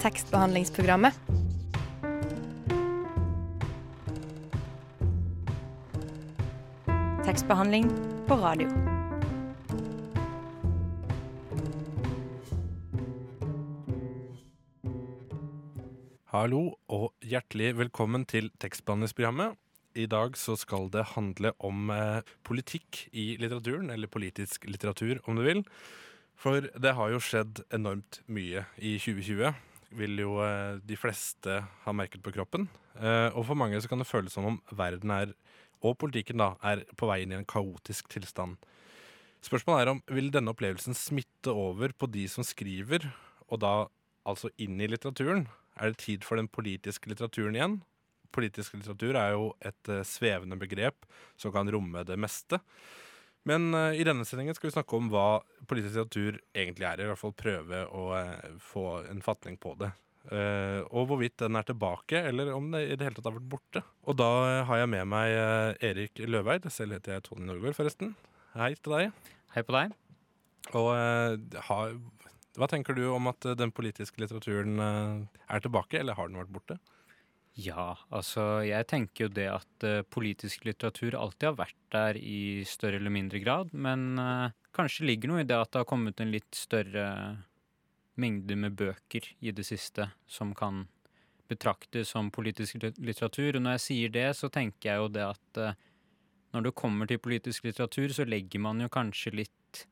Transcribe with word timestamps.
tekstbehandlingsprogrammet. 0.00 1.14
Tekstbehandling 7.24 7.90
på 8.28 8.34
radio. 8.40 8.68
Hallo 16.30 16.62
og 16.88 17.12
hjertelig 17.20 17.74
velkommen 17.76 18.24
til 18.24 18.48
tekstbehandlingsprogrammet. 18.62 19.58
I 19.98 20.06
dag 20.06 20.36
så 20.38 20.56
skal 20.56 20.88
det 20.94 21.10
handle 21.12 21.52
om 21.58 21.90
eh, 21.90 22.22
politikk 22.46 23.08
i 23.12 23.34
litteraturen, 23.36 23.90
eller 23.90 24.08
politisk 24.08 24.64
litteratur 24.64 25.18
om 25.26 25.36
du 25.36 25.42
vil. 25.44 25.64
For 26.40 26.64
det 26.72 26.94
har 26.96 27.10
jo 27.12 27.20
skjedd 27.20 27.66
enormt 27.74 28.22
mye 28.30 28.64
i 28.78 28.94
2020, 29.02 29.50
vil 29.96 30.22
jo 30.22 30.38
eh, 30.44 30.78
de 30.86 30.98
fleste 30.98 31.60
ha 31.84 31.94
merket 31.96 32.22
på 32.24 32.32
kroppen. 32.34 32.68
Eh, 32.98 33.28
og 33.34 33.44
for 33.48 33.58
mange 33.58 33.80
så 33.80 33.90
kan 33.90 34.02
det 34.02 34.08
føles 34.08 34.34
som 34.36 34.48
om 34.52 34.58
verden 34.76 35.12
er, 35.14 35.34
og 35.80 35.96
politikken 36.00 36.42
da, 36.42 36.52
er 36.62 36.84
på 36.98 37.08
vei 37.08 37.22
inn 37.24 37.34
i 37.34 37.38
en 37.38 37.48
kaotisk 37.48 38.10
tilstand. 38.12 38.58
Spørsmålet 39.40 39.82
er 39.82 39.92
om 39.94 40.02
vil 40.12 40.28
denne 40.32 40.52
opplevelsen 40.52 40.96
smitte 40.96 41.54
over 41.56 41.94
på 41.96 42.10
de 42.12 42.26
som 42.28 42.44
skriver, 42.44 43.08
og 43.48 43.62
da 43.62 43.74
altså 44.28 44.50
inn 44.60 44.80
i 44.80 44.88
litteraturen? 44.90 45.46
Er 45.80 45.92
det 45.92 46.02
tid 46.04 46.26
for 46.26 46.36
den 46.36 46.50
politiske 46.52 47.08
litteraturen 47.08 47.56
igjen? 47.56 47.78
Politisk 48.34 48.76
litteratur 48.76 49.16
er 49.18 49.32
jo 49.34 49.46
et 49.64 49.90
eh, 49.90 50.06
svevende 50.06 50.58
begrep 50.60 51.08
som 51.40 51.54
kan 51.54 51.70
romme 51.72 52.04
det 52.06 52.18
meste. 52.20 52.60
Men 53.48 53.72
uh, 53.74 53.92
i 53.96 54.04
denne 54.04 54.26
sendingen 54.28 54.56
skal 54.56 54.68
vi 54.68 54.74
snakke 54.74 54.98
om 54.98 55.08
hva 55.12 55.40
politisk 55.70 55.96
litteratur 55.96 56.38
egentlig 56.52 56.86
er. 56.88 57.02
I 57.02 57.08
hvert 57.10 57.20
fall 57.20 57.36
prøve 57.36 57.82
å 57.88 58.04
uh, 58.12 58.54
få 58.60 58.86
en 59.10 59.22
fatning 59.24 59.56
på 59.60 59.74
det. 59.80 59.90
Uh, 60.30 60.84
og 60.92 61.08
hvorvidt 61.08 61.38
den 61.40 61.56
er 61.56 61.64
tilbake, 61.66 62.20
eller 62.28 62.52
om 62.52 62.68
det 62.74 62.84
i 62.90 62.98
det 62.98 63.08
hele 63.08 63.16
tatt 63.16 63.30
har 63.30 63.38
vært 63.38 63.50
borte. 63.54 63.84
Og 64.04 64.18
da 64.20 64.30
har 64.68 64.82
jeg 64.82 64.92
med 64.92 65.08
meg 65.08 65.34
Erik 65.90 66.20
Løveid. 66.28 66.68
Selv 66.72 66.98
heter 66.98 67.16
jeg 67.16 67.26
Tony 67.30 67.48
Norgård, 67.48 67.78
forresten. 67.78 68.14
Hei 68.58 68.74
til 68.76 68.96
deg. 68.98 69.26
Hei 69.54 69.64
på 69.64 69.76
deg. 69.78 69.96
Og 70.76 70.90
har, 71.70 71.94
hva 72.60 72.68
tenker 72.70 72.94
du 72.94 73.06
om 73.14 73.30
at 73.30 73.46
den 73.58 73.72
politiske 73.74 74.20
litteraturen 74.20 74.76
er 74.82 75.62
tilbake, 75.64 75.98
eller 76.02 76.18
har 76.18 76.28
den 76.28 76.38
vært 76.42 76.52
borte? 76.52 76.76
Ja, 77.58 77.96
altså 78.14 78.62
jeg 78.62 78.86
tenker 78.88 79.26
jo 79.26 79.32
det 79.34 79.48
at 79.50 79.84
uh, 79.86 80.02
politisk 80.06 80.64
litteratur 80.68 81.16
alltid 81.18 81.48
har 81.50 81.58
vært 81.58 81.80
der 81.92 82.18
i 82.20 82.62
større 82.68 83.00
eller 83.00 83.12
mindre 83.12 83.40
grad, 83.42 83.74
men 83.74 84.14
uh, 84.22 84.54
kanskje 84.76 85.08
ligger 85.08 85.32
noe 85.32 85.42
i 85.42 85.48
det 85.48 85.58
at 85.58 85.72
det 85.72 85.82
har 85.82 85.90
kommet 85.90 86.22
en 86.22 86.30
litt 86.30 86.54
større 86.54 87.04
mengde 88.20 88.56
med 88.56 88.76
bøker 88.78 89.26
i 89.40 89.52
det 89.56 89.66
siste 89.66 90.06
som 90.30 90.54
kan 90.54 90.84
betraktes 91.50 92.12
som 92.14 92.30
politisk 92.30 92.78
litteratur. 92.78 93.56
Og 93.56 93.64
når 93.64 93.78
jeg 93.78 93.86
sier 93.88 94.14
det, 94.14 94.28
så 94.38 94.50
tenker 94.52 94.92
jeg 94.92 95.02
jo 95.02 95.12
det 95.18 95.26
at 95.26 95.62
uh, 95.62 95.78
når 96.54 96.68
det 96.68 96.78
kommer 96.78 97.10
til 97.10 97.22
politisk 97.22 97.66
litteratur, 97.66 98.14
så 98.14 98.26
legger 98.26 98.62
man 98.62 98.82
jo 98.82 98.90
kanskje 98.92 99.34
litt 99.42 99.84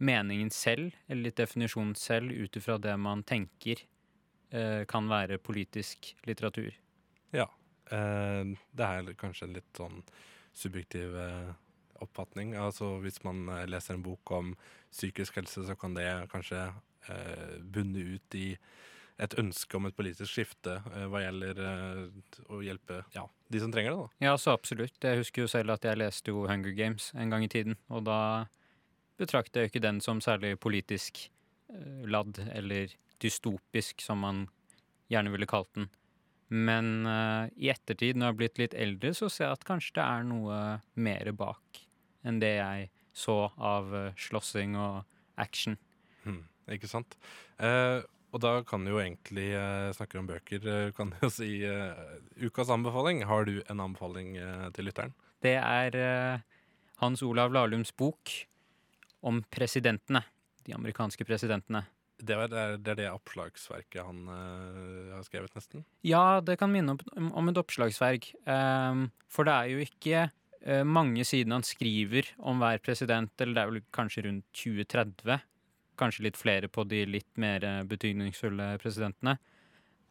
meningen 0.00 0.48
selv, 0.54 0.94
eller 1.08 1.28
litt 1.28 1.42
definisjonen 1.42 1.96
selv, 1.98 2.32
ut 2.32 2.56
ifra 2.56 2.78
det 2.80 2.94
man 2.96 3.26
tenker 3.26 3.82
kan 4.90 5.06
være 5.06 5.38
politisk 5.38 6.08
litteratur. 6.26 6.74
Ja. 7.30 7.46
Eh, 7.90 8.44
det 8.74 8.86
er 8.86 9.10
kanskje 9.18 9.48
en 9.48 9.56
litt 9.58 9.78
sånn 9.78 10.02
subjektiv 10.56 11.16
eh, 11.18 11.50
oppfatning. 12.02 12.54
Altså 12.58 12.96
hvis 13.04 13.20
man 13.26 13.48
eh, 13.48 13.66
leser 13.70 13.96
en 13.96 14.04
bok 14.04 14.34
om 14.34 14.54
psykisk 14.90 15.40
helse, 15.40 15.64
så 15.66 15.76
kan 15.78 15.96
det 15.96 16.06
kanskje 16.32 16.62
eh, 17.08 17.58
bunne 17.62 18.06
ut 18.16 18.38
i 18.38 18.52
et 19.20 19.34
ønske 19.36 19.76
om 19.76 19.84
et 19.84 19.96
politisk 19.96 20.32
skifte 20.32 20.78
eh, 20.94 21.06
hva 21.10 21.24
gjelder 21.24 21.60
eh, 21.66 22.38
å 22.48 22.62
hjelpe 22.64 23.02
ja, 23.16 23.26
de 23.52 23.62
som 23.62 23.74
trenger 23.74 23.94
det. 23.94 24.06
da. 24.06 24.30
Ja, 24.30 24.38
så 24.40 24.54
absolutt. 24.56 24.96
Jeg 25.02 25.20
husker 25.20 25.44
jo 25.44 25.52
selv 25.52 25.76
at 25.76 25.84
jeg 25.86 26.00
leste 26.00 26.32
jo 26.32 26.46
Hunger 26.48 26.74
Games 26.76 27.10
en 27.14 27.32
gang 27.32 27.44
i 27.46 27.52
tiden, 27.52 27.78
og 27.92 28.06
da 28.08 28.20
betrakter 29.20 29.66
jeg 29.66 29.74
ikke 29.74 29.84
den 29.84 30.00
som 30.00 30.22
særlig 30.24 30.56
politisk 30.62 31.26
eh, 31.74 32.06
ladd, 32.08 32.40
eller 32.54 32.96
dystopisk, 33.22 34.02
som 34.04 34.22
man 34.24 34.44
gjerne 35.10 35.32
ville 35.34 35.48
kalt 35.50 35.70
den. 35.76 35.90
Men 36.50 37.06
uh, 37.06 37.46
i 37.54 37.70
ettertid, 37.70 38.18
når 38.18 38.26
jeg 38.26 38.32
har 38.32 38.38
blitt 38.40 38.58
litt 38.58 38.74
eldre, 38.74 39.12
så 39.14 39.28
ser 39.30 39.46
jeg 39.46 39.58
at 39.58 39.66
kanskje 39.68 39.94
det 40.00 40.06
er 40.06 40.24
noe 40.26 40.56
mer 40.98 41.30
bak 41.38 41.84
enn 42.26 42.40
det 42.42 42.56
jeg 42.58 42.88
så 43.16 43.36
av 43.56 43.92
uh, 43.94 44.08
slåssing 44.18 44.74
og 44.78 45.04
action. 45.40 45.76
Hmm, 46.24 46.42
ikke 46.70 46.90
sant? 46.90 47.16
Uh, 47.60 48.02
og 48.30 48.42
da 48.42 48.52
kan 48.66 48.84
du 48.86 48.92
jo 48.92 49.00
egentlig 49.02 49.48
uh, 49.54 49.90
snakke 49.94 50.18
om 50.20 50.28
bøker, 50.28 50.92
kan 50.96 51.14
du 51.14 51.22
jo 51.24 51.30
si 51.34 51.50
ukas 52.42 52.70
anbefaling. 52.70 53.24
Har 53.30 53.46
du 53.48 53.58
en 53.66 53.82
anbefaling 53.86 54.36
til 54.76 54.86
lytteren? 54.86 55.14
Det 55.42 55.56
er 55.56 56.42
Hans 57.00 57.22
Olav 57.24 57.54
Lahlums 57.54 57.94
bok 57.96 58.30
om 59.26 59.40
presidentene. 59.50 60.22
De 60.66 60.76
amerikanske 60.76 61.24
presidentene. 61.26 61.86
Det, 62.20 62.36
er, 62.36 62.76
det 62.76 62.92
er 62.92 62.98
det 62.98 63.08
oppslagsverket 63.10 64.02
han 64.04 64.26
uh, 64.28 65.14
har 65.14 65.24
skrevet, 65.26 65.54
nesten? 65.56 65.84
Ja, 66.06 66.40
det 66.44 66.58
kan 66.60 66.72
minne 66.72 66.96
om, 67.16 67.30
om 67.36 67.50
et 67.50 67.60
oppslagsverk. 67.60 68.30
Um, 68.44 69.08
for 69.30 69.48
det 69.48 69.54
er 69.54 69.70
jo 69.72 69.84
ikke 69.84 70.24
uh, 70.28 70.82
mange 70.84 71.24
sidene 71.28 71.60
han 71.60 71.66
skriver 71.66 72.32
om 72.38 72.60
hver 72.62 72.82
president, 72.84 73.32
eller 73.38 73.56
det 73.56 73.62
er 73.62 73.72
vel 73.72 73.86
kanskje 73.96 74.26
rundt 74.28 74.46
2030. 74.52 75.46
Kanskje 76.00 76.26
litt 76.28 76.40
flere 76.40 76.70
på 76.72 76.84
de 76.88 77.02
litt 77.04 77.28
mer 77.40 77.64
eh, 77.66 77.82
betydningsfulle 77.84 78.70
presidentene. 78.80 79.36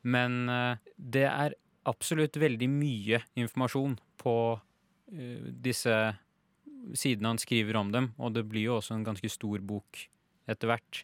Men 0.05 0.43
uh, 0.49 0.93
det 0.97 1.25
er 1.29 1.57
absolutt 1.89 2.37
veldig 2.37 2.69
mye 2.69 3.23
informasjon 3.39 3.95
på 4.19 4.35
disse 5.09 5.93
sidene 6.93 7.31
han 7.31 7.39
skriver 7.41 7.79
om 7.79 7.89
dem, 7.89 8.11
og 8.21 8.35
det 8.35 8.43
blir 8.45 8.67
jo 8.67 8.75
også 8.77 8.93
en 8.93 9.05
ganske 9.07 9.31
stor 9.31 9.63
bok 9.65 10.03
etter 10.49 10.69
hvert, 10.69 10.99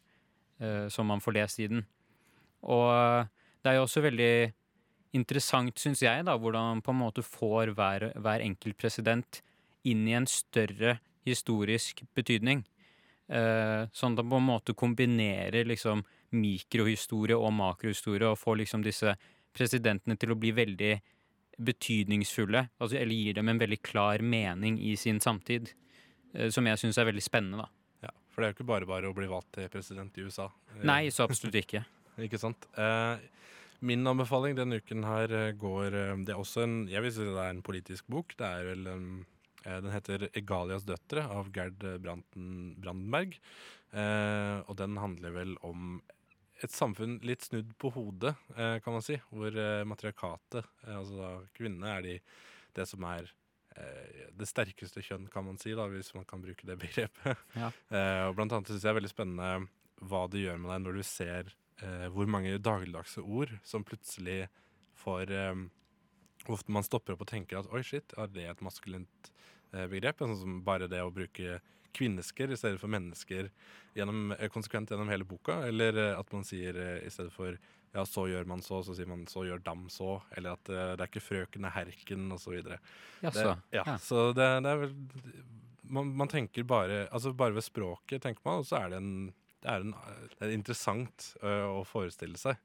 som 0.90 1.08
man 1.10 1.22
får 1.22 1.36
lest 1.36 1.60
i 1.60 1.68
den. 1.68 1.82
Og 2.66 2.92
eh, 2.92 3.32
det 3.62 3.72
er 3.72 3.80
jo 3.80 3.88
også 3.88 4.04
veldig 4.06 4.36
interessant, 5.16 5.80
syns 5.80 6.04
jeg, 6.04 6.26
da, 6.28 6.36
hvordan 6.38 6.76
man 6.76 6.86
på 6.86 6.94
en 6.94 7.02
måte 7.02 7.24
får 7.26 7.74
hver, 7.78 8.10
hver 8.20 8.44
enkelt 8.44 8.78
president 8.80 9.42
inn 9.88 10.04
i 10.10 10.16
en 10.18 10.28
større 10.30 10.98
historisk 11.26 12.04
betydning. 12.18 12.66
Eh, 13.26 13.88
sånn 13.96 14.18
at 14.18 14.26
man 14.26 14.34
på 14.34 14.42
en 14.42 14.50
måte 14.50 14.78
kombinerer 14.78 15.66
liksom 15.66 16.04
mikrohistorie 16.36 17.38
og 17.38 17.54
makrohistorie, 17.56 18.28
og 18.28 18.42
får 18.42 18.62
liksom 18.64 18.84
disse 18.86 19.16
presidentene 19.56 20.18
til 20.20 20.34
å 20.34 20.40
bli 20.40 20.52
veldig 20.56 20.94
betydningsfulle, 21.66 22.66
altså, 22.82 22.98
eller 23.00 23.16
gir 23.16 23.38
dem 23.38 23.50
en 23.50 23.62
veldig 23.62 23.80
klar 23.86 24.20
mening 24.20 24.76
i 24.84 24.98
sin 25.00 25.22
samtid, 25.24 25.72
eh, 26.34 26.50
som 26.52 26.68
jeg 26.68 26.82
syns 26.82 27.00
er 27.00 27.10
veldig 27.14 27.24
spennende, 27.24 27.64
da. 27.64 27.72
For 28.36 28.44
det 28.44 28.48
er 28.48 28.52
jo 28.52 28.58
ikke 28.58 28.68
bare 28.68 28.88
bare 28.90 29.08
å 29.08 29.16
bli 29.16 29.30
valgt 29.32 29.54
til 29.56 29.70
president 29.72 30.18
i 30.20 30.26
USA. 30.28 30.50
Eh, 30.76 30.82
Nei, 30.84 31.04
så 31.16 31.24
absolutt 31.24 31.56
ikke. 31.62 31.86
Ikke 32.26 32.40
sant? 32.40 32.68
Eh, 32.80 33.24
min 33.88 34.08
anbefaling 34.08 34.56
denne 34.56 34.82
uken 34.84 35.04
her 35.08 35.32
eh, 35.36 35.54
går 35.60 35.96
eh, 35.96 36.12
Det 36.24 36.32
er 36.32 36.40
også 36.40 36.62
en 36.64 36.76
Jeg 36.88 37.04
vil 37.04 37.12
si 37.12 37.26
det 37.28 37.34
er 37.44 37.52
en 37.52 37.64
politisk 37.66 38.08
bok. 38.12 38.36
Det 38.40 38.48
er 38.48 38.68
vel 38.70 38.88
en 38.92 39.08
eh, 39.66 39.80
Den 39.84 39.92
heter 39.92 40.28
'Egalias 40.32 40.88
døtre' 40.88 41.26
av 41.32 41.52
Gerd 41.56 41.80
Branden, 42.04 42.76
Brandenberg. 42.80 43.40
Eh, 43.96 44.60
og 44.68 44.76
den 44.80 45.00
handler 45.00 45.32
vel 45.36 45.56
om 45.64 46.02
et 46.64 46.72
samfunn 46.72 47.18
litt 47.28 47.44
snudd 47.44 47.74
på 47.80 47.92
hodet, 47.96 48.36
eh, 48.56 48.78
kan 48.84 48.96
man 48.96 49.04
si. 49.04 49.18
Hvor 49.32 49.52
eh, 49.52 49.84
matriarkatet, 49.88 50.68
eh, 50.88 50.96
altså 50.96 51.32
kvinnene, 51.56 51.98
er 51.98 52.06
de, 52.06 52.16
det 52.76 52.88
som 52.90 53.04
er 53.08 53.28
eh, 53.28 53.34
det 53.76 54.48
sterkeste 54.50 55.04
kjønn, 55.04 55.28
kan 55.32 55.46
man 55.48 55.58
si, 55.62 55.74
da, 55.76 55.88
hvis 55.92 56.14
man 56.16 56.26
kan 56.28 56.44
bruke 56.44 56.68
det 56.68 56.78
begrepet. 56.82 57.42
Ja. 57.62 57.72
Eh, 57.90 58.24
og 58.30 58.36
blant 58.38 58.54
annet 58.56 58.72
syns 58.72 58.84
jeg 58.84 58.92
er 58.92 59.00
veldig 59.00 59.12
spennende 59.12 59.68
hva 60.06 60.26
det 60.32 60.44
gjør 60.44 60.60
med 60.62 60.72
deg 60.72 60.84
når 60.84 60.98
du 60.98 61.04
ser 61.08 61.52
eh, 61.84 62.08
hvor 62.14 62.28
mange 62.30 62.58
dagligdagse 62.60 63.24
ord 63.24 63.54
som 63.68 63.86
plutselig 63.88 64.46
får 65.00 65.34
eh, 65.34 65.66
Ofte 66.52 66.70
man 66.70 66.86
stopper 66.86 67.16
opp 67.16 67.24
og 67.24 67.30
tenker 67.32 67.58
at 67.58 67.72
oi, 67.74 67.80
shit, 67.82 68.12
er 68.22 68.28
det 68.30 68.44
et 68.46 68.60
maskulint 68.62 69.30
eh, 69.74 69.88
begrep? 69.90 70.20
Sånn 70.22 70.36
som 70.38 70.60
bare 70.68 70.86
det 70.92 71.00
å 71.02 71.10
bruke 71.10 71.56
kvinnesker 71.96 72.52
i 72.52 72.58
stedet 72.60 72.82
for 72.82 72.92
mennesker 72.92 73.50
gjennom, 73.98 74.36
eh, 74.36 74.50
konsekvent 74.54 74.92
gjennom 74.92 75.10
hele 75.10 75.26
boka. 75.26 75.64
Eller 75.66 75.98
eh, 75.98 76.20
at 76.20 76.32
man 76.36 76.46
sier 76.48 76.78
eh, 76.78 77.08
i 77.08 77.10
stedet 77.10 77.34
for 77.34 77.58
ja, 77.96 78.04
så 78.06 78.26
gjør 78.28 78.48
man 78.50 78.62
så, 78.66 78.82
så 78.84 78.96
sier 78.98 79.08
man 79.10 79.24
så 79.32 79.46
gjør 79.48 79.62
dam 79.64 79.86
så. 79.94 80.18
Eller 80.36 80.58
at 80.58 80.68
det, 80.68 80.82
det 81.00 81.06
er 81.06 81.12
ikke 81.12 81.24
frøken, 81.24 81.64
det 81.66 81.72
er 81.72 81.78
herken, 81.80 82.28
osv. 82.36 82.58
Jaså. 83.24 83.48
Det, 83.48 83.56
ja, 83.78 83.84
Ja. 83.88 83.98
Så 84.04 84.28
det, 84.36 84.50
det 84.66 84.74
er 84.74 84.84
vel 84.84 84.94
man, 85.86 86.08
man 86.18 86.30
tenker 86.32 86.66
bare 86.66 87.04
Altså 87.14 87.30
bare 87.38 87.54
ved 87.54 87.62
språket, 87.62 88.24
tenker 88.24 88.42
man, 88.48 88.64
og 88.64 88.66
så 88.66 88.80
er 88.80 88.90
det 88.96 88.98
en 89.04 89.12
Det 89.62 89.70
er, 89.70 89.84
en, 89.86 89.94
det 90.40 90.48
er 90.48 90.54
interessant 90.54 91.28
ø, 91.42 91.54
å 91.80 91.84
forestille 91.90 92.38
seg. 92.38 92.58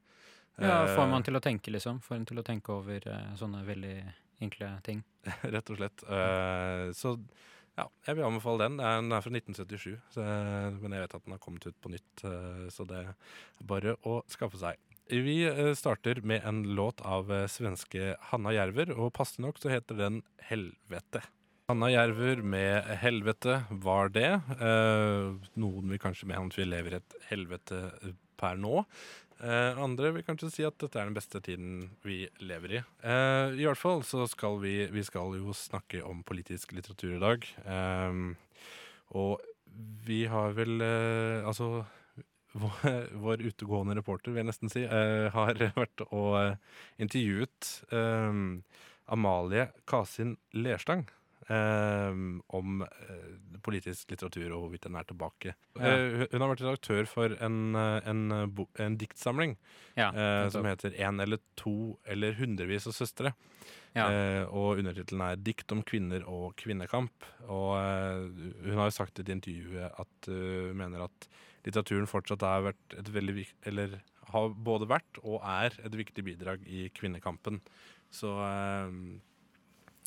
Ja, 0.59 0.83
Eh, 0.83 0.95
får 0.97 1.07
man 1.09 1.23
til 1.25 1.37
å 1.37 1.41
tenke, 1.41 1.71
liksom. 1.73 2.01
Får 2.05 2.19
en 2.19 2.25
til 2.29 2.37
å 2.37 2.43
tenke 2.45 2.73
over 2.75 3.07
eh, 3.09 3.31
sånne 3.39 3.63
veldig 3.65 3.95
enkle 4.45 4.67
ting. 4.85 4.99
Rett 5.55 5.71
og 5.71 5.79
slett. 5.79 6.03
Eh, 6.05 6.91
så 6.93 7.15
ja, 7.79 7.87
jeg 8.05 8.17
vil 8.19 8.27
anbefale 8.27 8.67
den. 8.67 8.77
Den 8.77 9.15
er 9.15 9.23
fra 9.23 9.31
1977, 9.33 9.95
så, 10.13 10.25
men 10.83 10.93
jeg 10.93 11.05
vet 11.05 11.15
at 11.17 11.25
den 11.25 11.33
har 11.33 11.41
kommet 11.41 11.65
ut 11.65 11.77
på 11.81 11.89
nytt, 11.93 12.23
eh, 12.27 12.67
så 12.69 12.85
det 12.85 12.99
er 12.99 13.13
bare 13.65 13.95
å 14.05 14.19
skaffe 14.29 14.59
seg. 14.61 14.77
Vi 15.09 15.43
eh, 15.47 15.73
starter 15.75 16.21
med 16.21 16.45
en 16.47 16.63
låt 16.75 17.01
av 17.01 17.31
eh, 17.33 17.47
svenske 17.47 18.15
Hanna 18.31 18.53
Jerver, 18.55 18.93
og 18.95 19.13
passende 19.17 19.47
nok 19.47 19.61
så 19.61 19.71
heter 19.73 19.97
den 19.97 20.21
'Helvete'. 20.49 21.23
Hanna 21.71 21.89
Jerver 21.91 22.43
med 22.43 22.83
'Helvete' 23.01 23.63
var 23.69 24.09
det. 24.09 24.41
Eh, 24.59 25.49
noen 25.55 25.89
vil 25.89 25.99
kanskje 25.99 26.27
mene 26.27 26.51
at 26.51 26.57
vi 26.57 26.65
lever 26.67 26.93
i 26.93 27.01
et 27.01 27.17
helvete 27.29 27.81
per 28.37 28.57
nå. 28.59 28.85
Eh, 29.41 29.77
andre 29.81 30.11
vil 30.13 30.25
kanskje 30.25 30.51
si 30.53 30.65
at 30.67 30.77
dette 30.77 30.99
er 30.99 31.07
den 31.09 31.17
beste 31.17 31.41
tiden 31.41 31.89
vi 32.05 32.27
lever 32.45 32.75
i. 32.77 32.81
Eh, 33.01 33.55
I 33.57 33.65
hvert 33.65 33.79
fall 33.79 34.03
så 34.05 34.27
skal 34.29 34.59
vi, 34.61 34.85
vi 34.93 35.03
skal 35.03 35.33
jo 35.39 35.55
snakke 35.55 36.03
om 36.05 36.21
politisk 36.23 36.75
litteratur 36.77 37.15
i 37.15 37.23
dag. 37.23 37.47
Eh, 37.65 38.35
og 39.17 39.41
vi 40.05 40.25
har 40.27 40.51
vel 40.57 40.81
eh, 40.83 41.47
Altså 41.47 41.85
vår, 42.53 43.07
vår 43.23 43.41
utegående 43.47 43.95
reporter, 43.95 44.31
vil 44.31 44.41
jeg 44.43 44.49
nesten 44.51 44.71
si, 44.71 44.83
uh, 44.85 45.29
har 45.33 45.59
vært 45.77 46.03
og 46.09 46.35
uh, 46.35 46.77
intervjuet 47.01 47.71
eh, 47.95 48.43
Amalie 49.11 49.69
Kasin 49.89 50.37
Lerstang. 50.53 51.07
om 51.51 52.83
politisk 53.65 54.11
litteratur 54.13 54.53
og 54.53 54.61
hvorvidt 54.61 54.85
den 54.85 54.95
er 54.95 55.07
tilbake. 55.09 55.55
Ja. 55.75 55.89
Hun- 56.31 56.41
har 56.41 56.51
vært 56.53 56.61
redaktør 56.63 57.09
for 57.09 57.33
en, 57.43 57.75
en, 57.75 58.21
en 58.79 58.95
diktsamling 58.95 59.57
Ja, 59.97 60.13
som 60.53 60.63
heter 60.69 60.95
En 61.01 61.19
eller 61.19 61.41
to 61.59 61.97
eller 62.05 62.37
hundrevis 62.39 62.87
av 62.87 62.95
søstre. 62.95 63.33
ja. 63.97 64.05
Eh, 64.07 64.43
og 64.47 64.79
undertittelen 64.79 65.21
er 65.25 65.35
'Dikt 65.35 65.71
om 65.71 65.83
kvinner 65.83 66.23
og 66.23 66.55
kvinnekamp'. 66.55 67.27
Og 67.49 67.75
eh, 67.75 68.69
hun 68.69 68.77
har 68.77 68.87
jo 68.87 68.95
sagt 68.95 69.19
i 69.19 69.25
et 69.25 69.29
intervju 69.35 69.89
at 69.91 70.27
hun 70.27 70.69
hun 70.71 70.77
mener 70.77 71.03
at 71.03 71.27
litteraturen 71.65 72.09
fortsatt 72.09 72.45
har 72.45 72.71
veldig 73.11 73.45
eller 73.69 73.99
har 74.31 74.53
både 74.55 74.87
vært 74.89 75.19
og 75.23 75.41
er 75.43 75.75
et 75.83 75.97
viktig 75.97 76.23
bidrag 76.25 76.63
i 76.67 76.87
kvinnekampen. 76.95 77.59
Så 78.11 78.31
eh, 78.45 78.95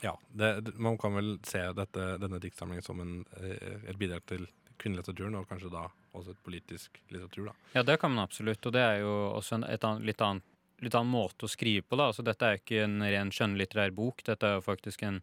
ja, 0.05 0.15
det, 0.33 0.75
man 0.77 0.99
kan 1.01 1.17
vel 1.17 1.37
se 1.47 1.63
dette, 1.77 2.07
denne 2.23 2.41
diktsamlingen 2.43 2.85
som 2.85 3.01
en, 3.05 3.21
eh, 3.41 3.85
et 3.89 4.01
bidrag 4.01 4.25
til 4.29 4.47
kvinnelitteraturen, 4.81 5.37
og 5.39 5.49
kanskje 5.49 5.71
da 5.73 5.87
også 6.15 6.35
et 6.35 6.43
politisk 6.47 6.99
litteratur, 7.13 7.51
da. 7.51 7.55
Ja, 7.77 7.85
det 7.87 7.99
kan 8.03 8.13
man 8.15 8.25
absolutt. 8.25 8.65
Og 8.67 8.75
det 8.75 8.83
er 8.83 8.99
jo 9.03 9.13
også 9.35 9.59
en 9.59 9.69
et 9.69 9.87
annet, 9.87 10.07
litt, 10.09 10.25
annen, 10.25 10.43
litt 10.83 10.97
annen 10.99 11.13
måte 11.13 11.47
å 11.47 11.51
skrive 11.51 11.87
på. 11.87 11.99
da. 12.01 12.11
Altså, 12.11 12.25
dette 12.27 12.47
er 12.47 12.57
jo 12.57 12.63
ikke 12.63 12.83
en 12.87 12.99
ren 13.03 13.33
skjønnlitterær 13.35 13.95
bok. 13.97 14.25
Dette 14.27 14.51
er 14.51 14.59
jo 14.59 14.67
faktisk 14.67 15.07
en, 15.07 15.23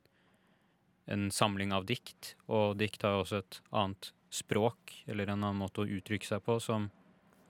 en 1.12 1.30
samling 1.32 1.76
av 1.76 1.88
dikt. 1.90 2.36
Og 2.48 2.78
dikt 2.80 3.06
har 3.06 3.18
jo 3.18 3.26
også 3.26 3.44
et 3.44 3.62
annet 3.70 4.12
språk, 4.32 4.96
eller 5.12 5.30
en 5.30 5.42
annen 5.42 5.60
måte 5.60 5.84
å 5.84 5.90
uttrykke 6.00 6.28
seg 6.28 6.44
på, 6.46 6.56
som 6.64 6.88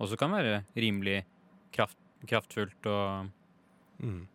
også 0.01 0.17
kan 0.17 0.33
være 0.33 0.63
rimelig 0.73 1.21
kraft, 1.75 1.99
kraftfullt 2.25 2.89
og 2.89 3.29
Mm. 4.01 4.25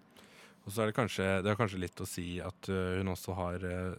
Og 0.67 0.73
så 0.73 0.83
er 0.83 0.91
det 0.91 0.99
kanskje, 0.99 1.25
det 1.45 1.51
er 1.51 1.59
kanskje 1.59 1.83
litt 1.83 2.03
å 2.03 2.09
si 2.09 2.27
at 2.43 2.71
uh, 2.73 2.99
hun 2.99 3.13
også 3.13 3.37
har 3.39 3.63
uh, 3.67 3.97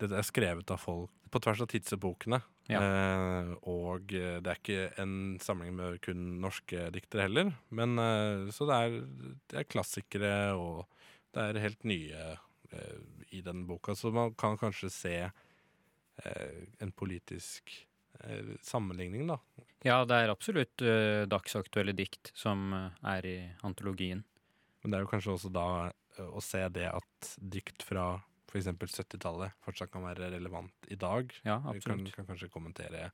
Det 0.00 0.10
er 0.10 0.26
skrevet 0.26 0.72
av 0.74 0.80
folk 0.82 1.12
på 1.32 1.40
tvers 1.40 1.62
av 1.64 1.70
tidsepokene. 1.72 2.42
Ja. 2.68 2.80
Uh, 2.82 3.52
og 3.72 4.10
det 4.12 4.44
er 4.44 4.58
ikke 4.58 4.90
en 5.00 5.38
samling 5.40 5.72
med 5.78 6.00
kun 6.04 6.42
norske 6.42 6.90
diktere 6.92 7.24
heller. 7.24 7.54
Men 7.70 7.96
Så 8.52 8.68
det 8.68 8.76
er, 8.76 8.98
det 9.48 9.62
er 9.62 9.70
klassikere, 9.70 10.34
og 10.52 10.84
det 11.32 11.46
er 11.46 11.62
helt 11.64 11.88
nye 11.88 12.34
i 13.32 13.40
den 13.44 13.64
boka. 13.68 13.96
Så 13.96 14.12
man 14.12 14.34
kan 14.36 14.58
kanskje 14.60 14.92
se 14.92 15.16
en 16.84 16.92
politisk 16.92 17.72
øh, 18.24 18.56
sammenligning, 18.62 19.26
da. 19.30 19.38
Ja, 19.82 20.02
det 20.06 20.18
er 20.18 20.32
absolutt 20.32 20.82
eh, 20.86 21.24
dagsaktuelle 21.30 21.94
dikt 21.96 22.30
som 22.38 22.70
eh, 22.76 23.00
er 23.14 23.26
i 23.26 23.38
antologien. 23.66 24.22
Men 24.82 24.92
det 24.92 24.98
er 24.98 25.06
jo 25.06 25.12
kanskje 25.12 25.34
også 25.36 25.50
da 25.54 25.66
å 26.22 26.42
se 26.44 26.60
det 26.74 26.88
at 26.90 27.28
dikt 27.40 27.84
fra 27.86 28.20
f.eks. 28.52 28.68
70-tallet 28.68 29.54
fortsatt 29.64 29.92
kan 29.92 30.04
være 30.04 30.28
relevant 30.34 30.90
i 30.92 30.98
dag. 31.00 31.30
Ja, 31.46 31.56
absolutt. 31.64 32.08
Vi 32.08 32.12
kan, 32.12 32.24
kan 32.24 32.32
kanskje 32.32 32.50
kommentere 32.52 33.06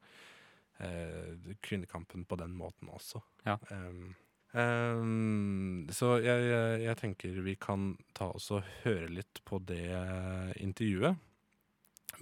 eh, 0.83 1.53
kvinnekampen 1.62 2.25
på 2.27 2.41
den 2.41 2.56
måten 2.59 2.91
også. 2.91 3.23
Ja. 3.47 3.59
Um, 3.71 4.17
um, 4.50 5.87
så 5.95 6.17
jeg, 6.25 6.49
jeg, 6.50 6.83
jeg 6.89 7.00
tenker 7.05 7.41
vi 7.47 7.55
kan 7.61 7.93
ta 8.19 8.33
oss 8.35 8.50
og 8.56 8.67
høre 8.83 9.12
litt 9.21 9.45
på 9.47 9.62
det 9.69 9.87
intervjuet. 10.59 11.27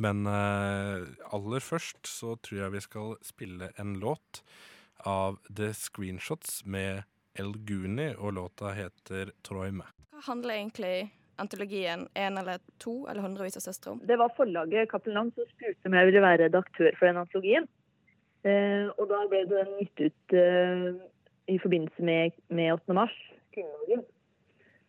Men 0.03 0.27
eh, 0.29 1.07
aller 1.33 1.65
først 1.65 2.09
så 2.11 2.35
tror 2.45 2.65
jeg 2.65 2.75
vi 2.75 2.83
skal 2.85 3.15
spille 3.25 3.71
en 3.81 3.95
låt 4.03 4.43
av 5.07 5.39
The 5.49 5.71
Screenshots 5.77 6.65
med 6.67 7.05
El 7.37 7.55
Guni, 7.69 8.11
og 8.17 8.35
låta 8.37 8.73
heter 8.77 9.33
Troime. 9.45 9.87
Hva 10.13 10.25
handler 10.31 10.57
egentlig 10.57 10.97
antologien 11.37 12.07
en 12.17 12.39
eller 12.41 12.63
to 12.81 13.05
eller 13.11 13.25
hundrevis 13.25 13.59
av 13.61 13.67
søstre 13.67 13.93
om? 13.93 14.01
Det 14.09 14.17
var 14.21 14.33
forlaget 14.37 14.91
Cappelen 14.91 15.19
Lang 15.21 15.33
som 15.37 15.49
spurte 15.51 15.89
om 15.89 15.97
jeg 15.99 16.09
ville 16.11 16.25
være 16.25 16.47
redaktør 16.47 16.97
for 16.99 17.09
den 17.09 17.21
antologien. 17.21 17.69
Eh, 18.47 18.89
og 18.97 19.09
da 19.11 19.23
ble 19.31 19.43
den 19.51 19.73
gitt 19.81 20.05
ut 20.07 20.37
eh, 20.39 20.91
i 21.53 21.59
forbindelse 21.63 22.05
med, 22.05 22.37
med 22.49 22.73
8. 22.79 22.97
mars, 22.97 23.17
kvinnedagen. 23.55 24.05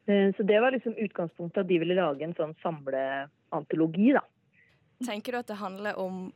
Eh, 0.08 0.30
så 0.38 0.46
det 0.48 0.62
var 0.64 0.76
liksom 0.76 0.98
utgangspunktet 0.98 1.64
at 1.64 1.70
de 1.70 1.80
ville 1.82 1.98
lage 1.98 2.26
en 2.26 2.36
sånn 2.38 2.56
samleantologi, 2.64 4.12
da. 4.18 4.24
Tenker 5.06 5.34
du 5.36 5.40
at 5.40 5.50
det 5.50 5.60
handler 5.60 5.98
om 6.02 6.28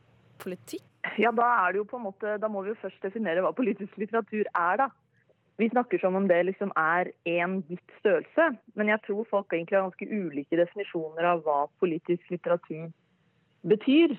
politikk? 0.42 0.86
Ja, 1.18 1.32
da 1.34 1.46
er 1.64 1.72
det 1.72 1.82
jo 1.82 1.88
på 1.90 1.98
en 1.98 2.06
måte, 2.06 2.36
da 2.38 2.48
må 2.50 2.62
vi 2.62 2.72
jo 2.72 2.80
først 2.82 3.02
definere 3.02 3.42
hva 3.42 3.50
politisk 3.56 3.96
litteratur 3.98 4.46
er, 4.54 4.84
da. 4.84 4.88
Vi 5.60 5.68
snakker 5.68 6.00
som 6.00 6.16
om 6.16 6.26
det 6.30 6.38
liksom 6.48 6.72
er 6.78 7.10
én 7.28 7.58
gitt 7.68 7.96
størrelse, 8.00 8.48
men 8.78 8.88
jeg 8.88 9.02
tror 9.06 9.26
folk 9.30 9.52
egentlig 9.52 9.76
har 9.76 9.88
ganske 9.90 10.08
ulike 10.08 10.58
definisjoner 10.58 11.28
av 11.34 11.42
hva 11.44 11.58
politisk 11.82 12.30
litteratur 12.32 12.88
betyr. 13.68 14.16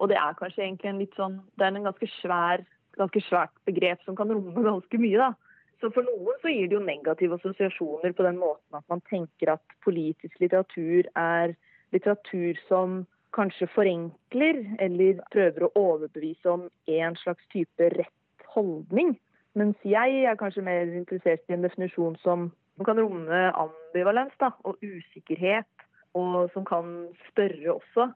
Og 0.00 0.08
det 0.08 0.16
er 0.16 0.38
kanskje 0.38 0.64
egentlig 0.64 0.88
en 0.88 1.02
litt 1.02 1.18
sånn 1.18 1.34
Det 1.58 1.66
er 1.66 1.76
en 1.76 1.84
ganske 1.90 2.08
svær, 2.16 2.62
ganske 2.96 3.20
svært 3.26 3.52
begrep 3.68 4.00
som 4.06 4.16
kan 4.16 4.32
romme 4.32 4.64
ganske 4.64 5.00
mye, 5.02 5.18
da. 5.20 5.32
Så 5.82 5.90
for 5.90 6.06
noen 6.06 6.38
så 6.40 6.50
gir 6.50 6.70
det 6.70 6.76
jo 6.78 6.84
negative 6.86 7.36
assosiasjoner 7.40 8.14
på 8.14 8.24
den 8.24 8.38
måten 8.38 8.78
at 8.78 8.86
man 8.88 9.02
tenker 9.10 9.56
at 9.56 9.76
politisk 9.84 10.38
litteratur 10.40 11.08
er 11.18 11.56
litteratur 11.92 12.60
som 12.68 13.02
kanskje 13.32 13.68
forenkler 13.72 14.60
eller 14.82 15.20
prøver 15.32 15.66
å 15.66 15.72
overbevise 15.78 16.50
om 16.50 16.66
en 16.90 17.16
slags 17.20 17.44
type 17.52 17.88
rett 17.96 18.48
holdning. 18.54 19.14
Mens 19.58 19.76
jeg 19.84 20.24
er 20.24 20.38
kanskje 20.40 20.64
mer 20.64 20.88
interessert 20.88 21.44
i 21.48 21.56
en 21.56 21.64
definisjon 21.64 22.16
som, 22.24 22.50
kan 22.82 22.98
romme 22.98 23.40
ambivalens 23.54 24.34
da, 24.40 24.48
og 24.66 24.80
usikkerhet, 24.82 25.68
og 26.18 26.50
som 26.54 26.64
kan 26.66 26.88
spørre 27.28 27.76
også. 27.76 28.08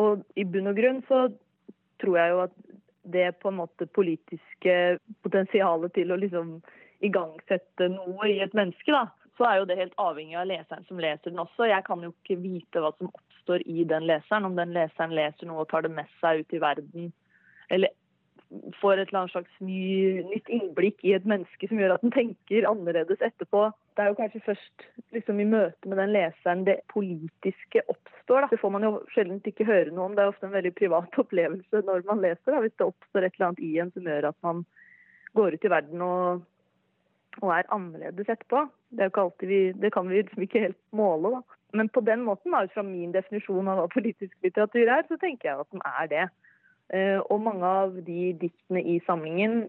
Og 0.00 0.22
i 0.38 0.46
bunn 0.48 0.70
og 0.70 0.78
grunn 0.78 1.02
så 1.08 1.26
tror 2.00 2.16
jeg 2.16 2.32
jo 2.32 2.40
at 2.46 2.56
det 3.12 3.26
på 3.42 3.50
en 3.50 3.60
måte 3.60 3.86
politiske 3.94 4.74
potensialet 5.22 5.92
til 5.94 6.10
å 6.10 6.18
liksom 6.18 6.56
igangsette 7.04 7.90
noe 7.92 8.30
i 8.30 8.40
et 8.42 8.56
menneske, 8.56 8.90
da, 8.90 9.06
så 9.36 9.46
er 9.50 9.60
jo 9.60 9.68
det 9.68 9.78
helt 9.78 9.98
avhengig 10.00 10.38
av 10.40 10.48
leseren 10.48 10.86
som 10.88 11.00
leser 11.00 11.30
den 11.30 11.42
også. 11.42 11.68
Jeg 11.68 11.84
kan 11.86 12.02
jo 12.02 12.12
ikke 12.14 12.38
vite 12.40 12.82
hva 12.82 12.94
som 12.96 13.10
oppstår 13.10 13.25
i 13.64 13.84
den 13.84 14.06
leseren, 14.08 14.48
om 14.48 14.56
den 14.56 14.74
leseren 14.74 15.14
leser 15.14 15.46
noe 15.48 15.62
og 15.64 15.70
tar 15.70 15.86
det 15.86 15.92
med 15.94 16.10
seg 16.20 16.42
ut 16.42 16.56
i 16.56 16.62
verden, 16.62 17.12
eller 17.70 17.94
får 18.80 19.00
et 19.00 19.08
eller 19.08 19.20
annet 19.20 19.32
slags 19.32 19.60
ny, 19.64 20.22
nytt 20.28 20.48
innblikk 20.52 21.02
i 21.04 21.14
et 21.16 21.26
menneske 21.26 21.68
som 21.68 21.80
gjør 21.80 21.96
at 21.96 22.04
den 22.04 22.14
tenker 22.14 22.68
annerledes 22.68 23.22
etterpå. 23.24 23.68
Det 23.96 24.04
er 24.04 24.10
jo 24.12 24.18
kanskje 24.20 24.42
først 24.44 24.86
liksom, 25.16 25.40
i 25.42 25.48
møte 25.50 25.90
med 25.90 25.98
den 25.98 26.12
leseren 26.14 26.66
det 26.68 26.78
politiske 26.92 27.82
oppstår. 27.90 28.44
Da. 28.44 28.50
Det 28.52 28.60
får 28.62 28.74
man 28.74 28.86
jo 28.86 28.92
sjelden 29.14 29.40
ikke 29.42 29.66
høre 29.66 29.90
noe 29.90 30.10
om. 30.10 30.16
Det 30.16 30.22
er 30.22 30.30
ofte 30.30 30.46
en 30.46 30.54
veldig 30.54 30.74
privat 30.78 31.18
opplevelse 31.22 31.82
når 31.88 32.06
man 32.08 32.22
leser. 32.22 32.52
Da. 32.52 32.62
Hvis 32.62 32.76
det 32.78 32.86
oppstår 32.86 33.26
et 33.26 33.38
eller 33.38 33.48
annet 33.48 33.64
i 33.66 33.72
en 33.82 33.94
som 33.96 34.10
gjør 34.12 34.30
at 34.30 34.38
man 34.46 34.62
går 35.36 35.56
ut 35.56 35.66
i 35.66 35.72
verden 35.72 36.06
og, 36.06 36.46
og 37.42 37.52
er 37.52 37.74
annerledes 37.74 38.30
etterpå. 38.30 38.66
Det, 38.94 39.08
er 39.08 39.10
jo 39.10 39.30
ikke 39.32 39.50
vi, 39.50 39.60
det 39.74 39.92
kan 39.92 40.06
vi 40.08 40.22
liksom 40.22 40.46
ikke 40.46 40.68
helt 40.68 40.82
måle. 40.96 41.34
Da. 41.40 41.55
Men 41.72 41.88
på 41.88 42.00
den 42.00 42.22
måten, 42.22 42.54
ut 42.54 42.72
fra 42.72 42.82
min 42.86 43.12
definisjon 43.14 43.68
av 43.68 43.80
hva 43.80 43.88
politisk 43.92 44.34
litteratur 44.44 44.86
er, 44.86 45.02
så 45.08 45.18
tenker 45.20 45.50
jeg 45.50 45.64
at 45.64 45.72
den 45.74 45.82
er 45.86 46.12
det. 46.12 46.26
Eh, 46.94 47.18
Og 47.30 47.42
mange 47.42 47.66
av 47.66 47.96
de 48.06 48.32
diktene 48.40 48.82
i 48.82 49.00
samlingen 49.06 49.66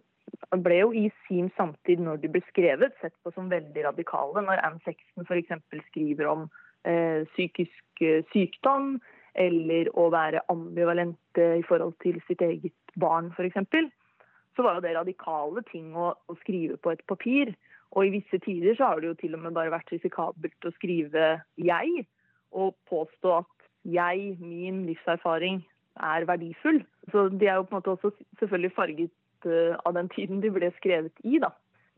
ble 0.62 0.80
jo 0.84 0.94
i 0.94 1.08
sin 1.26 1.50
samtid 1.58 2.02
når 2.04 2.22
de 2.22 2.32
ble 2.32 2.44
skrevet, 2.52 2.94
sett 3.02 3.16
på 3.24 3.32
som 3.34 3.50
veldig 3.50 3.86
radikale. 3.88 4.44
Når 4.46 4.64
Anne 4.64 4.82
Sexton 4.86 5.26
f.eks. 5.26 5.54
skriver 5.90 6.30
om 6.30 6.50
eh, 6.86 7.26
psykisk 7.34 8.04
eh, 8.06 8.24
sykdom, 8.34 8.98
eller 9.38 9.90
å 9.94 10.08
være 10.10 10.42
ambivalent 10.50 11.38
i 11.38 11.62
forhold 11.68 11.94
til 12.02 12.16
sitt 12.26 12.42
eget 12.42 12.74
barn 12.98 13.30
f.eks., 13.36 13.60
så 14.58 14.64
var 14.66 14.78
jo 14.78 14.82
det 14.82 14.96
radikale 14.96 15.62
ting 15.70 15.92
å, 15.94 16.16
å 16.18 16.36
skrive 16.42 16.80
på 16.82 16.90
et 16.96 17.04
papir. 17.06 17.52
Og 17.92 18.08
i 18.08 18.14
visse 18.18 18.40
tider 18.44 18.76
så 18.76 18.92
har 18.92 19.00
det 19.00 19.12
jo 19.12 19.20
til 19.22 19.36
og 19.38 19.44
med 19.46 19.56
bare 19.56 19.72
vært 19.72 19.92
risikabelt 19.94 20.66
å 20.66 20.74
skrive 20.76 21.42
'jeg', 21.58 22.06
og 22.52 22.76
påstå 22.90 23.38
at 23.38 23.54
'jeg, 23.86 24.38
min 24.40 24.86
livserfaring', 24.86 25.64
er 25.98 26.26
verdifull. 26.26 26.84
Så 27.12 27.30
de 27.30 27.48
er 27.48 27.56
jo 27.56 27.64
på 27.64 27.76
en 27.76 27.78
måte 27.80 27.94
også 27.96 28.12
selvfølgelig 28.40 28.76
farget 28.76 29.12
eh, 29.46 29.76
av 29.86 29.94
den 29.94 30.10
tiden 30.10 30.42
de 30.42 30.52
ble 30.52 30.72
skrevet 30.78 31.14
i, 31.24 31.40
da. 31.40 31.50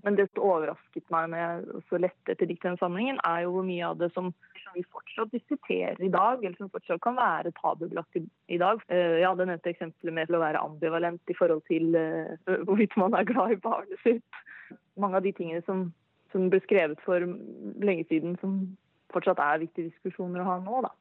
Men 0.05 0.15
det 0.15 0.29
som 0.31 0.45
overrasket 0.47 1.05
meg 1.11 1.31
når 1.31 1.41
jeg 1.41 1.77
også 1.79 1.99
lette 1.99 2.33
etter 2.33 2.47
dikt 2.47 2.63
i 2.63 2.69
den 2.69 2.79
samlingen, 2.79 3.19
er 3.27 3.43
jo 3.43 3.55
hvor 3.57 3.65
mye 3.67 3.87
av 3.89 3.97
det 3.99 4.11
som, 4.15 4.31
vi 4.75 4.83
fortsatt 4.93 5.31
diskuterer 5.33 5.97
i 6.05 6.11
dag, 6.13 6.43
eller 6.43 6.55
som 6.59 6.69
fortsatt 6.69 7.01
kan 7.01 7.15
være 7.17 7.51
tabubelagt 7.57 8.19
i, 8.19 8.21
i 8.53 8.59
dag. 8.61 8.83
Uh, 8.91 9.17
jeg 9.17 9.25
hadde 9.25 9.47
nevnt 9.49 9.69
eksempelet 9.71 10.15
med 10.15 10.35
å 10.35 10.43
være 10.43 10.61
ambivalent 10.61 11.33
i 11.33 11.37
forhold 11.39 11.63
til 11.67 11.97
uh, 11.97 12.35
hvorvidt 12.67 12.93
man 13.01 13.17
er 13.17 13.27
glad 13.27 13.55
i 13.55 13.61
barnet 13.63 14.03
sitt. 14.05 14.43
Mange 15.01 15.17
av 15.17 15.25
de 15.25 15.33
tingene 15.33 15.63
som, 15.65 15.87
som 16.31 16.47
ble 16.53 16.61
skrevet 16.67 17.01
for 17.01 17.25
lenge 17.81 18.05
siden, 18.11 18.37
som 18.43 18.61
fortsatt 19.13 19.41
er 19.41 19.63
viktige 19.65 19.89
diskusjoner 19.89 20.45
å 20.45 20.51
ha 20.51 20.57
nå. 20.61 20.83
da. 20.85 20.93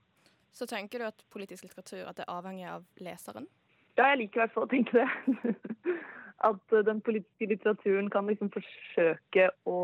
Så 0.57 0.67
tenker 0.67 1.03
du 1.03 1.11
at 1.11 1.27
politisk 1.31 1.69
litteratur 1.69 2.09
at 2.09 2.17
det 2.19 2.25
er 2.25 2.35
avhengig 2.35 2.67
av 2.73 2.87
leseren? 3.05 3.47
Ja, 3.99 4.09
jeg 4.13 4.25
liker 4.25 4.41
i 4.41 4.43
hvert 4.47 4.55
fall 4.57 4.65
å 4.65 4.73
tenke 4.73 5.05
det. 5.05 5.55
At 6.47 6.75
den 6.87 7.01
politiske 7.03 7.49
litteraturen 7.51 8.11
kan 8.11 8.29
liksom 8.31 8.51
forsøke 8.55 9.49
å 9.67 9.81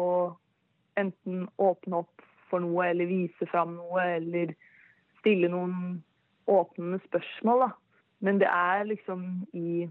enten 1.00 1.48
åpne 1.58 2.04
opp 2.04 2.22
for 2.50 2.62
noe, 2.62 2.86
eller 2.86 3.10
vise 3.10 3.48
fram 3.50 3.74
noe, 3.78 4.04
eller 4.20 4.54
stille 5.18 5.50
noen 5.50 6.02
åpnende 6.46 7.00
spørsmål. 7.08 7.66
Da. 7.66 7.70
Men 8.24 8.40
det 8.42 8.50
er 8.50 8.84
liksom 8.88 9.24
i 9.52 9.88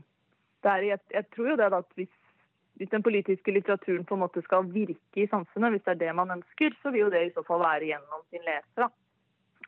er, 0.63 0.83
jeg, 0.87 0.99
jeg, 1.11 1.25
tror 1.35 1.49
jo 1.49 1.55
det 1.59 1.65
at 1.75 1.89
hvis, 1.99 2.11
hvis, 2.79 2.89
den 2.89 3.03
politiske 3.03 3.51
litteraturen 3.51 4.05
på 4.07 4.15
en 4.15 4.21
måte 4.23 4.41
skal 4.45 4.69
virke 4.71 5.19
i 5.19 5.27
samfunnet, 5.27 5.73
hvis 5.73 5.83
det 5.83 5.91
er 5.91 6.01
det 6.05 6.13
man 6.15 6.31
ønsker, 6.37 6.77
så 6.81 6.93
vil 6.93 7.05
jo 7.05 7.09
det 7.11 7.25
i 7.25 7.33
så 7.35 7.43
fall 7.47 7.59
være 7.59 7.89
gjennom 7.89 8.23
sin 8.31 8.45
leser. 8.47 8.85
Da. 8.85 8.87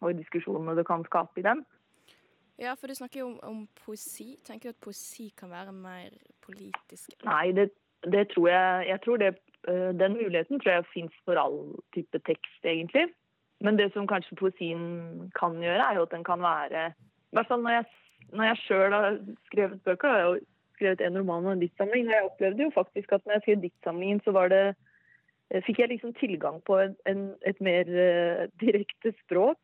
Og 0.02 0.14
i 0.14 0.20
diskusjonene 0.22 0.78
det 0.78 0.88
kan 0.88 1.04
skape 1.10 1.42
i 1.42 1.44
den. 1.44 1.66
Ja, 2.60 2.76
for 2.80 2.88
du 2.88 2.96
snakker 2.96 3.20
jo 3.20 3.26
om, 3.28 3.40
om, 3.44 3.68
poesi. 3.86 4.38
Tenker 4.48 4.70
du 4.70 4.76
at 4.76 4.84
poesi 4.84 5.28
kan 5.38 5.52
være 5.52 5.74
mer 5.76 6.14
politisk? 6.46 7.12
Nei, 7.28 7.52
det, 7.52 7.70
det 8.08 8.30
tror 8.32 8.48
jeg 8.50 8.88
Jeg 8.88 9.02
tror 9.04 9.18
det, 9.18 9.36
eh, 9.68 9.92
Den 10.00 10.16
muligheten 10.16 10.60
tror 10.60 10.72
jeg 10.72 10.92
fins 10.94 11.14
for 11.26 11.40
all 11.42 11.76
type 11.96 12.20
tekst, 12.26 12.62
egentlig. 12.64 13.10
Men 13.60 13.78
det 13.78 13.92
som 13.94 14.08
kanskje 14.08 14.40
poesien 14.40 15.32
kan 15.40 15.60
gjøre, 15.64 15.84
er 15.84 15.96
jo 15.96 16.08
at 16.08 16.12
den 16.12 16.24
kan 16.24 16.42
være 16.42 16.88
I 16.92 17.36
hvert 17.36 17.48
fall 17.48 17.64
når 17.64 17.80
jeg, 17.80 17.86
når 18.32 18.44
jeg 18.44 18.62
sjøl 18.64 18.94
har 18.94 19.20
skrevet 19.46 19.84
bøker, 19.84 20.08
har 20.08 20.18
jeg 20.18 20.28
jo 20.28 20.40
skrevet 20.76 21.02
en 21.02 21.18
roman 21.18 21.46
og 21.46 21.52
en 21.56 21.64
diktsamling. 21.64 22.08
Jeg 22.12 22.28
opplevde 22.30 22.64
jo 22.64 22.72
faktisk 22.76 23.12
at 23.12 23.26
når 23.26 23.34
jeg 23.34 23.42
skrev 23.42 23.62
diktsamlingen, 23.62 24.22
så 24.24 24.32
var 24.32 24.52
det 24.52 24.64
eh, 25.52 25.64
fikk 25.68 25.80
jeg 25.80 25.92
liksom 25.92 26.14
tilgang 26.20 26.62
på 26.68 26.80
en, 26.80 26.96
en, 27.06 27.28
et 27.48 27.62
mer 27.62 27.92
uh, 27.92 28.48
direkte 28.64 29.14
språk. 29.24 29.60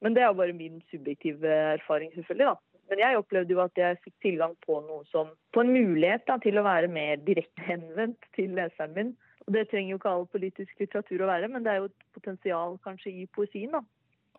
Men 0.00 0.16
det 0.16 0.22
er 0.22 0.30
jo 0.30 0.38
bare 0.40 0.56
min 0.56 0.80
subjektive 0.90 1.54
erfaring, 1.76 2.12
selvfølgelig. 2.14 2.46
da. 2.46 2.56
Men 2.90 2.98
jeg 2.98 3.18
opplevde 3.20 3.54
jo 3.54 3.62
at 3.62 3.78
jeg 3.78 3.98
fikk 4.04 4.14
tilgang 4.24 4.56
på 4.66 4.80
noe 4.82 5.04
som 5.12 5.30
På 5.54 5.62
en 5.62 5.72
mulighet 5.72 6.24
da, 6.26 6.38
til 6.42 6.58
å 6.58 6.66
være 6.66 6.90
mer 6.90 7.20
direkte 7.22 7.62
henvendt 7.62 8.26
til 8.34 8.56
leseren 8.58 8.96
min. 8.96 9.12
Og 9.46 9.54
det 9.54 9.68
trenger 9.70 9.94
jo 9.94 10.00
ikke 10.00 10.10
all 10.10 10.26
politisk 10.30 10.82
litteratur 10.82 11.24
å 11.24 11.30
være, 11.30 11.48
men 11.50 11.64
det 11.64 11.72
er 11.72 11.80
jo 11.80 11.88
et 11.90 12.04
potensial 12.14 12.76
kanskje 12.84 13.12
i 13.22 13.26
poesien, 13.34 13.72
da. 13.74 13.82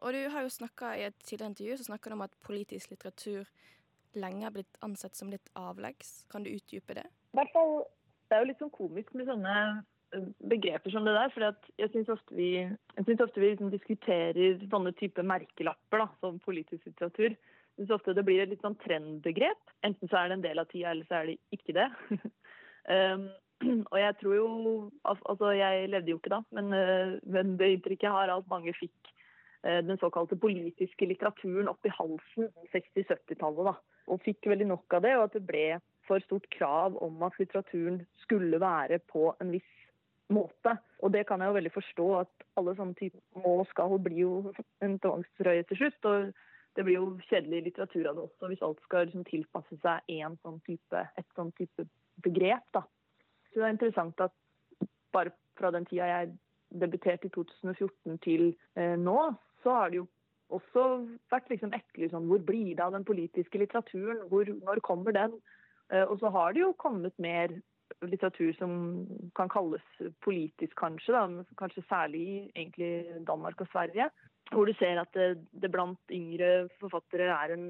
Og 0.02 0.16
du 0.16 0.22
har 0.34 0.46
jo 0.46 0.52
snakka 0.52 0.96
i 0.98 1.06
et 1.08 1.18
tidligere 1.22 1.52
intervju 1.52 1.78
så 1.78 1.88
snakka 1.92 2.10
du 2.10 2.16
om 2.16 2.24
at 2.26 2.38
politisk 2.48 2.94
litteratur 2.94 3.50
lenge 4.18 4.44
har 4.44 4.54
blitt 4.56 4.80
ansett 4.82 5.16
som 5.16 5.30
litt 5.32 5.52
avleggs. 5.56 6.26
Kan 6.32 6.44
du 6.44 6.52
utdype 6.52 6.98
det? 6.98 7.06
I 7.34 7.40
hvert 7.40 7.54
fall, 7.54 7.84
Det 8.32 8.38
er 8.38 8.46
jo 8.46 8.48
litt 8.48 8.62
sånn 8.64 8.72
komisk 8.72 9.10
med 9.14 9.28
sånne 9.28 9.54
begreper 10.40 10.92
som 10.92 11.06
det 11.06 11.14
der. 11.16 11.32
For 11.34 11.46
jeg 11.80 11.92
syns 11.94 12.12
ofte 12.12 12.36
vi, 12.36 12.52
synes 13.04 13.24
ofte 13.24 13.42
vi 13.42 13.52
liksom 13.52 13.72
diskuterer 13.74 14.60
sånne 14.72 14.94
type 15.00 15.24
merkelapper 15.26 16.04
da, 16.04 16.08
som 16.24 16.40
politisk 16.46 16.90
litteratur. 16.90 17.36
Jeg 17.36 17.86
syns 17.86 17.96
ofte 17.96 18.16
det 18.18 18.26
blir 18.28 18.44
et 18.44 18.52
litt 18.52 18.66
sånn 18.66 18.80
trendbegrep. 18.84 19.76
Enten 19.88 20.12
så 20.12 20.22
er 20.22 20.32
det 20.32 20.40
en 20.40 20.48
del 20.48 20.62
av 20.62 20.70
tida, 20.72 20.92
eller 20.92 21.08
så 21.08 21.22
er 21.22 21.32
det 21.32 21.38
ikke 21.56 21.78
det. 21.78 21.88
um, 22.96 23.30
og 23.94 23.98
jeg 24.02 24.18
tror 24.20 24.36
jo 24.36 24.52
Altså, 25.06 25.52
jeg 25.54 25.90
levde 25.94 26.14
jo 26.14 26.20
ikke 26.20 26.34
da, 26.34 26.42
men, 26.58 26.74
uh, 26.76 27.18
men 27.24 27.56
det 27.60 27.76
inntrykket 27.76 28.10
jeg 28.10 28.16
har, 28.18 28.30
er 28.30 28.42
at 28.42 28.52
mange 28.52 28.74
fikk 28.78 29.14
uh, 29.66 29.80
den 29.86 30.00
såkalte 30.02 30.40
politiske 30.40 31.08
litteraturen 31.08 31.72
opp 31.72 31.88
i 31.88 31.96
halsen 31.96 32.52
60-70-tallet. 32.74 33.72
da, 33.72 33.78
Og 34.12 34.22
fikk 34.26 34.52
veldig 34.52 34.68
nok 34.74 35.00
av 35.00 35.08
det, 35.08 35.16
og 35.18 35.30
at 35.30 35.40
det 35.40 35.46
ble 35.48 35.66
for 36.10 36.24
stort 36.26 36.48
krav 36.52 36.98
om 37.04 37.22
at 37.24 37.38
litteraturen 37.40 38.02
skulle 38.24 38.60
være 38.60 39.00
på 39.12 39.30
en 39.40 39.54
viss 39.54 39.78
måte. 40.34 40.76
Og 41.02 41.14
det 41.14 41.26
kan 41.30 41.42
jeg 41.42 41.52
jo 41.52 41.58
veldig 41.58 41.74
forstå, 41.74 42.08
at 42.20 42.46
alle 42.60 42.76
sånne 42.78 42.98
typer 43.00 43.44
må 43.44 43.58
og 43.62 43.68
skal 43.72 43.98
bli 44.04 44.22
jo 44.24 44.54
en 44.86 44.98
tvangstrøye 45.04 45.66
til 45.70 45.82
slutt. 45.82 46.10
Og 46.12 46.32
det 46.78 46.86
blir 46.88 47.00
jo 47.00 47.08
kjedelig 47.28 47.66
litteratur 47.68 48.08
av 48.10 48.18
det 48.18 48.26
også, 48.28 48.52
hvis 48.52 48.64
alt 48.68 48.86
skal 48.86 49.08
liksom 49.08 49.26
tilpasse 49.28 49.80
seg 49.84 50.16
en 50.22 50.38
sånn 50.46 50.62
type, 50.68 51.04
et 51.20 51.38
sånn 51.38 51.52
type 51.58 51.88
begrep. 52.24 52.64
da. 52.78 52.86
Så 53.52 53.60
det 53.60 53.68
er 53.68 53.76
interessant 53.76 54.24
at 54.24 54.36
bare 55.12 55.34
fra 55.60 55.72
den 55.76 55.86
tida 55.90 56.08
jeg 56.08 56.34
debuterte 56.82 57.28
i 57.28 57.34
2014 57.36 58.20
til 58.24 58.52
eh, 58.80 58.96
nå, 58.96 59.18
så 59.64 59.76
har 59.76 59.92
det 59.92 60.02
jo 60.02 60.08
også 60.56 60.86
vært 61.32 61.50
liksom 61.52 61.74
etterlyst 61.76 62.16
sånn 62.16 62.28
Hvor 62.28 62.42
blir 62.44 62.74
det 62.76 62.84
av 62.84 62.96
den 62.96 63.06
politiske 63.08 63.60
litteraturen? 63.60 64.24
Hvor, 64.32 64.48
når 64.48 64.82
kommer 64.84 65.16
den? 65.16 65.36
Eh, 65.92 66.04
og 66.04 66.20
så 66.20 66.32
har 66.32 66.56
det 66.56 66.64
jo 66.64 66.72
kommet 66.80 67.16
mer 67.20 67.54
litteratur 68.10 68.54
som 68.58 68.72
kan 69.38 69.50
kalles 69.52 69.84
politisk, 70.26 70.74
kanskje. 70.80 71.14
Da, 71.16 71.46
kanskje 71.60 71.84
særlig 71.90 72.26
i 72.56 72.68
Danmark 73.28 73.62
og 73.62 73.70
Sverige. 73.72 74.10
Hvor 74.52 74.66
du 74.66 74.74
ser 74.80 75.00
at 75.02 75.14
det, 75.14 75.46
det, 75.52 75.72
blant 75.72 76.00
yngre 76.12 76.68
forfattere 76.82 77.30
er 77.32 77.54
en 77.56 77.68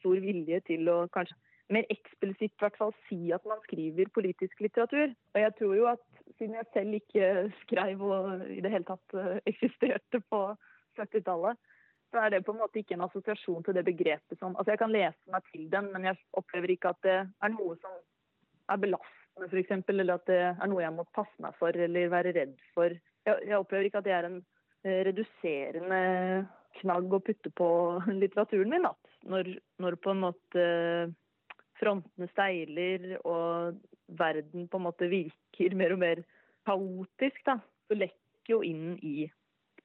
stor 0.00 0.20
vilje 0.20 0.60
til 0.68 0.88
å 0.88 1.04
kanskje 1.12 1.36
mer 1.72 1.86
eksplisitt 1.92 2.52
hvert 2.60 2.76
fall 2.76 2.92
si 3.08 3.32
at 3.32 3.44
man 3.48 3.60
skriver 3.64 4.10
politisk 4.14 4.60
litteratur. 4.60 5.14
Og 5.34 5.40
jeg 5.40 5.54
tror 5.58 5.74
jo 5.76 5.86
at 5.90 6.02
siden 6.38 6.58
jeg 6.58 6.70
selv 6.72 6.98
ikke 6.98 7.30
skrev 7.62 8.04
og 8.04 8.44
i 8.52 8.60
det 8.64 8.72
hele 8.72 8.88
tatt 8.88 9.16
eh, 9.16 9.38
eksisterte 9.48 10.20
på 10.28 10.42
70-tallet, 10.98 11.58
så 12.12 12.22
er 12.22 12.30
det 12.30 12.44
på 12.46 12.54
en 12.54 12.60
måte 12.60 12.78
ikke 12.78 12.94
en 12.94 13.06
assosiasjon 13.08 13.64
til 13.66 13.74
det 13.74 13.84
begrepet 13.88 14.38
som 14.38 14.54
Altså 14.54 14.74
jeg 14.74 14.82
kan 14.84 14.92
lese 14.94 15.32
meg 15.34 15.48
til 15.50 15.66
den, 15.72 15.90
men 15.92 16.06
jeg 16.06 16.20
opplever 16.38 16.70
ikke 16.76 16.92
at 16.94 17.00
det 17.06 17.18
er 17.24 17.54
noe 17.56 17.74
som 17.80 17.96
er 18.70 18.80
belastende 18.80 19.23
f.eks., 19.42 19.72
eller 19.88 20.14
at 20.14 20.26
det 20.30 20.40
er 20.46 20.68
noe 20.70 20.84
jeg 20.84 20.94
må 20.94 21.06
passe 21.14 21.42
meg 21.42 21.56
for 21.58 21.74
eller 21.74 22.12
være 22.12 22.34
redd 22.36 22.54
for. 22.74 22.94
Jeg, 23.26 23.48
jeg 23.48 23.58
opplever 23.58 23.88
ikke 23.88 24.02
at 24.02 24.06
det 24.06 24.14
er 24.16 24.28
en 24.28 24.38
eh, 24.84 25.00
reduserende 25.08 26.00
knagg 26.80 27.14
å 27.14 27.22
putte 27.22 27.52
på 27.54 27.68
litteraturen 28.22 28.72
min. 28.72 28.88
Når, 29.30 29.54
når 29.82 29.98
på 30.04 30.14
en 30.14 30.24
måte 30.26 30.66
frontene 31.80 32.28
steiler 32.30 33.16
og 33.24 33.80
verden 34.18 34.68
på 34.68 34.80
en 34.80 34.86
måte 34.88 35.10
virker 35.10 35.76
mer 35.80 35.96
og 35.96 36.02
mer 36.04 36.22
kaotisk, 36.68 37.42
da, 37.48 37.58
så 37.88 37.98
lekker 37.98 38.56
jo 38.56 38.62
inn 38.64 38.94
i 39.02 39.26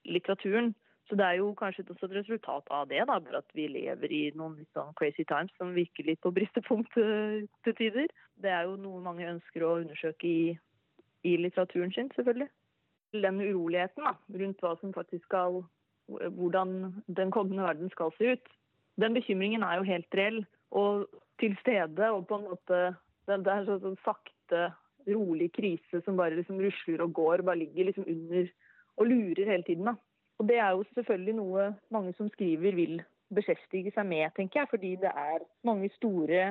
litteraturen. 0.08 0.74
Så 1.10 1.18
det 1.18 1.26
er 1.26 1.40
jo 1.40 1.54
kanskje 1.58 1.88
også 1.90 2.06
et 2.06 2.20
resultat 2.20 2.68
av 2.70 2.86
det, 2.90 3.00
da, 3.10 3.18
bare 3.18 3.42
at 3.42 3.56
vi 3.58 3.66
lever 3.72 4.12
i 4.14 4.22
noen 4.38 4.60
litt 4.60 4.70
sånn 4.78 4.94
crazy 5.00 5.26
times 5.26 5.50
som 5.58 5.74
virker 5.74 6.06
litt 6.06 6.22
på 6.22 6.32
bristepunkt 6.36 6.94
til 6.94 7.76
tider. 7.80 8.12
Det 8.38 8.52
er 8.54 8.68
jo 8.68 8.76
noe 8.78 9.02
mange 9.02 9.26
ønsker 9.26 9.66
å 9.66 9.80
undersøke 9.82 10.30
i, 10.30 10.54
i 11.26 11.34
litteraturen 11.42 11.96
sin, 11.96 12.12
selvfølgelig. 12.14 12.50
Den 13.18 13.42
uroligheten 13.42 14.06
da, 14.06 14.14
rundt 14.38 14.62
hva 14.62 14.76
som 14.82 14.96
faktisk 14.96 15.26
skal 15.30 15.64
Hvordan 16.10 17.04
den 17.06 17.30
kommende 17.30 17.62
verden 17.62 17.92
skal 17.94 18.10
se 18.16 18.32
ut. 18.34 18.48
Den 18.98 19.14
bekymringen 19.14 19.62
er 19.62 19.76
jo 19.78 19.84
helt 19.86 20.16
reell 20.18 20.40
og 20.74 21.04
til 21.38 21.54
stede. 21.60 22.08
Og 22.10 22.26
på 22.26 22.40
en 22.40 22.48
måte 22.48 22.80
Det 23.30 23.36
er 23.38 23.60
en 23.60 23.84
sånn 23.84 24.00
sakte, 24.02 24.72
rolig 25.06 25.52
krise 25.54 26.02
som 26.02 26.18
bare 26.18 26.40
liksom 26.40 26.58
rusler 26.58 27.04
og 27.06 27.14
går. 27.14 27.44
Bare 27.46 27.62
ligger 27.62 27.92
liksom 27.92 28.10
under 28.10 28.50
og 28.98 29.06
lurer 29.06 29.52
hele 29.52 29.64
tiden. 29.70 29.86
da. 29.86 29.94
Og 30.40 30.48
det 30.48 30.58
er 30.58 30.70
jo 30.72 30.84
selvfølgelig 30.96 31.36
noe 31.36 31.70
mange 31.92 32.14
som 32.18 32.30
skriver 32.32 32.76
vil 32.76 33.02
beskjeftige 33.36 33.92
seg 33.92 34.08
med, 34.08 34.32
tenker 34.36 34.62
jeg. 34.62 34.72
Fordi 34.72 34.92
det 35.02 35.12
er 35.12 35.46
mange 35.68 35.90
store 35.98 36.44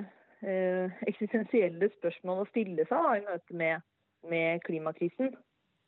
eh, 0.45 0.99
eksistensielle 1.09 1.90
spørsmål 1.97 2.45
å 2.45 2.49
stille 2.50 2.85
seg 2.88 3.07
da, 3.07 3.14
i 3.16 3.25
møte 3.25 3.61
med, 3.62 3.87
med, 4.28 4.61
klimakrisen. 4.66 5.33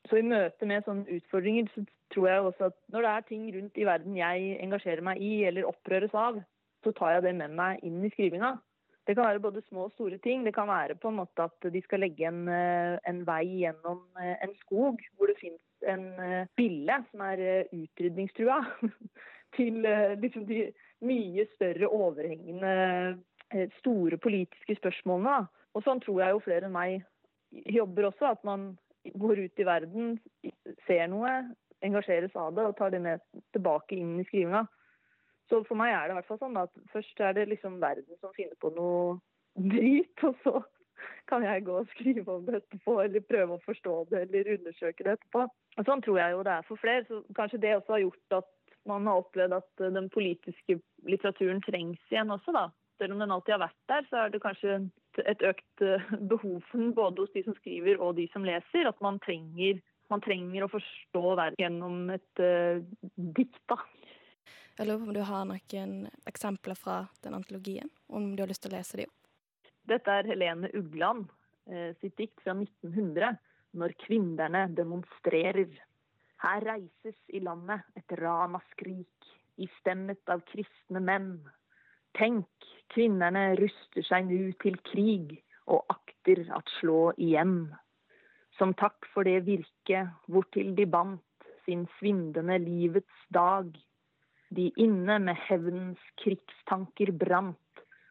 Så 0.09 0.17
i 0.17 0.25
møte 0.25 0.67
med 0.67 0.87
sånne 0.87 1.19
utfordringer 1.19 1.69
så 1.75 1.85
tror 2.15 2.31
jeg 2.31 2.49
også 2.49 2.71
at 2.71 2.79
når 2.91 3.05
det 3.05 3.13
er 3.13 3.29
ting 3.29 3.45
rundt 3.55 3.77
i 3.79 3.87
verden 3.87 4.17
jeg 4.17 4.57
engasjerer 4.65 5.05
meg 5.05 5.21
i 5.23 5.35
eller 5.51 5.69
opprøres 5.69 6.17
av, 6.17 6.41
så 6.81 6.93
tar 6.97 7.19
jeg 7.19 7.27
det 7.29 7.37
med 7.37 7.53
meg 7.61 7.85
inn 7.85 8.01
i 8.03 8.11
skrivinga. 8.15 8.55
Det 9.07 9.17
kan 9.17 9.27
være 9.29 9.43
både 9.45 9.61
små 9.69 9.89
og 9.89 9.93
store 9.93 10.17
ting. 10.25 10.47
Det 10.47 10.55
kan 10.57 10.69
være 10.71 10.97
på 10.97 11.11
en 11.11 11.21
måte 11.21 11.45
at 11.45 11.69
de 11.73 11.83
skal 11.85 12.01
legge 12.01 12.25
en, 12.29 12.47
eh, 12.49 12.97
en 13.11 13.21
vei 13.29 13.45
gjennom 13.61 14.01
eh, 14.17 14.37
en 14.41 14.57
skog 14.65 15.05
hvor 15.19 15.29
det 15.29 15.37
finnes 15.41 15.61
en 15.89 16.07
eh, 16.21 16.51
bille 16.59 16.97
som 17.11 17.25
er 17.27 17.43
utrydningstrua, 17.73 18.61
til 19.57 19.83
liksom 20.23 20.45
de 20.47 20.69
mye 21.03 21.47
større 21.57 21.89
overhengende 21.91 23.19
store 23.81 24.19
politiske 24.23 24.77
spørsmålene. 24.79 25.49
Og 25.75 25.83
sånn 25.83 26.03
tror 26.05 26.21
jeg 26.23 26.35
jo 26.37 26.43
flere 26.45 26.69
enn 26.69 26.77
meg 26.77 27.01
jobber 27.75 28.11
også. 28.11 28.35
At 28.37 28.45
man 28.47 28.69
går 29.19 29.45
ut 29.47 29.63
i 29.63 29.67
verden, 29.67 30.13
ser 30.87 31.09
noe, 31.11 31.33
engasjeres 31.83 32.37
av 32.37 32.53
det 32.55 32.67
og 32.69 32.77
tar 32.79 32.93
det 32.93 33.01
med 33.03 33.23
tilbake 33.57 33.97
inn 33.97 34.19
i 34.21 34.27
skrivinga. 34.29 34.67
Så 35.51 35.63
for 35.67 35.79
meg 35.79 35.95
er 35.95 36.07
det 36.07 36.15
i 36.15 36.19
hvert 36.21 36.29
fall 36.29 36.43
sånn 36.43 36.59
at 36.61 36.75
først 36.93 37.23
er 37.27 37.35
det 37.35 37.49
liksom 37.51 37.81
verden 37.83 38.19
som 38.21 38.35
finner 38.37 38.59
på 38.63 38.71
noe 38.77 39.17
drit, 39.59 40.13
og 40.29 40.37
så 40.45 40.61
kan 41.31 41.45
jeg 41.47 41.65
gå 41.67 41.77
og 41.81 41.91
skrive 41.95 42.37
om 42.37 42.47
det 42.47 42.61
etterpå, 42.61 42.97
eller 43.05 43.27
prøve 43.27 43.57
å 43.57 43.65
forstå 43.65 43.97
det, 44.11 44.25
eller 44.27 44.55
undersøke 44.57 45.07
det 45.07 45.17
etterpå. 45.17 45.45
Og 45.79 45.87
sånn 45.89 46.03
tror 46.05 46.19
jeg 46.21 46.35
jo 46.35 46.43
det 46.47 46.57
er 46.57 46.67
for 46.69 46.83
flere. 46.83 47.05
Så 47.09 47.21
kanskje 47.37 47.63
det 47.63 47.77
også 47.77 47.97
har 47.97 48.05
gjort 48.05 48.39
at 48.41 48.51
man 48.89 49.07
har 49.09 49.21
opplevd 49.23 49.57
at 49.59 49.85
den 49.97 50.09
politiske 50.13 50.79
litteraturen 51.09 51.61
trengs 51.65 52.13
igjen 52.13 52.33
også, 52.33 52.55
da. 52.57 52.69
Selv 53.01 53.15
om 53.15 53.23
den 53.23 53.33
alltid 53.33 53.55
har 53.57 53.63
vært 53.63 53.79
der, 53.89 54.07
så 54.11 54.25
er 54.25 54.33
det 54.33 54.43
kanskje 54.45 54.75
et 55.29 55.45
økt 55.47 55.85
eh, 55.85 56.11
behov 56.33 56.59
for 56.69 56.83
den 56.83 56.93
både 56.97 57.25
hos 57.25 57.33
de 57.33 57.45
som 57.47 57.57
skriver 57.57 58.01
og 58.01 58.19
de 58.19 58.27
som 58.33 58.45
leser. 58.45 58.89
At 58.89 59.01
man 59.05 59.21
trenger, 59.25 59.81
man 60.13 60.25
trenger 60.25 60.67
å 60.67 60.73
forstå 60.73 61.23
verden 61.39 61.61
gjennom 61.61 62.11
et 62.13 62.43
uh, 62.45 62.83
dikt, 63.17 63.63
da. 63.71 63.79
Jeg 64.81 64.89
lurer 64.89 65.01
på 65.01 65.09
om 65.09 65.17
du 65.17 65.23
har 65.29 65.49
noen 65.49 65.97
eksempler 66.29 66.79
fra 66.79 67.03
den 67.25 67.37
antologien, 67.37 67.91
om 68.09 68.31
du 68.35 68.41
har 68.41 68.49
lyst 68.51 68.65
til 68.65 68.73
å 68.73 68.79
lese 68.79 69.01
de 69.01 69.09
opp? 69.09 69.20
Dette 69.91 70.13
er 70.21 70.29
Helene 70.31 70.69
Ugland 70.79 71.27
eh, 71.67 71.95
sitt 71.99 72.15
dikt 72.21 72.43
fra 72.45 72.55
1900, 72.55 73.37
'Når 73.75 73.95
kvinnerne 74.05 74.69
demonstrerer'. 74.75 75.79
Her 76.43 76.65
reises 76.65 77.19
i 77.29 77.41
landet 77.43 77.83
et 77.99 78.15
ramaskrik, 78.21 79.31
istemmet 79.59 80.31
av 80.31 80.45
kristne 80.47 81.03
menn. 81.03 81.33
Tenk, 82.19 82.49
kvinnerne 82.95 83.57
ruster 83.59 84.07
seg 84.07 84.31
nu 84.31 84.53
til 84.63 84.79
krig 84.91 85.37
og 85.67 85.85
akter 85.93 86.47
at 86.55 86.71
slå 86.79 87.13
igjen. 87.19 87.75
Som 88.59 88.75
takk 88.75 89.07
for 89.13 89.27
det 89.27 89.45
virket 89.47 90.11
hvortil 90.31 90.75
de 90.79 90.87
bandt 90.87 91.51
sin 91.67 91.87
svindende 91.99 92.59
livets 92.63 93.27
dag. 93.35 93.71
De 94.51 94.71
inne 94.77 95.19
med 95.23 95.39
hevnens 95.49 96.03
krigstanker 96.23 97.13
brant 97.15 97.59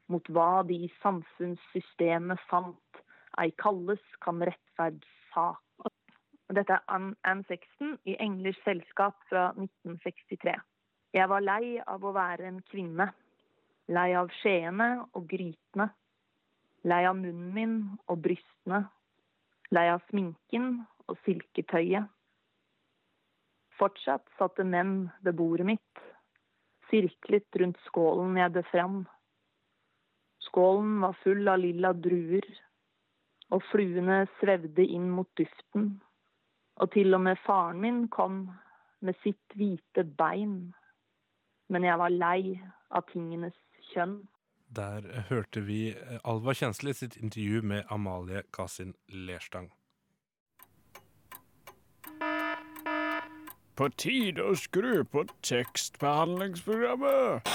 mot 0.09 0.29
hva 0.33 0.63
de 0.67 0.81
i 0.85 0.91
samfunnssystemet 1.03 2.41
fant, 2.49 3.01
ei 3.41 3.53
kalles 3.61 4.03
kan 4.25 4.41
rettferdssak. 4.49 5.63
Dette 6.49 6.79
er 6.79 6.85
Anne 6.89 7.45
Sexton 7.47 7.97
i 8.09 8.15
'Englers 8.17 8.57
selskap' 8.65 9.21
fra 9.29 9.51
1963. 9.53 10.55
Jeg 11.13 11.29
var 11.29 11.41
lei 11.41 11.79
av 11.87 12.03
å 12.05 12.13
være 12.13 12.47
en 12.47 12.61
kvinne. 12.71 13.11
Lei 13.89 14.13
av 14.13 14.29
skjeene 14.41 14.89
og 15.13 15.27
grytene. 15.29 15.89
Lei 16.83 17.05
av 17.05 17.15
munnen 17.17 17.53
min 17.53 17.75
og 18.07 18.21
brystene. 18.21 18.87
Lei 19.71 19.87
av 19.89 20.01
sminken 20.09 20.85
og 21.07 21.17
silketøyet. 21.25 22.09
Fortsatt 23.79 24.25
satte 24.37 24.65
menn 24.67 25.09
ved 25.23 25.37
bordet 25.39 25.65
mitt, 25.65 26.01
sirklet 26.89 27.59
rundt 27.61 27.79
skålen 27.85 28.37
jeg 28.37 28.53
bød 28.57 28.67
fram. 28.73 28.97
Skålen 30.49 31.01
var 31.01 31.17
full 31.23 31.47
av 31.47 31.59
lilla 31.61 31.93
druer, 31.93 32.45
og 33.53 33.61
fluene 33.69 34.23
svevde 34.39 34.85
inn 34.85 35.09
mot 35.13 35.29
duften. 35.37 35.99
Og 36.81 36.91
til 36.93 37.13
og 37.13 37.21
med 37.25 37.41
faren 37.45 37.81
min 37.83 38.07
kom 38.09 38.47
med 39.05 39.17
sitt 39.23 39.55
hvite 39.55 40.05
bein. 40.17 40.73
Men 41.69 41.85
jeg 41.85 42.01
var 42.01 42.13
lei 42.13 42.61
av 42.89 43.05
tingenes 43.11 43.57
kjønn. 43.93 44.21
Der 44.69 45.01
hørte 45.29 45.61
vi 45.65 45.95
Alva 46.23 46.53
Kjensli 46.53 46.93
sitt 46.93 47.17
intervju 47.17 47.61
med 47.61 47.83
Amalie 47.89 48.43
Kasin 48.53 48.93
Lerstang. 49.09 49.71
På 53.79 53.89
tide 53.97 54.43
å 54.43 54.55
skru 54.59 55.03
på 55.07 55.23
tekstbehandlingsprogrammet! 55.41 57.47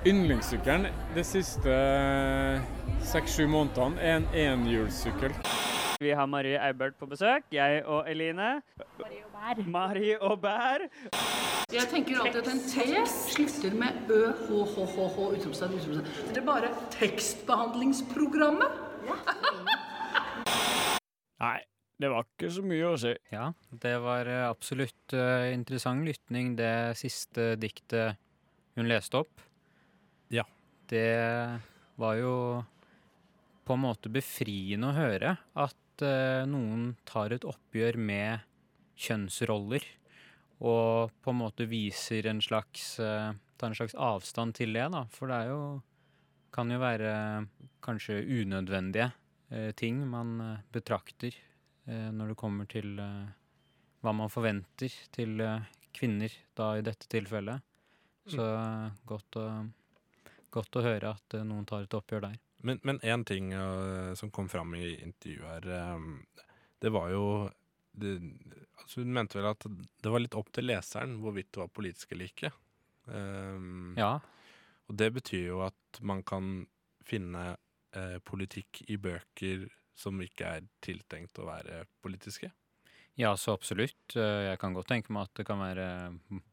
Yndlingssykkelen 0.00 0.86
de 1.12 1.20
siste 1.28 1.72
seks-sju 3.04 3.44
månedene 3.52 4.00
er 4.00 4.14
en 4.16 4.24
enhjulssykkel. 4.32 5.28
Vi 6.00 6.14
har 6.16 6.24
Marie 6.32 6.56
Eibert 6.56 6.96
på 6.96 7.04
besøk. 7.10 7.44
Jeg 7.52 7.82
og 7.84 8.08
Eline. 8.08 8.62
Marie 8.96 9.20
og 9.26 9.34
Bær. 9.34 9.60
Marie 9.68 10.16
og 10.24 10.40
Bær. 10.40 10.86
Jeg 11.68 11.84
tenker 11.90 12.16
alltid 12.22 12.40
at 12.40 12.48
en 12.48 12.62
T 12.64 13.04
slutter 13.12 13.76
med 13.76 13.92
ø, 14.08 14.32
h, 14.38 14.48
h, 14.70 14.86
h, 14.94 15.04
h, 15.18 15.26
utropstegn, 15.34 15.76
utropstegn. 15.76 16.08
Det 16.30 16.40
er 16.40 16.48
bare 16.48 16.72
tekstbehandlingsprogrammet. 16.96 18.80
Nei, 21.44 21.60
det 22.00 22.08
var 22.14 22.24
ikke 22.24 22.48
så 22.56 22.64
mye 22.72 22.88
å 22.88 22.96
si. 23.04 23.12
Ja, 23.36 23.52
det 23.84 23.94
var 24.00 24.24
eh, 24.32 24.48
absolutt 24.48 25.12
eh, 25.12 25.52
interessant 25.52 26.08
lytning, 26.08 26.56
det 26.56 26.96
siste 27.04 27.52
diktet 27.60 28.16
hun 28.80 28.88
leste 28.88 29.20
opp. 29.26 29.49
Det 30.90 31.60
var 32.00 32.16
jo 32.18 32.34
på 33.64 33.76
en 33.76 33.84
måte 33.84 34.10
befriende 34.12 34.90
å 34.90 34.96
høre 34.96 35.36
at 35.62 36.04
uh, 36.04 36.42
noen 36.50 36.94
tar 37.06 37.34
et 37.36 37.46
oppgjør 37.46 38.00
med 38.00 38.46
kjønnsroller, 39.00 39.84
og 40.60 41.12
på 41.22 41.32
en 41.32 41.40
måte 41.40 41.68
viser 41.70 42.26
en 42.28 42.42
slags 42.44 42.96
uh, 43.00 43.30
tar 43.60 43.70
en 43.70 43.78
slags 43.78 43.94
avstand 43.94 44.56
til 44.58 44.74
det, 44.76 44.88
da. 44.92 45.04
For 45.14 45.30
det 45.30 45.38
er 45.38 45.52
jo 45.52 45.62
kan 46.50 46.72
jo 46.72 46.80
være 46.82 47.12
kanskje 47.84 48.24
unødvendige 48.26 49.12
uh, 49.54 49.70
ting 49.78 50.02
man 50.10 50.38
betrakter 50.72 51.38
når 51.90 52.28
det 52.30 52.34
kommer 52.38 52.68
til 52.70 52.90
hva 53.00 54.12
man 54.14 54.30
forventer 54.30 54.92
til 55.10 55.40
kvinner, 55.96 56.32
da 56.54 56.74
i 56.78 56.84
dette 56.86 57.08
tilfellet. 57.10 57.64
Så 58.30 58.44
eh, 58.44 58.98
godt, 59.08 59.38
å, 59.40 59.46
godt 60.54 60.78
å 60.78 60.84
høre 60.84 61.14
at 61.16 61.36
eh, 61.36 61.46
noen 61.46 61.66
tar 61.68 61.86
et 61.86 61.96
oppgjør 61.96 62.26
der. 62.28 62.38
Men, 62.66 62.80
én 62.84 63.00
en 63.14 63.24
ting 63.24 63.54
uh, 63.56 64.12
som 64.18 64.30
kom 64.34 64.50
fram 64.52 64.74
i 64.76 64.92
intervjuet 65.00 65.48
her, 65.48 65.94
um, 65.96 66.18
det 66.82 66.92
var 66.92 67.08
jo 67.12 67.24
det, 68.00 68.18
altså 68.82 69.00
Hun 69.00 69.14
mente 69.16 69.38
vel 69.38 69.48
at 69.48 69.64
det 69.66 70.12
var 70.12 70.22
litt 70.22 70.36
opp 70.38 70.52
til 70.54 70.68
leseren 70.68 71.16
hvorvidt 71.22 71.50
det 71.54 71.62
var 71.62 71.72
politisk 71.72 72.12
eller 72.12 72.28
ikke. 72.30 72.52
Um, 73.06 73.96
Ja, 73.98 74.18
Og 74.88 74.98
det 75.00 75.10
betyr 75.16 75.46
jo 75.48 75.64
at 75.64 76.00
man 76.02 76.22
kan 76.22 76.66
finne 77.06 77.56
uh, 77.96 78.18
politikk 78.22 78.84
i 78.88 79.00
bøker 79.00 79.66
som 79.96 80.20
ikke 80.22 80.54
er 80.58 80.68
tiltenkt 80.84 81.40
å 81.40 81.48
være 81.48 81.84
politiske. 82.00 82.52
ja, 83.16 83.34
så 83.36 83.52
absolutt. 83.52 84.14
Jeg 84.14 84.58
kan 84.60 84.72
godt 84.72 84.88
tenke 84.88 85.12
meg 85.12 85.28
at 85.28 85.34
det 85.40 85.44
kan 85.48 85.60
være 85.60 85.88
mm, 86.14 86.44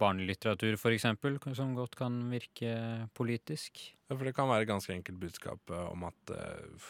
barnelitteratur, 0.00 0.74
for 0.80 0.94
eksempel, 0.96 1.36
som 1.56 1.76
godt 1.76 1.94
kan 2.00 2.16
virke 2.32 2.72
politisk. 3.16 3.78
Ja, 4.08 4.16
for 4.16 4.24
det 4.26 4.34
kan 4.36 4.48
være 4.50 4.66
ganske 4.70 4.94
enkelt 4.96 5.20
budskap 5.22 5.70
eh, 5.70 5.86
om 5.92 6.02
at, 6.08 6.32
eh, 6.34 6.86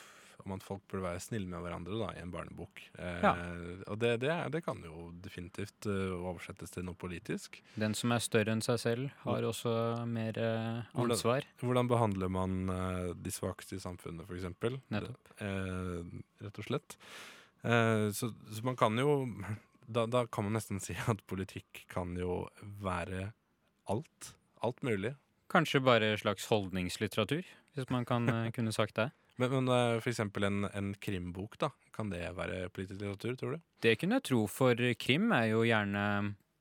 om 0.46 0.54
at 0.56 0.62
folk 0.64 0.80
burde 0.88 1.02
være 1.04 1.20
snille 1.20 1.50
med 1.50 1.60
hverandre 1.66 1.98
da, 2.00 2.06
i 2.16 2.22
en 2.22 2.30
barnebok. 2.32 2.80
Eh, 2.96 3.18
Ja. 3.26 3.32
Og 3.92 3.98
det, 4.00 4.14
det, 4.22 4.32
det 4.54 4.62
kan 4.64 4.80
jo 4.86 5.10
definitivt 5.20 5.86
oversettes 5.90 6.70
til 6.72 6.86
noe 6.88 6.96
politisk. 6.96 7.58
Den 7.76 7.92
som 7.98 8.14
er 8.16 8.22
større 8.24 8.54
enn 8.54 8.62
seg 8.64 8.78
selv, 8.80 9.10
har 9.26 9.44
også 9.50 9.74
mer 10.08 10.38
ansvar. 10.40 11.44
Hvordan-. 11.44 11.66
Hvordan 11.66 11.90
behandler 11.92 12.32
man 12.32 12.56
de 13.20 13.34
svakeste 13.34 13.76
i 13.76 13.82
samfunnet, 13.84 14.24
f.eks.? 14.30 14.48
Nettopp. 14.94 15.34
Eh, 15.44 16.22
rett 16.46 16.62
og 16.62 16.70
slett. 16.70 16.96
Eh, 17.60 18.06
så, 18.16 18.30
så 18.48 18.64
man 18.64 18.78
kan 18.80 18.96
jo 18.96 19.18
da, 19.90 20.06
da 20.06 20.24
kan 20.26 20.46
man 20.46 20.56
nesten 20.58 20.80
si 20.84 20.96
at 21.08 21.24
politikk 21.30 21.84
kan 21.92 22.14
jo 22.18 22.44
være 22.82 23.30
alt. 23.90 24.34
Alt 24.62 24.84
mulig. 24.86 25.14
Kanskje 25.50 25.82
bare 25.82 26.12
slags 26.20 26.46
holdningslitteratur, 26.50 27.42
hvis 27.74 27.90
man 27.90 28.06
kan 28.06 28.28
eh, 28.30 28.50
kunne 28.56 28.74
sagt 28.76 28.98
det. 29.00 29.10
Men, 29.40 29.50
men 29.56 29.72
eh, 29.74 29.98
for 30.02 30.12
eksempel 30.12 30.46
en, 30.46 30.62
en 30.70 30.94
krimbok, 30.94 31.58
da. 31.62 31.72
Kan 31.96 32.12
det 32.12 32.22
være 32.36 32.68
politisk 32.72 33.00
litteratur, 33.00 33.34
tror 33.36 33.56
du? 33.56 33.66
Det 33.82 33.96
kunne 33.98 34.20
jeg 34.20 34.28
tro, 34.30 34.44
for 34.48 34.78
krim 35.00 35.32
er 35.36 35.50
jo 35.50 35.66
gjerne 35.66 36.04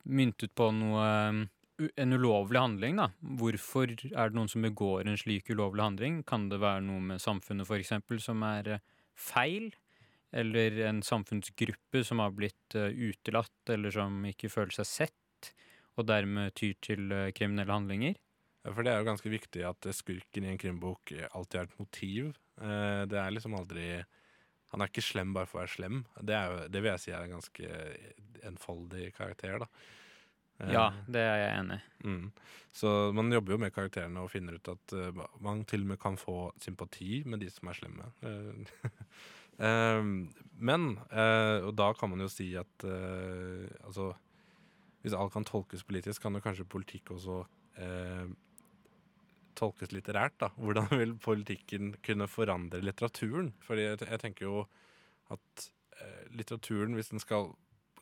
myntet 0.10 0.56
på 0.58 0.72
noe 0.74 1.48
en 1.96 2.14
ulovlig 2.14 2.60
handling, 2.60 2.98
da. 3.00 3.10
Hvorfor 3.40 3.92
er 3.92 4.32
det 4.32 4.36
noen 4.36 4.50
som 4.52 4.66
begår 4.66 5.08
en 5.08 5.20
slik 5.20 5.50
ulovlig 5.52 5.84
handling? 5.86 6.22
Kan 6.28 6.50
det 6.52 6.60
være 6.62 6.84
noe 6.86 7.04
med 7.12 7.24
samfunnet, 7.24 7.70
eksempel, 7.80 8.20
som 8.24 8.44
er 8.48 8.74
eh, 8.76 8.84
feil? 9.16 9.72
Eller 10.32 10.80
en 10.86 11.02
samfunnsgruppe 11.04 12.04
som 12.06 12.22
har 12.22 12.34
blitt 12.38 12.76
eh, 12.78 12.94
utelatt, 12.94 13.70
eller 13.70 13.94
som 13.94 14.22
ikke 14.30 14.52
føler 14.54 14.76
seg 14.78 14.90
sett, 14.90 15.54
og 15.98 16.06
dermed 16.10 16.54
tyr 16.60 16.76
til 16.86 17.10
eh, 17.16 17.32
kriminelle 17.36 17.74
handlinger? 17.74 18.20
For 18.68 18.86
det 18.86 18.94
er 18.94 19.02
jo 19.02 19.10
ganske 19.10 19.32
viktig 19.32 19.64
at 19.66 19.90
eh, 19.90 19.96
skurken 19.96 20.46
i 20.46 20.54
en 20.54 20.62
krimbok 20.62 21.16
alltid 21.32 21.62
har 21.62 21.70
et 21.70 21.82
motiv. 21.82 22.34
Det 22.60 23.16
er 23.16 23.30
liksom 23.32 23.54
aldri 23.56 24.02
Han 24.74 24.82
er 24.84 24.90
ikke 24.90 25.02
slem 25.02 25.30
bare 25.32 25.48
for 25.48 25.62
å 25.62 25.62
være 25.62 25.72
slem. 25.72 26.02
Det, 26.20 26.34
er 26.36 26.50
jo, 26.52 26.66
det 26.68 26.82
vil 26.84 26.92
jeg 26.92 27.02
si 27.06 27.14
er 27.16 27.24
en 27.24 27.38
ganske 27.38 27.70
enfoldig 28.50 29.06
karakter, 29.16 29.64
da. 29.64 29.70
Ja, 30.68 30.90
det 31.08 31.22
er 31.24 31.38
jeg 31.40 31.54
enig 31.62 31.78
i. 31.80 32.10
Mm. 32.12 32.26
Så 32.76 32.92
man 33.16 33.32
jobber 33.32 33.56
jo 33.56 33.62
med 33.64 33.72
karakterene 33.72 34.26
og 34.26 34.34
finner 34.34 34.60
ut 34.60 34.68
at 34.74 34.96
man 35.40 35.64
til 35.64 35.86
og 35.86 35.94
med 35.94 36.02
kan 36.04 36.20
få 36.20 36.50
sympati 36.60 37.22
med 37.24 37.40
de 37.40 37.48
som 37.56 37.72
er 37.72 37.80
slemme. 37.80 38.12
Eh, 39.60 39.68
eh, 39.68 40.04
men, 40.60 40.90
eh, 41.12 41.60
og 41.64 41.74
da 41.80 41.94
kan 41.96 42.12
man 42.12 42.26
jo 42.26 42.30
si 42.32 42.52
at 42.60 42.84
eh, 42.88 43.68
altså 43.86 44.12
Hvis 45.00 45.16
alt 45.16 45.32
kan 45.32 45.46
tolkes 45.48 45.86
politisk, 45.88 46.22
kan 46.22 46.36
jo 46.36 46.44
kanskje 46.44 46.68
politikk 46.68 47.14
også 47.16 47.38
eh, 47.80 48.28
tolkes 49.56 49.94
litterært. 49.96 50.36
da. 50.44 50.50
Hvordan 50.60 50.92
vil 51.00 51.16
politikken 51.24 51.94
kunne 52.04 52.28
forandre 52.28 52.82
litteraturen? 52.84 53.54
Fordi 53.64 53.86
jeg, 53.86 54.02
jeg 54.04 54.20
tenker 54.20 54.46
jo 54.50 54.66
at 55.32 55.70
eh, 56.02 56.26
litteraturen, 56.36 56.98
hvis 56.98 57.14
den 57.14 57.24
skal 57.24 57.54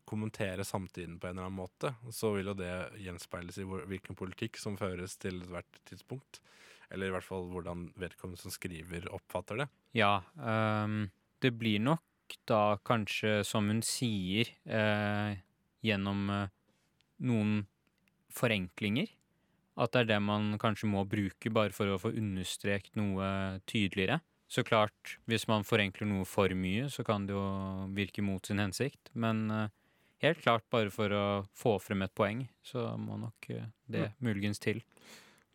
kommentere 0.07 0.63
samtiden 0.65 1.19
på 1.19 1.27
en 1.27 1.35
eller 1.35 1.49
annen 1.49 1.59
måte, 1.59 1.91
så 2.15 2.31
vil 2.37 2.49
jo 2.49 2.57
det 2.57 2.71
gjenspeiles 3.03 3.59
i 3.59 3.67
hvor, 3.67 3.83
hvilken 3.91 4.17
politikk 4.17 4.57
som 4.61 4.77
føres 4.79 5.17
til 5.19 5.41
ethvert 5.43 5.81
tidspunkt. 5.89 6.41
Eller 6.89 7.09
i 7.09 7.13
hvert 7.13 7.27
fall 7.27 7.49
hvordan 7.51 7.89
vedkommende 7.99 8.39
som 8.39 8.53
skriver, 8.53 9.09
oppfatter 9.13 9.65
det. 9.65 9.67
Ja, 9.99 10.21
ehm, 10.39 11.09
det 11.43 11.53
blir 11.57 11.81
nok 11.83 12.03
da 12.49 12.77
kanskje, 12.85 13.41
som 13.47 13.69
hun 13.71 13.81
sier, 13.85 14.49
eh, 14.65 15.37
gjennom 15.85 16.29
eh, 16.33 16.49
noen 17.27 17.61
forenklinger. 18.33 19.11
At 19.77 19.93
det 19.93 20.05
er 20.05 20.09
det 20.13 20.21
man 20.25 20.55
kanskje 20.61 20.89
må 20.89 21.03
bruke 21.07 21.51
bare 21.53 21.75
for 21.75 21.93
å 21.93 21.99
få 22.01 22.11
understreket 22.17 22.97
noe 22.97 23.61
tydeligere. 23.69 24.19
Så 24.47 24.63
klart, 24.63 25.17
hvis 25.27 25.45
man 25.49 25.65
forenkler 25.67 26.07
noe 26.07 26.25
for 26.25 26.51
mye, 26.55 26.87
så 26.89 27.03
kan 27.05 27.25
det 27.27 27.35
jo 27.35 27.43
virke 27.95 28.23
mot 28.23 28.45
sin 28.47 28.61
hensikt. 28.63 29.11
Men 29.13 29.45
eh, 29.51 29.69
helt 30.23 30.41
klart 30.41 30.65
bare 30.73 30.91
for 30.93 31.13
å 31.13 31.25
få 31.57 31.77
frem 31.83 32.05
et 32.05 32.15
poeng, 32.15 32.45
så 32.65 32.89
må 33.01 33.19
nok 33.21 33.49
eh, 33.53 33.67
det 33.91 34.11
muligens 34.23 34.63
til. 34.63 34.81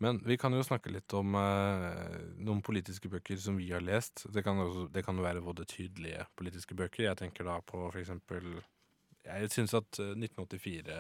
Men 0.03 0.19
vi 0.27 0.35
kan 0.41 0.55
jo 0.57 0.65
snakke 0.67 0.91
litt 0.91 1.15
om 1.15 1.37
eh, 1.39 2.23
noen 2.43 2.63
politiske 2.67 3.11
bøker 3.13 3.39
som 3.39 3.59
vi 3.61 3.69
har 3.71 3.85
lest. 3.85 4.25
Det 4.35 4.43
kan, 4.43 4.59
også, 4.59 4.89
det 4.91 5.05
kan 5.07 5.21
være 5.23 5.45
både 5.45 5.67
tydelige 5.71 6.25
politiske 6.39 6.75
bøker. 6.79 7.07
Jeg 7.07 7.21
tenker 7.21 7.47
da 7.47 7.61
på 7.63 7.85
f.eks. 7.93 8.11
Jeg 9.23 9.53
syns 9.55 9.77
at 9.79 10.01
eh, 10.03 10.17
1984 10.19 10.99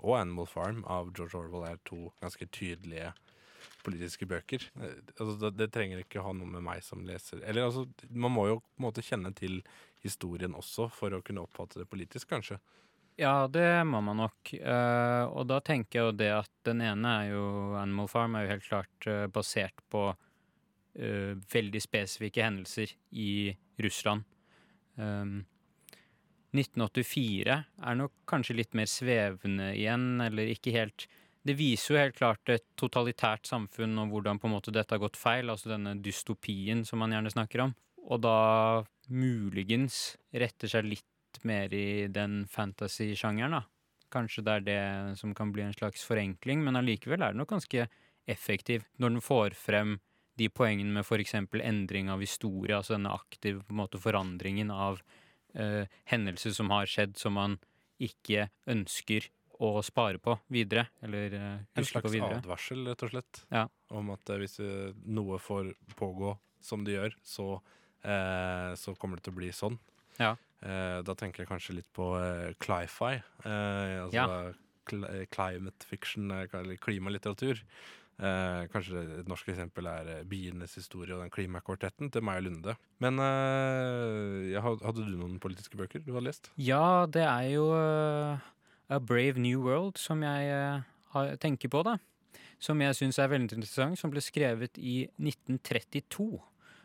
og 0.00 0.14
Animal 0.16 0.46
Farm 0.48 0.84
av 0.86 1.10
George 1.10 1.40
Orwell 1.40 1.66
er 1.72 1.82
to 1.84 2.06
ganske 2.22 2.46
tydelige 2.54 3.10
politiske 3.82 4.28
bøker. 4.30 4.62
Eh, 4.78 5.00
altså, 5.16 5.34
det, 5.42 5.54
det 5.58 5.70
trenger 5.74 6.04
ikke 6.04 6.22
ha 6.22 6.30
noe 6.36 6.54
med 6.54 6.64
meg 6.64 6.84
som 6.86 7.02
leser 7.06 7.42
Eller 7.42 7.66
altså, 7.66 7.86
man 8.10 8.34
må 8.36 8.46
jo 8.46 8.60
på 8.62 8.78
en 8.78 8.86
måte 8.86 9.04
kjenne 9.04 9.34
til 9.36 9.58
historien 10.04 10.54
også 10.56 10.86
for 10.94 11.18
å 11.18 11.24
kunne 11.24 11.42
oppfatte 11.44 11.82
det 11.82 11.90
politisk, 11.90 12.30
kanskje. 12.30 12.60
Ja, 13.18 13.48
det 13.52 13.84
må 13.84 14.00
man 14.04 14.20
nok. 14.22 14.52
Eh, 14.54 15.24
og 15.28 15.46
da 15.50 15.60
tenker 15.64 15.98
jeg 15.98 16.06
jo 16.08 16.16
det 16.22 16.30
at 16.38 16.50
den 16.68 16.80
ene 16.84 17.14
er 17.22 17.30
jo 17.34 17.44
Animal 17.80 18.08
Farm 18.08 18.36
er 18.36 18.46
jo 18.46 18.52
helt 18.54 18.66
klart 18.68 19.08
eh, 19.10 19.26
basert 19.32 19.82
på 19.92 20.06
eh, 20.10 21.34
veldig 21.52 21.82
spesifikke 21.84 22.44
hendelser 22.46 22.94
i 23.12 23.50
Russland. 23.80 24.24
Um, 25.00 25.42
1984 26.56 27.54
er 27.54 27.98
nok 27.98 28.12
kanskje 28.28 28.56
litt 28.58 28.72
mer 28.74 28.88
svevende 28.90 29.70
igjen, 29.76 30.18
eller 30.24 30.50
ikke 30.50 30.74
helt 30.74 31.06
Det 31.46 31.54
viser 31.56 31.94
jo 31.94 32.00
helt 32.02 32.16
klart 32.18 32.50
et 32.52 32.66
totalitært 32.76 33.48
samfunn 33.48 33.94
og 34.02 34.10
hvordan 34.12 34.36
på 34.36 34.48
en 34.48 34.52
måte 34.58 34.74
dette 34.74 34.92
har 34.92 35.00
gått 35.00 35.16
feil, 35.16 35.48
altså 35.48 35.70
denne 35.70 35.94
dystopien 36.04 36.82
som 36.84 37.00
man 37.00 37.14
gjerne 37.14 37.32
snakker 37.32 37.62
om. 37.64 37.72
Og 38.12 38.20
da 38.20 38.84
muligens 39.08 40.18
retter 40.36 40.68
seg 40.68 40.84
litt 40.84 41.06
mer 41.48 41.72
i 41.74 42.08
den 42.12 42.44
fantasy-sjangeren, 42.50 43.58
da. 43.58 43.64
Kanskje 44.10 44.42
det 44.42 44.54
er 44.54 44.66
det 44.66 45.18
som 45.20 45.34
kan 45.38 45.52
bli 45.54 45.62
en 45.62 45.74
slags 45.76 46.02
forenkling, 46.06 46.64
men 46.66 46.78
allikevel 46.78 47.22
er 47.22 47.34
det 47.34 47.38
nok 47.38 47.52
ganske 47.52 47.86
effektiv 48.30 48.86
når 48.98 49.14
den 49.14 49.24
får 49.24 49.54
frem 49.58 49.98
de 50.40 50.48
poengene 50.50 50.94
med 50.94 51.04
f.eks. 51.04 51.34
endring 51.60 52.10
av 52.10 52.22
historie, 52.22 52.74
altså 52.76 52.96
denne 52.96 53.12
aktive 53.12 53.62
på 53.66 53.74
en 53.74 53.80
måte, 53.82 54.00
forandringen 54.00 54.70
av 54.72 55.02
eh, 55.54 55.84
hendelser 56.10 56.54
som 56.56 56.72
har 56.72 56.88
skjedd, 56.90 57.18
som 57.20 57.36
man 57.36 57.58
ikke 58.00 58.48
ønsker 58.70 59.28
å 59.60 59.74
spare 59.84 60.20
på 60.22 60.38
videre. 60.52 60.86
Eller 61.04 61.34
eh, 61.36 61.48
En 61.60 61.82
huske 61.84 62.00
på 62.00 62.12
slags 62.14 62.38
advarsel, 62.40 62.86
rett 62.88 63.04
og 63.04 63.12
slett. 63.12 63.42
Ja. 63.52 63.66
Om 63.92 64.14
at 64.14 64.32
eh, 64.32 64.40
hvis 64.40 64.56
eh, 64.64 64.94
noe 65.12 65.40
får 65.42 65.74
pågå 65.98 66.34
som 66.64 66.86
det 66.86 66.96
gjør, 66.96 67.16
så, 67.24 67.48
eh, 68.04 68.70
så 68.80 68.96
kommer 68.96 69.20
det 69.20 69.28
til 69.28 69.36
å 69.36 69.40
bli 69.40 69.50
sånn. 69.56 69.76
Ja. 70.20 70.34
Eh, 70.62 70.98
da 71.06 71.14
tenker 71.16 71.44
jeg 71.44 71.50
kanskje 71.50 71.78
litt 71.78 71.88
på 71.96 72.12
eh, 72.20 72.52
cli-fi. 72.60 73.14
Eh, 73.44 73.96
altså 74.04 74.16
Ja. 74.16 74.52
cl 74.90 75.04
climate 75.30 75.86
fiction, 75.86 76.30
eller 76.30 76.76
klimalitteratur. 76.76 77.62
Eh, 78.20 78.66
kanskje 78.68 79.00
et 79.20 79.28
norsk 79.28 79.48
eksempel 79.48 79.86
er 79.88 80.24
'Bienes 80.24 80.74
historie' 80.76 81.14
og 81.14 81.22
den 81.22 81.30
klimakvartetten 81.30 82.10
til 82.12 82.22
Maja 82.22 82.40
Lunde. 82.40 82.76
Men 82.98 83.18
eh, 83.18 84.60
hadde 84.60 85.06
du 85.06 85.16
noen 85.16 85.38
politiske 85.40 85.76
bøker 85.76 86.04
du 86.04 86.12
hadde 86.12 86.26
lest? 86.26 86.50
Ja, 86.58 87.06
det 87.06 87.22
er 87.22 87.48
jo 87.54 87.70
uh, 87.72 88.38
A 88.90 88.98
Brave 88.98 89.38
New 89.38 89.62
World 89.64 89.96
som 89.96 90.22
jeg 90.22 90.84
uh, 91.14 91.36
tenker 91.36 91.68
på, 91.68 91.82
da. 91.82 91.96
Som 92.58 92.82
jeg 92.82 92.94
syns 92.94 93.18
er 93.18 93.28
veldig 93.32 93.56
interessant, 93.56 93.98
som 93.98 94.10
ble 94.10 94.20
skrevet 94.20 94.76
i 94.76 95.08
1932. 95.16 96.42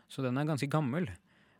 Så 0.08 0.22
den 0.22 0.38
er 0.38 0.48
ganske 0.48 0.70
gammel. 0.70 1.10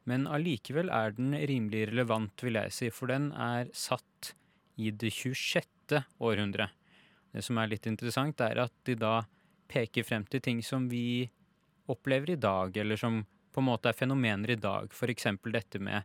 Men 0.07 0.27
allikevel 0.31 0.91
er 0.95 1.17
den 1.17 1.35
rimelig 1.35 1.89
relevant, 1.91 2.43
vil 2.47 2.59
jeg 2.61 2.75
si, 2.75 2.91
for 2.95 3.11
den 3.11 3.33
er 3.33 3.71
satt 3.75 4.35
i 4.79 4.93
det 4.93 5.11
26. 5.11 6.03
århundre. 6.23 6.69
Det 7.33 7.43
som 7.45 7.59
er 7.59 7.73
litt 7.73 7.89
interessant, 7.91 8.41
er 8.41 8.63
at 8.63 8.75
de 8.87 8.95
da 8.99 9.25
peker 9.67 10.07
frem 10.07 10.27
til 10.31 10.43
ting 10.45 10.63
som 10.63 10.87
vi 10.89 11.27
opplever 11.91 12.35
i 12.35 12.39
dag, 12.41 12.77
eller 12.77 13.01
som 13.01 13.25
på 13.53 13.63
en 13.63 13.69
måte 13.71 13.91
er 13.91 13.99
fenomener 13.99 14.55
i 14.55 14.61
dag. 14.61 14.93
Eksempel 15.11 15.57
dette 15.57 15.81
med 15.83 16.03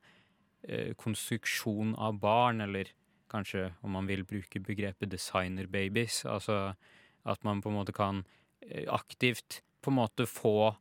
eh, 0.64 0.96
konstruksjon 0.98 1.94
av 2.00 2.18
barn, 2.22 2.64
eller 2.66 2.90
kanskje 3.32 3.70
om 3.86 3.94
man 3.96 4.10
vil 4.10 4.26
bruke 4.28 4.62
begrepet 4.64 5.12
designer 5.12 5.70
babies. 5.72 6.24
Altså 6.26 6.74
at 7.24 7.44
man 7.46 7.62
på 7.62 7.70
en 7.70 7.78
måte 7.78 7.96
kan 7.96 8.24
eh, 8.66 8.88
aktivt 8.90 9.62
på 9.82 9.92
en 9.92 10.00
måte 10.00 10.28
få 10.30 10.74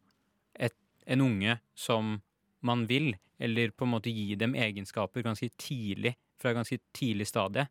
et, 0.55 0.77
en 1.07 1.25
unge 1.25 1.59
som 1.75 2.19
man 2.67 2.87
vil, 2.91 3.15
eller 3.41 3.73
på 3.73 3.87
en 3.87 3.95
måte 3.95 4.13
gi 4.13 4.35
dem 4.39 4.55
egenskaper 4.59 5.25
ganske 5.25 5.49
tidlig, 5.61 6.15
fra 6.41 6.53
ganske 6.57 6.79
tidlig 6.97 7.29
stadie. 7.29 7.67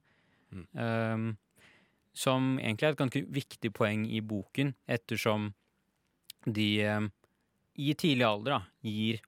Mm. 0.49 0.65
Um, 0.73 1.29
som 2.13 2.55
egentlig 2.57 2.87
er 2.87 2.95
et 2.95 3.01
ganske 3.01 3.23
viktig 3.31 3.71
poeng 3.75 4.07
i 4.09 4.21
boken, 4.25 4.73
ettersom 4.89 5.51
de 6.45 6.69
um, 6.89 7.09
i 7.79 7.93
tidlig 7.93 8.25
alder 8.27 8.57
da, 8.57 8.61
gir 8.83 9.21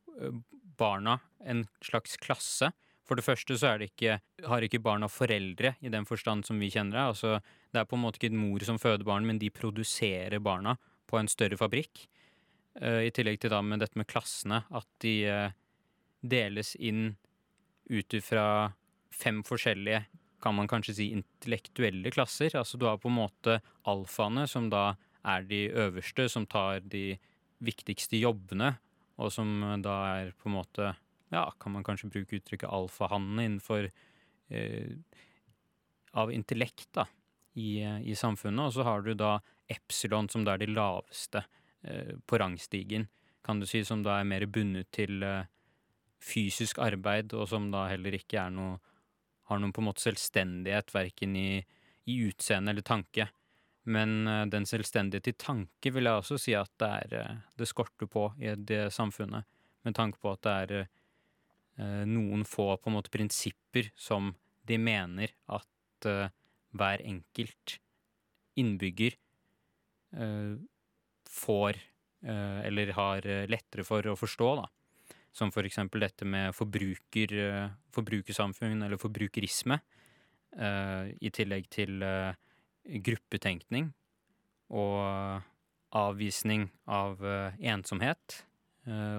barna 0.82 1.20
en 1.46 1.66
slags 1.84 2.18
klasse. 2.22 2.72
For 3.08 3.20
det 3.20 3.26
første 3.26 3.58
så 3.60 3.74
er 3.74 3.82
det 3.82 3.92
ikke, 3.92 4.20
har 4.48 4.66
ikke 4.66 4.82
barna 4.84 5.10
foreldre 5.12 5.76
i 5.84 5.92
den 5.92 6.06
forstand 6.08 6.46
som 6.48 6.62
vi 6.62 6.72
kjenner 6.72 6.98
det. 6.98 7.06
Altså, 7.14 7.34
det 7.74 7.82
er 7.82 7.90
på 7.90 7.98
en 7.98 8.04
måte 8.06 8.20
ikke 8.20 8.32
en 8.32 8.42
mor 8.42 8.64
som 8.66 8.80
føder 8.80 9.06
barn, 9.08 9.28
men 9.28 9.42
de 9.42 9.52
produserer 9.54 10.40
barna 10.44 10.78
på 11.10 11.20
en 11.20 11.30
større 11.32 11.60
fabrikk. 11.60 12.06
Eh, 12.80 13.08
I 13.08 13.12
tillegg 13.12 13.42
til 13.42 13.52
da 13.52 13.60
med 13.66 13.82
dette 13.84 14.00
med 14.00 14.08
klassene, 14.10 14.64
at 14.72 14.88
de 15.04 15.16
eh, 15.28 15.58
deles 16.22 16.76
inn 16.80 17.16
ut 17.92 18.16
ifra 18.16 18.72
fem 19.12 19.42
forskjellige, 19.44 20.06
kan 20.42 20.56
man 20.58 20.70
kanskje 20.70 20.96
si, 20.98 21.10
intellektuelle 21.14 22.14
klasser. 22.14 22.56
Altså 22.58 22.80
du 22.80 22.88
har 22.88 23.02
på 23.02 23.12
en 23.12 23.20
måte 23.20 23.60
alfaene, 23.90 24.48
som 24.50 24.72
da 24.72 24.96
er 25.28 25.44
de 25.46 25.68
øverste, 25.70 26.30
som 26.32 26.48
tar 26.50 26.80
de 26.82 27.20
viktigste 27.62 28.18
jobbene, 28.18 28.74
og 29.22 29.34
som 29.36 29.52
eh, 29.68 29.80
da 29.84 29.98
er 30.16 30.36
på 30.38 30.52
en 30.52 30.60
måte 30.62 30.94
Ja, 31.32 31.46
kan 31.64 31.72
man 31.72 31.84
kanskje 31.88 32.10
bruke 32.12 32.36
uttrykket 32.42 32.68
alfahannene 32.68 33.46
innenfor 33.48 33.86
eh, 33.88 34.96
Av 36.12 36.32
intellekt, 36.34 36.90
da, 36.92 37.06
i, 37.56 37.80
i 37.80 38.16
samfunnet. 38.20 38.66
Og 38.66 38.74
så 38.76 38.84
har 38.84 39.06
du 39.06 39.14
da 39.16 39.38
epsilon, 39.72 40.28
som 40.28 40.44
da 40.44 40.58
er 40.58 40.66
de 40.66 40.74
laveste 40.74 41.40
eh, 41.40 41.61
på 41.82 42.38
rangstigen, 42.38 43.08
kan 43.44 43.60
du 43.60 43.66
si, 43.66 43.84
som 43.86 44.04
da 44.06 44.20
er 44.20 44.30
mer 44.30 44.46
bundet 44.46 44.92
til 44.94 45.24
eh, 45.26 45.50
fysisk 46.22 46.80
arbeid, 46.84 47.34
og 47.34 47.50
som 47.50 47.70
da 47.74 47.88
heller 47.90 48.18
ikke 48.18 48.40
er 48.44 48.54
noe 48.54 48.80
har 49.50 49.60
noen 49.60 49.74
på 49.76 49.82
en 49.82 49.90
måte 49.90 50.04
selvstendighet, 50.06 50.94
verken 50.96 51.36
i, 51.36 51.60
i 52.08 52.18
utseende 52.30 52.72
eller 52.72 52.86
tanke. 52.88 53.28
Men 53.92 54.28
eh, 54.30 54.46
den 54.54 54.68
selvstendighet 54.70 55.32
i 55.32 55.38
tanke 55.42 55.92
vil 55.92 56.08
jeg 56.08 56.22
også 56.22 56.38
si 56.40 56.56
at 56.56 56.72
det, 56.80 56.92
er, 57.02 57.16
eh, 57.20 57.42
det 57.60 57.68
skorter 57.68 58.08
på 58.08 58.30
i 58.40 58.54
det 58.56 58.86
samfunnet. 58.96 59.48
Med 59.84 59.98
tanke 59.98 60.22
på 60.22 60.32
at 60.32 60.44
det 60.46 60.54
er 60.54 60.76
eh, 60.86 62.04
noen 62.08 62.46
få 62.48 62.76
på 62.78 62.92
en 62.92 63.00
måte 63.00 63.12
prinsipper 63.14 63.92
som 63.98 64.32
de 64.70 64.78
mener 64.80 65.34
at 65.52 66.08
eh, 66.08 66.32
hver 66.78 67.04
enkelt 67.04 67.80
innbygger 68.62 69.18
eh, 70.16 70.56
får 71.32 71.70
eh, 72.24 72.60
eller 72.68 72.88
har 72.98 73.28
eh, 73.28 73.48
lettere 73.48 73.86
for 73.88 74.08
å 74.08 74.18
forstå, 74.20 74.52
da. 74.60 74.68
Som 75.32 75.52
for 75.56 75.68
eksempel 75.68 76.04
dette 76.04 76.28
med 76.28 76.56
forbruker, 76.56 77.34
eh, 77.40 77.74
forbrukersamfunn 77.96 78.84
eller 78.84 79.02
forbrukerisme. 79.02 79.80
I 80.52 81.30
tillegg 81.32 81.70
til 81.72 82.04
gruppetenkning 82.84 83.86
og 84.76 85.46
avvisning 85.96 86.66
av 86.92 87.24
ensomhet. 87.56 88.36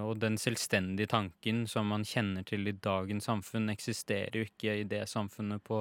Og 0.05 0.21
den 0.21 0.37
selvstendige 0.37 1.09
tanken 1.09 1.63
som 1.65 1.89
man 1.89 2.05
kjenner 2.05 2.45
til 2.45 2.69
i 2.69 2.77
dagens 2.77 3.31
samfunn, 3.31 3.73
eksisterer 3.73 4.37
jo 4.37 4.45
ikke 4.45 4.75
i 4.83 4.85
det 4.85 5.07
samfunnet 5.09 5.65
på, 5.65 5.81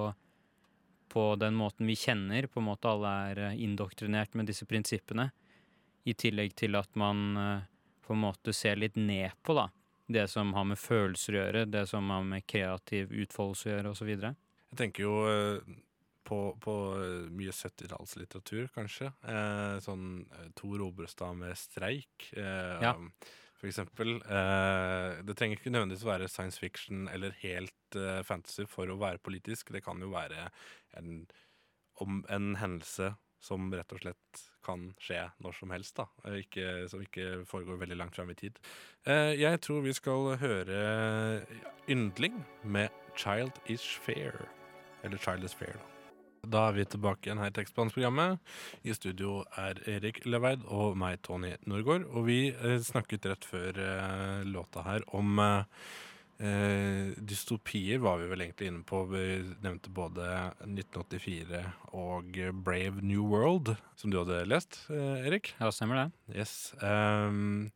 på 1.11 1.25
den 1.43 1.59
måten 1.59 1.91
vi 1.91 1.99
kjenner. 1.99 2.47
På 2.47 2.63
en 2.63 2.69
måte 2.69 2.87
alle 2.87 3.11
er 3.33 3.43
indoktrinert 3.59 4.39
med 4.39 4.47
disse 4.47 4.63
prinsippene. 4.63 5.33
I 6.09 6.13
tillegg 6.17 6.55
til 6.57 6.75
at 6.79 6.95
man 6.99 7.37
eh, 7.37 7.67
på 8.05 8.13
en 8.15 8.23
måte 8.23 8.53
ser 8.53 8.75
litt 8.81 8.95
ned 8.97 9.31
på 9.45 9.53
da, 9.57 9.67
det 10.11 10.25
som 10.31 10.53
har 10.57 10.65
med 10.67 10.79
følelser 10.81 11.35
å 11.37 11.41
gjøre, 11.45 11.65
det 11.71 11.85
som 11.89 12.09
har 12.11 12.23
med 12.27 12.45
kreativ 12.49 13.11
utfoldelse 13.13 13.69
å 13.69 13.73
gjøre, 13.75 13.93
osv. 13.93 14.09
Jeg 14.71 14.79
tenker 14.79 15.03
jo 15.05 15.13
eh, 15.29 15.75
på, 16.27 16.39
på 16.63 16.75
eh, 16.97 17.29
mye 17.37 17.53
70-tallslitteratur, 17.55 18.71
kanskje. 18.75 19.11
Eh, 19.27 19.77
sånn 19.83 20.25
Tor 20.57 20.81
Obrestad 20.87 21.37
med 21.37 21.53
'Streik'. 21.59 22.31
Eh, 22.33 22.81
Ja. 22.81 22.95
For 23.61 23.69
eksempel. 23.69 24.15
Eh, 24.25 25.19
det 25.21 25.35
trenger 25.37 25.59
ikke 25.59 25.69
nødvendigvis 25.69 26.07
være 26.07 26.27
science 26.33 26.57
fiction 26.57 27.03
eller 27.13 27.35
helt 27.43 27.97
fantasy 28.25 28.65
for 28.65 28.89
å 28.89 28.95
være 28.97 29.21
politisk. 29.21 29.69
Det 29.75 29.83
kan 29.85 30.01
jo 30.01 30.09
være 30.09 30.47
en, 30.97 31.27
om 32.01 32.23
en 32.27 32.55
hendelse 32.57 33.11
som 33.41 33.71
rett 33.73 33.93
og 33.93 34.01
slett 34.03 34.41
kan 34.65 34.91
skje 35.01 35.21
når 35.41 35.55
som 35.57 35.73
helst, 35.73 35.97
da. 35.97 36.07
Eh, 36.25 36.41
Ikke, 36.43 36.87
som 36.91 37.01
ikke 37.01 37.43
foregår 37.49 37.79
veldig 37.81 37.97
langt 37.97 38.15
fram 38.15 38.29
i 38.29 38.37
tid. 38.37 38.59
Eh, 39.05 39.33
jeg 39.41 39.61
tror 39.65 39.81
vi 39.85 39.93
skal 39.97 40.35
høre 40.41 41.45
Yndling 41.89 42.43
med 42.63 42.89
'Child 43.15 43.51
Is 43.67 43.81
Fair'. 43.81 44.45
Eller 45.03 45.17
'Child 45.17 45.43
Is 45.43 45.55
Fair', 45.55 45.73
da. 45.73 45.87
Da 46.43 46.67
er 46.67 46.71
vi 46.73 46.85
tilbake 46.85 47.27
igjen 47.27 47.37
her 47.37 47.51
i 47.51 47.53
Tekstbehandlingsprogrammet. 47.53 48.39
I 48.83 48.93
studio 48.93 49.43
er 49.57 49.77
Erik 49.85 50.25
Leveid 50.25 50.63
og 50.65 50.97
meg, 50.97 51.21
Tony 51.21 51.53
Norgård. 51.67 52.05
Og 52.09 52.25
vi 52.25 52.49
eh, 52.49 52.79
snakket 52.79 53.25
rett 53.25 53.45
før 53.45 54.43
låta 54.45 54.81
her 54.81 55.01
om 55.13 55.37
eh, 56.41 57.13
dystopier, 57.21 58.01
var 58.03 58.19
vi 58.21 58.29
vel 58.31 58.45
egentlig 58.47 58.71
inne 58.71 58.83
på. 58.87 59.03
Vi 59.13 59.25
nevnte 59.63 59.93
både 59.93 60.27
1984 60.65 61.63
og 61.97 62.39
Brave 62.65 63.03
New 63.05 63.25
World, 63.31 63.75
som 63.95 64.11
du 64.11 64.19
hadde 64.21 64.43
lest, 64.49 64.83
eh, 64.89 65.27
Erik. 65.27 65.53
Ja, 65.61 65.71
stemmer 65.71 66.01
det. 66.01 66.39
Yes. 66.41 66.73
Um, 66.81 67.69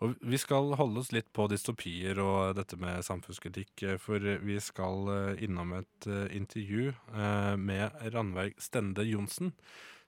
og 0.00 0.16
vi 0.24 0.38
skal 0.40 0.72
holde 0.80 1.02
oss 1.02 1.12
litt 1.12 1.28
på 1.36 1.44
dystopier 1.52 2.18
og 2.24 2.54
dette 2.56 2.78
med 2.80 3.04
samfunnskritikk, 3.04 3.72
eh, 3.84 3.98
for 4.00 4.24
vi 4.40 4.56
skal 4.64 5.10
eh, 5.12 5.42
innom 5.44 5.74
et 5.76 6.08
eh, 6.08 6.36
intervju 6.38 6.88
eh, 6.88 7.56
med 7.60 7.98
Ranveig 8.14 8.56
Stende 8.62 9.04
Johnsen, 9.04 9.52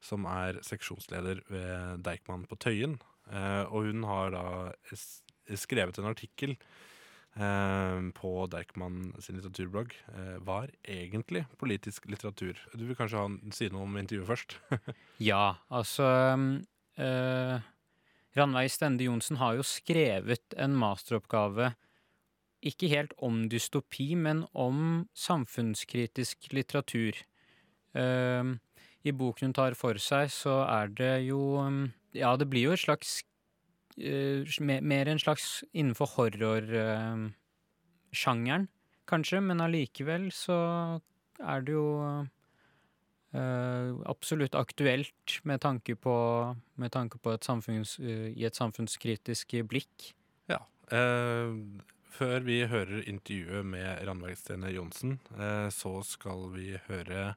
som 0.02 0.24
er 0.26 0.62
seksjonsleder 0.64 1.44
ved 1.52 2.00
Deichman 2.06 2.48
på 2.48 2.56
Tøyen. 2.64 2.96
Eh, 3.28 3.64
og 3.68 3.90
hun 3.90 4.08
har 4.08 4.32
da 4.32 4.46
skrevet 5.60 6.00
en 6.00 6.08
artikkel 6.08 6.56
på 7.32 8.30
Deichman 8.52 9.14
sin 9.24 9.38
litteraturblogg. 9.38 9.94
Eh, 10.12 10.34
var 10.44 10.68
egentlig 10.84 11.46
politisk 11.56 12.04
litteratur. 12.12 12.58
Du 12.76 12.84
vil 12.84 12.98
kanskje 12.98 13.22
ha, 13.22 13.30
si 13.56 13.70
noe 13.72 13.86
om 13.86 13.96
intervjuet 13.96 14.28
først? 14.28 14.56
Ja, 15.30 15.56
altså 15.72 16.04
eh, 17.00 17.64
Ranveig 18.36 18.72
Stende 18.72 19.06
Johnsen 19.08 19.40
har 19.40 19.56
jo 19.56 19.64
skrevet 19.64 20.56
en 20.60 20.76
masteroppgave 20.76 21.72
ikke 22.62 22.90
helt 22.92 23.14
om 23.18 23.46
dystopi, 23.50 24.12
men 24.14 24.44
om 24.54 25.08
samfunnskritisk 25.18 26.52
litteratur. 26.54 27.18
Uh, 27.92 28.54
I 29.02 29.12
boken 29.12 29.50
hun 29.50 29.56
tar 29.56 29.74
for 29.76 29.98
seg, 30.00 30.30
så 30.32 30.62
er 30.64 30.92
det 30.94 31.14
jo 31.26 31.42
Ja, 32.14 32.36
det 32.36 32.48
blir 32.48 32.70
jo 32.70 32.76
et 32.76 32.84
slags 32.84 33.22
Mer 33.96 35.08
en 35.08 35.20
slags 35.20 35.64
innenfor 35.72 36.06
horrorsjangeren, 36.16 38.68
kanskje, 39.08 39.40
men 39.44 39.60
allikevel 39.60 40.32
så 40.32 41.00
er 41.42 41.64
det 41.66 41.74
jo 41.74 41.86
eh, 43.34 43.90
absolutt 44.08 44.54
aktuelt 44.54 45.40
med 45.48 45.60
tanke 45.64 45.96
på, 45.96 46.14
med 46.80 46.92
tanke 46.92 47.18
på 47.18 47.32
et 47.34 47.44
samfunns, 47.44 47.98
eh, 48.00 48.30
i 48.32 48.44
et 48.48 48.56
samfunnskritisk 48.56 49.54
blikk. 49.68 50.12
Ja. 50.48 50.58
Eh, 50.92 51.56
før 52.12 52.44
vi 52.46 52.62
hører 52.68 53.08
intervjuet 53.08 53.66
med 53.66 54.06
Randveig 54.06 54.38
Stene 54.38 54.72
Johnsen, 54.74 55.18
eh, 55.38 55.68
så 55.72 55.98
skal 56.06 56.48
vi 56.56 56.72
høre 56.88 57.34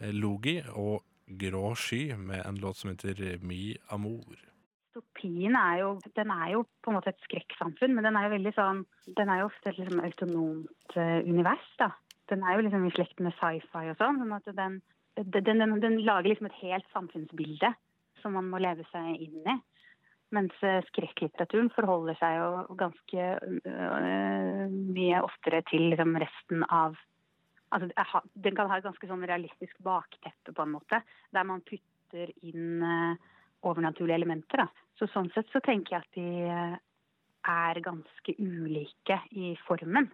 eh, 0.00 0.12
Logi 0.12 0.60
og 0.68 1.02
Grå 1.26 1.74
sky 1.78 2.16
med 2.18 2.42
en 2.44 2.58
låt 2.60 2.82
som 2.82 2.90
heter 2.90 3.38
Mi 3.40 3.76
Amour. 3.94 4.51
Dystopien 4.92 5.54
er 5.56 5.78
jo, 5.80 5.92
er 6.20 6.48
jo 6.52 6.64
på 6.84 6.90
en 6.90 6.96
måte 6.98 7.12
et 7.12 7.24
skrekksamfunn, 7.24 7.94
men 7.96 8.04
den 8.04 8.16
er 8.16 8.26
jo 8.26 8.32
veldig 8.34 8.52
sånn 8.52 8.82
Den 9.16 9.30
er 9.32 9.40
jo 9.40 9.46
ofte 9.48 9.70
et 9.70 9.78
liksom 9.80 10.02
autonomt 10.04 10.96
eh, 11.00 11.24
univers, 11.24 11.68
da. 11.80 11.88
Den 12.28 12.44
er 12.44 12.56
jo 12.56 12.66
liksom 12.66 12.84
i 12.84 12.92
slekt 12.92 13.20
med 13.24 13.32
sci-fi 13.38 13.88
og 13.88 13.96
sånn. 13.96 14.20
sånn 14.20 14.36
at 14.36 14.52
den, 14.58 14.76
den, 15.16 15.48
den, 15.48 15.74
den 15.80 15.98
lager 16.04 16.28
liksom 16.28 16.50
et 16.50 16.60
helt 16.60 16.92
samfunnsbilde 16.92 17.72
som 18.20 18.36
man 18.36 18.50
må 18.52 18.60
leve 18.60 18.84
seg 18.92 19.16
inn 19.16 19.48
i. 19.48 19.56
Mens 20.36 20.60
eh, 20.60 20.84
skrekklitteraturen 20.90 21.72
forholder 21.72 22.20
seg 22.20 22.36
jo 22.36 22.76
ganske 22.84 23.26
øh, 23.64 24.62
mye 24.68 25.24
oftere 25.24 25.64
til 25.72 25.88
liksom 25.94 26.18
resten 26.20 26.68
av 26.68 27.00
Altså, 27.72 27.88
den 28.36 28.52
kan 28.52 28.68
ha 28.68 28.76
et 28.76 28.84
ganske 28.84 29.06
sånn 29.08 29.22
realistisk 29.24 29.78
bakteppe, 29.80 30.52
på 30.52 30.60
en 30.60 30.74
måte, 30.74 30.98
der 31.32 31.46
man 31.48 31.62
putter 31.64 32.28
inn 32.44 32.82
eh, 32.84 33.30
overnaturlige 33.68 34.18
elementer. 34.20 34.64
Da. 34.64 34.68
Så 34.98 35.08
sånn 35.12 35.30
sett 35.34 35.50
så 35.52 35.60
tenker 35.64 35.96
jeg 35.96 36.04
at 36.04 36.18
de 36.18 36.28
eh, 36.46 36.76
er 37.52 37.84
ganske 37.84 38.30
ulike 38.38 39.18
i 39.34 39.54
formen. 39.66 40.06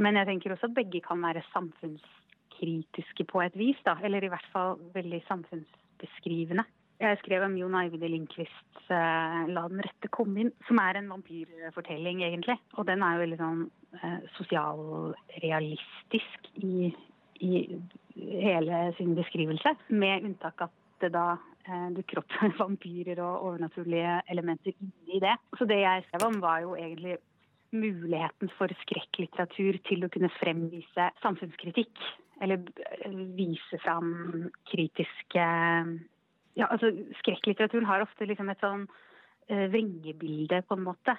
Men 0.00 0.16
jeg 0.16 0.30
tenker 0.30 0.54
også 0.54 0.70
at 0.70 0.78
begge 0.78 1.00
kan 1.04 1.20
være 1.22 1.44
samfunnskritiske 1.52 3.24
på 3.28 3.42
et 3.44 3.56
vis, 3.58 3.80
da. 3.84 3.94
Eller 4.04 4.24
i 4.24 4.32
hvert 4.32 4.50
fall 4.54 4.78
veldig 4.94 5.20
samfunnsbeskrivende. 5.28 6.64
Jeg 7.00 7.16
skrev 7.22 7.46
om 7.46 7.54
Jon 7.56 7.78
Eivind 7.80 8.02
Lindqvists 8.04 8.90
eh, 8.92 9.46
'La 9.48 9.62
den 9.72 9.80
rette 9.84 10.08
komme 10.12 10.36
inn', 10.42 10.58
som 10.68 10.76
er 10.82 10.94
en 10.98 11.08
vampyrfortelling, 11.08 12.18
egentlig. 12.26 12.56
Og 12.76 12.82
den 12.88 13.00
er 13.02 13.10
jo 13.14 13.22
veldig 13.24 13.40
sånn 13.40 13.62
eh, 13.96 14.20
sosialrealistisk 14.36 16.38
i, 16.60 16.92
i 17.40 17.50
hele 18.44 18.76
sin 18.98 19.12
beskrivelse. 19.16 19.70
Med 19.88 20.24
unntak 20.28 20.56
at 20.68 20.74
det 21.00 21.10
da 21.16 21.26
dukker 21.96 22.22
opp 22.22 22.36
vampyrer 22.60 23.20
og 23.24 23.50
overnaturlige 23.50 24.20
elementer 24.32 24.72
inni 24.76 25.20
det. 25.22 25.36
Så 25.58 25.68
det 25.68 25.82
jeg 25.82 26.06
skrev 26.08 26.26
om, 26.28 26.40
var 26.42 26.62
jo 26.64 26.76
egentlig 26.78 27.18
muligheten 27.76 28.50
for 28.58 28.72
skrekklitteratur 28.82 29.78
til 29.86 30.04
å 30.04 30.10
kunne 30.12 30.30
fremvise 30.40 31.10
samfunnskritikk. 31.22 31.92
Eller 32.42 32.62
eh, 33.04 33.18
vise 33.36 33.80
fram 33.84 34.48
kritiske 34.70 35.44
Ja, 36.58 36.66
altså 36.66 36.90
skrekklitteraturen 37.20 37.86
har 37.86 38.02
ofte 38.02 38.26
liksom 38.26 38.48
et 38.50 38.62
sånn 38.64 38.88
eh, 39.48 39.68
vrengebilde, 39.70 40.64
på 40.66 40.76
en 40.76 40.88
måte. 40.88 41.14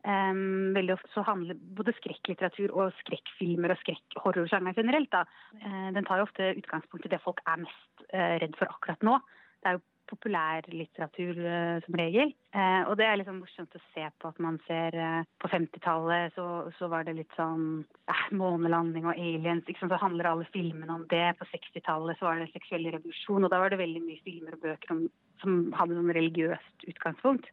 Um, 0.00 0.70
veldig 0.72 0.94
ofte 0.94 1.10
så 1.12 1.20
handler 1.26 1.58
både 1.76 1.92
skrekklitteratur 1.98 2.70
og 2.72 2.94
skrekkfilmer 3.02 3.74
og 3.74 3.80
skrekk-horrorsjangeren 3.82 4.78
generelt 4.78 5.10
da, 5.12 5.26
uh, 5.60 5.90
den 5.92 6.06
tar 6.08 6.22
jo 6.22 6.24
ofte 6.24 6.54
utgangspunkt 6.54 7.04
i 7.04 7.10
det 7.12 7.18
folk 7.20 7.42
er 7.44 7.60
mest 7.66 8.06
uh, 8.06 8.38
redd 8.40 8.56
for 8.56 8.72
akkurat 8.72 9.04
nå. 9.04 9.18
Det 9.60 9.70
er 9.70 9.78
jo 9.78 9.86
populærlitteratur 10.10 11.38
uh, 11.38 11.78
som 11.84 11.98
regel. 11.98 12.32
Eh, 12.50 12.82
og 12.90 12.96
det 12.98 13.06
er 13.06 13.18
liksom 13.20 13.36
morsomt 13.44 13.76
å 13.78 13.82
se 13.92 14.06
på 14.18 14.30
at 14.32 14.38
man 14.42 14.56
ser 14.66 14.96
eh, 14.98 15.26
På 15.38 15.46
50-tallet 15.52 16.34
så, 16.34 16.46
så 16.78 16.88
var 16.90 17.04
det 17.06 17.14
litt 17.20 17.36
sånn 17.38 17.84
eh, 18.10 18.24
månelanding 18.34 19.06
og 19.06 19.14
aliens. 19.14 19.68
Ikke 19.70 19.84
sant? 19.84 19.94
Så 19.94 20.00
handler 20.02 20.32
alle 20.32 20.48
filmene 20.50 20.96
om 20.96 21.04
det. 21.12 21.28
På 21.38 21.46
60-tallet 21.52 22.18
så 22.18 22.26
var 22.26 22.40
det 22.40 22.50
seksuell 22.50 22.88
revolusjon, 22.90 23.46
og 23.46 23.52
da 23.52 23.60
var 23.62 23.70
det 23.70 23.78
veldig 23.82 24.02
mye 24.02 24.24
filmer 24.26 24.56
og 24.58 24.64
bøker 24.64 24.96
om, 24.96 25.04
som 25.44 25.60
hadde 25.78 26.00
sånn 26.00 26.16
religiøst 26.18 26.90
utgangspunkt. 26.90 27.52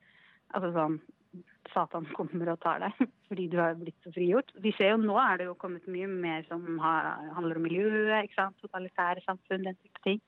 Altså 0.58 0.74
sånn 0.74 0.98
Satan 1.74 2.08
kommer 2.16 2.54
og 2.54 2.62
tar 2.64 2.80
deg 2.82 2.98
fordi 3.28 3.48
du 3.52 3.60
har 3.62 3.78
blitt 3.78 4.00
så 4.02 4.12
frigjort. 4.16 4.50
Vi 4.64 4.74
ser 4.80 4.96
jo 4.96 5.00
Nå 5.04 5.20
er 5.22 5.38
det 5.38 5.50
jo 5.50 5.58
kommet 5.62 5.86
mye 5.92 6.10
mer 6.10 6.48
som 6.50 6.66
har, 6.82 7.14
handler 7.38 7.60
om 7.60 7.68
miljøet, 7.68 8.26
ikke 8.26 8.40
sant? 8.40 8.58
totalitære 8.64 9.22
samfunn, 9.28 9.68
den 9.68 9.78
type 9.78 10.06
ting. 10.08 10.22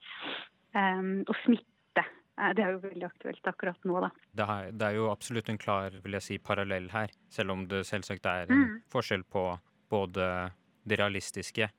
Um, 0.76 1.24
og 1.28 1.36
smitte. 1.46 2.04
Eh, 2.40 2.54
Det 2.54 2.64
er 2.64 2.72
jo 2.76 2.80
veldig 2.84 3.06
aktuelt 3.08 3.42
akkurat 3.50 3.78
nå, 3.86 4.00
da. 4.02 4.10
Det 4.36 4.46
er, 4.48 4.72
det 4.72 4.82
er 4.88 4.96
jo 5.00 5.10
absolutt 5.12 5.50
en 5.50 5.58
klar 5.58 5.90
vil 6.04 6.14
jeg 6.14 6.22
si, 6.22 6.38
parallell 6.38 6.90
her, 6.94 7.10
selv 7.30 7.52
om 7.52 7.68
det 7.68 7.86
selvsagt 7.86 8.26
er 8.26 8.46
en 8.50 8.56
Mm. 8.68 8.82
forskjell 8.92 9.24
på 9.24 9.60
både 9.90 10.52
det 10.88 11.00
realistiske 11.00 11.70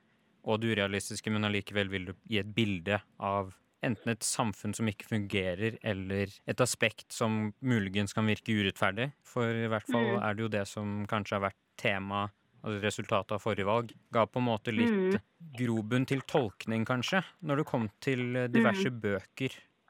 og 0.43 0.59
det 0.61 0.75
urealistiske, 0.77 1.31
men 1.31 1.43
allikevel 1.45 1.89
vil 1.89 2.05
du 2.05 2.13
gi 2.27 2.39
et 2.39 2.53
bilde 2.53 3.01
av 3.19 3.53
enten 3.83 4.09
et 4.11 4.19
samfunn 4.21 4.75
som 4.75 4.85
ikke 4.87 5.07
fungerer, 5.09 5.77
eller 5.83 6.27
et 6.47 6.61
aspekt 6.61 7.11
som 7.11 7.53
muligens 7.61 8.13
kan 8.13 8.25
virke 8.27 8.53
urettferdig. 8.53 9.11
For 9.23 9.43
i 9.49 9.67
hvert 9.67 9.87
fall 9.89 10.17
Mm. 10.17 10.23
er 10.23 10.33
det 10.35 10.41
jo 10.43 10.47
det 10.49 10.67
som 10.67 11.07
kanskje 11.07 11.39
har 11.39 11.49
vært 11.49 11.57
tema, 11.77 12.29
altså 12.63 12.81
resultatet 12.83 13.31
av 13.35 13.41
forrige 13.43 13.65
valg, 13.65 13.91
ga 14.13 14.25
på 14.25 14.39
en 14.39 14.45
måte 14.47 14.71
litt 14.75 14.91
Mm. 14.91 15.19
grobunn 15.57 16.05
til 16.07 16.21
tolkning, 16.21 16.85
kanskje, 16.85 17.23
når 17.43 17.57
det 17.57 17.65
kom 17.65 17.89
til 17.99 18.33
diverse 18.33 18.51
diverse 18.51 18.91
bøker 19.01 19.49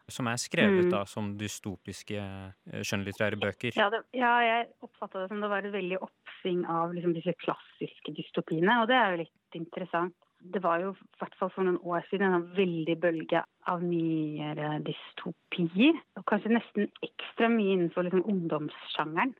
som 0.09 0.27
er 0.27 0.35
skrevet 0.35 0.85
Mm. 0.85 0.89
da 0.91 1.05
som 1.05 1.37
dystopiske 1.37 2.17
eh, 2.17 2.81
skjønnlitterære 2.83 3.39
bøker. 3.39 3.71
Ja, 3.75 3.89
det, 3.89 4.03
ja 4.13 4.39
jeg 4.41 4.67
oppfatta 4.81 5.21
det 5.21 5.29
som 5.29 5.39
det 5.41 5.49
var 5.49 5.63
et 5.63 5.71
veldig 5.73 5.99
oppsving 6.01 6.65
av 6.67 6.93
liksom, 6.93 7.13
disse 7.13 7.33
klassiske 7.39 8.11
dystopiene, 8.17 8.81
og 8.81 8.87
det 8.87 8.95
er 8.95 9.11
jo 9.11 9.17
litt 9.23 9.55
interessant. 9.55 10.13
det 10.43 10.63
var 10.63 10.79
jo 10.81 10.91
i 10.93 11.17
hvert 11.19 11.35
fall 11.37 11.51
for 11.53 11.63
noen 11.63 11.77
år 11.85 12.01
siden 12.09 12.33
en 12.33 12.47
veldig 12.57 12.95
bølge 12.99 13.43
av 13.67 13.83
nyere 13.83 14.81
dystopier. 14.81 15.93
Og 16.17 16.25
kanskje 16.25 16.55
nesten 16.55 16.87
ekstra 17.05 17.47
mye 17.47 17.75
innenfor 17.75 18.03
liksom 18.07 18.23
ungdomssjangeren. 18.25 19.35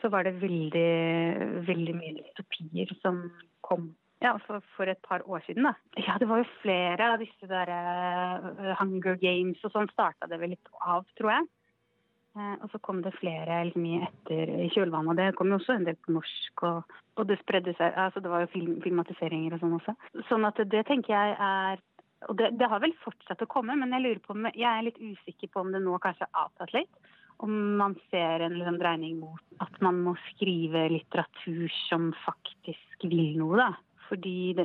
Så 0.00 0.08
var 0.12 0.24
det 0.24 0.38
veldig, 0.40 0.90
veldig 1.68 1.96
mye 1.96 2.16
dystopier 2.18 2.92
som 3.02 3.26
kom 3.66 3.90
ja, 4.20 4.34
for, 4.44 4.60
for, 4.76 4.88
et 4.88 5.00
par 5.08 5.22
år 5.24 5.40
siden, 5.46 5.64
da. 5.64 5.72
Ja, 5.96 6.18
det 6.20 6.28
var 6.28 6.42
jo 6.42 6.50
flere 6.60 7.12
av 7.14 7.22
disse 7.22 7.48
der 7.48 7.70
uh, 7.72 8.74
Hunger 8.80 9.16
Games 9.20 9.62
og 9.64 9.72
sånn 9.72 9.88
starta 9.94 10.28
det 10.28 10.36
vel 10.42 10.52
litt 10.52 10.72
av, 10.80 11.06
tror 11.16 11.32
jeg. 11.32 11.46
Uh, 12.36 12.56
og 12.60 12.66
så 12.70 12.80
kom 12.84 13.00
det 13.02 13.14
flere 13.16 13.62
liksom, 13.70 13.86
etter 14.04 14.52
i 14.66 14.68
kjølvannet. 14.74 15.16
Det 15.18 15.38
kom 15.38 15.50
jo 15.50 15.56
også 15.58 15.78
en 15.78 15.86
del 15.88 15.96
på 16.04 16.12
norsk. 16.18 16.66
Og, 16.68 16.98
og 17.16 17.30
det 17.30 17.40
spredde 17.40 17.72
seg 17.78 17.96
altså 17.96 18.20
Det 18.20 18.32
var 18.32 18.44
jo 18.44 18.52
film, 18.52 18.74
filmatiseringer 18.84 19.56
og 19.56 19.64
sånn 19.64 19.78
også. 19.80 19.96
Sånn 20.28 20.44
at 20.48 20.60
det 20.74 20.84
tenker 20.90 21.16
jeg 21.16 21.38
er 21.48 21.80
Og 22.28 22.36
det, 22.36 22.52
det, 22.60 22.68
har 22.68 22.84
vel 22.84 22.92
fortsatt 23.00 23.40
å 23.40 23.48
komme, 23.48 23.72
men 23.80 23.96
jeg 23.96 24.04
lurer 24.04 24.20
på 24.20 24.36
om 24.36 24.50
jeg 24.52 24.68
er 24.68 24.84
litt 24.84 25.00
usikker 25.00 25.48
på 25.48 25.64
om 25.64 25.72
det 25.72 25.80
nå 25.80 25.96
kanskje 26.04 26.28
har 26.28 26.50
avtatt 26.50 26.76
litt. 26.76 26.92
Om 27.40 27.52
man 27.80 27.94
ser 28.10 28.44
en 28.44 28.58
liksom, 28.58 28.78
dreining 28.80 29.20
mot 29.20 29.62
at 29.64 29.78
man 29.84 30.00
må 30.04 30.16
skrive 30.30 30.88
litteratur 30.92 31.68
som 31.88 32.10
faktisk 32.24 33.06
vil 33.08 33.38
noe, 33.40 33.56
da. 33.60 33.70
Fordi 34.10 34.56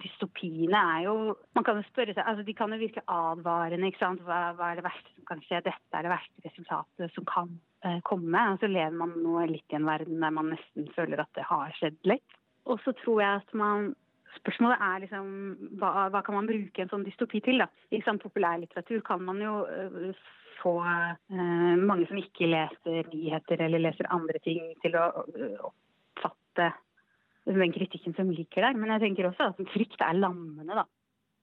dystopiene 0.00 0.78
er 0.96 1.02
jo 1.04 1.14
Man 1.52 1.64
kan 1.66 1.76
jo 1.76 1.84
spørre 1.90 2.14
seg 2.16 2.24
altså 2.24 2.44
De 2.46 2.54
kan 2.56 2.72
jo 2.72 2.80
virke 2.80 3.02
advarende. 3.10 3.90
ikke 3.90 4.00
sant? 4.00 4.22
Hva, 4.24 4.54
hva, 4.56 4.70
er 4.70 4.80
det 4.80 4.86
verste 4.86 5.12
som 5.12 5.26
kan 5.28 5.42
skje? 5.44 5.60
Dette 5.66 5.98
er 5.98 6.06
det 6.06 6.14
verste 6.14 6.46
resultatet 6.46 7.12
som 7.12 7.26
kan 7.28 7.50
eh, 7.84 8.00
komme. 8.08 8.46
Og 8.54 8.62
så 8.62 8.70
lever 8.70 8.96
man 8.96 9.12
nå 9.20 9.44
litt 9.50 9.74
i 9.74 9.78
en 9.78 9.90
verden 9.90 10.24
der 10.24 10.32
man 10.38 10.54
nesten 10.54 10.88
føler 10.96 11.20
at 11.20 11.36
det 11.36 11.44
har 11.50 11.76
skjedd 11.76 12.00
litt. 12.08 12.40
Og 12.64 12.80
så 12.80 12.94
tror 13.02 13.20
jeg 13.20 13.42
at 13.42 13.54
man 13.60 13.92
Spørsmålet 14.38 14.82
er 14.82 15.02
liksom 15.04 15.28
hva, 15.80 16.08
hva 16.12 16.22
kan 16.24 16.38
man 16.38 16.48
bruke 16.48 16.82
en 16.82 16.90
sånn 16.90 17.04
dystopi 17.06 17.42
til? 17.44 17.62
da? 17.62 17.68
I 17.94 18.02
sånn 18.04 18.20
populærlitteratur 18.22 19.04
kan 19.06 19.22
man 19.24 19.42
jo 19.42 19.60
uh, 19.68 20.24
få 20.60 20.74
uh, 20.80 21.76
mange 21.80 22.08
som 22.10 22.20
ikke 22.20 22.50
leser 22.50 23.10
nyheter 23.12 23.66
eller 23.66 23.82
leser 23.84 24.10
andre 24.14 24.40
ting, 24.44 24.72
til 24.82 24.98
å 24.98 25.06
oppfatte 25.70 26.72
den 27.44 27.74
kritikken 27.74 28.16
som 28.16 28.30
ligger 28.32 28.68
der. 28.68 28.78
Men 28.78 28.94
jeg 28.94 29.06
tenker 29.08 29.30
også 29.30 29.50
at 29.52 29.72
frykt 29.74 30.02
er 30.04 30.18
lammende, 30.18 30.82
da. 30.82 30.86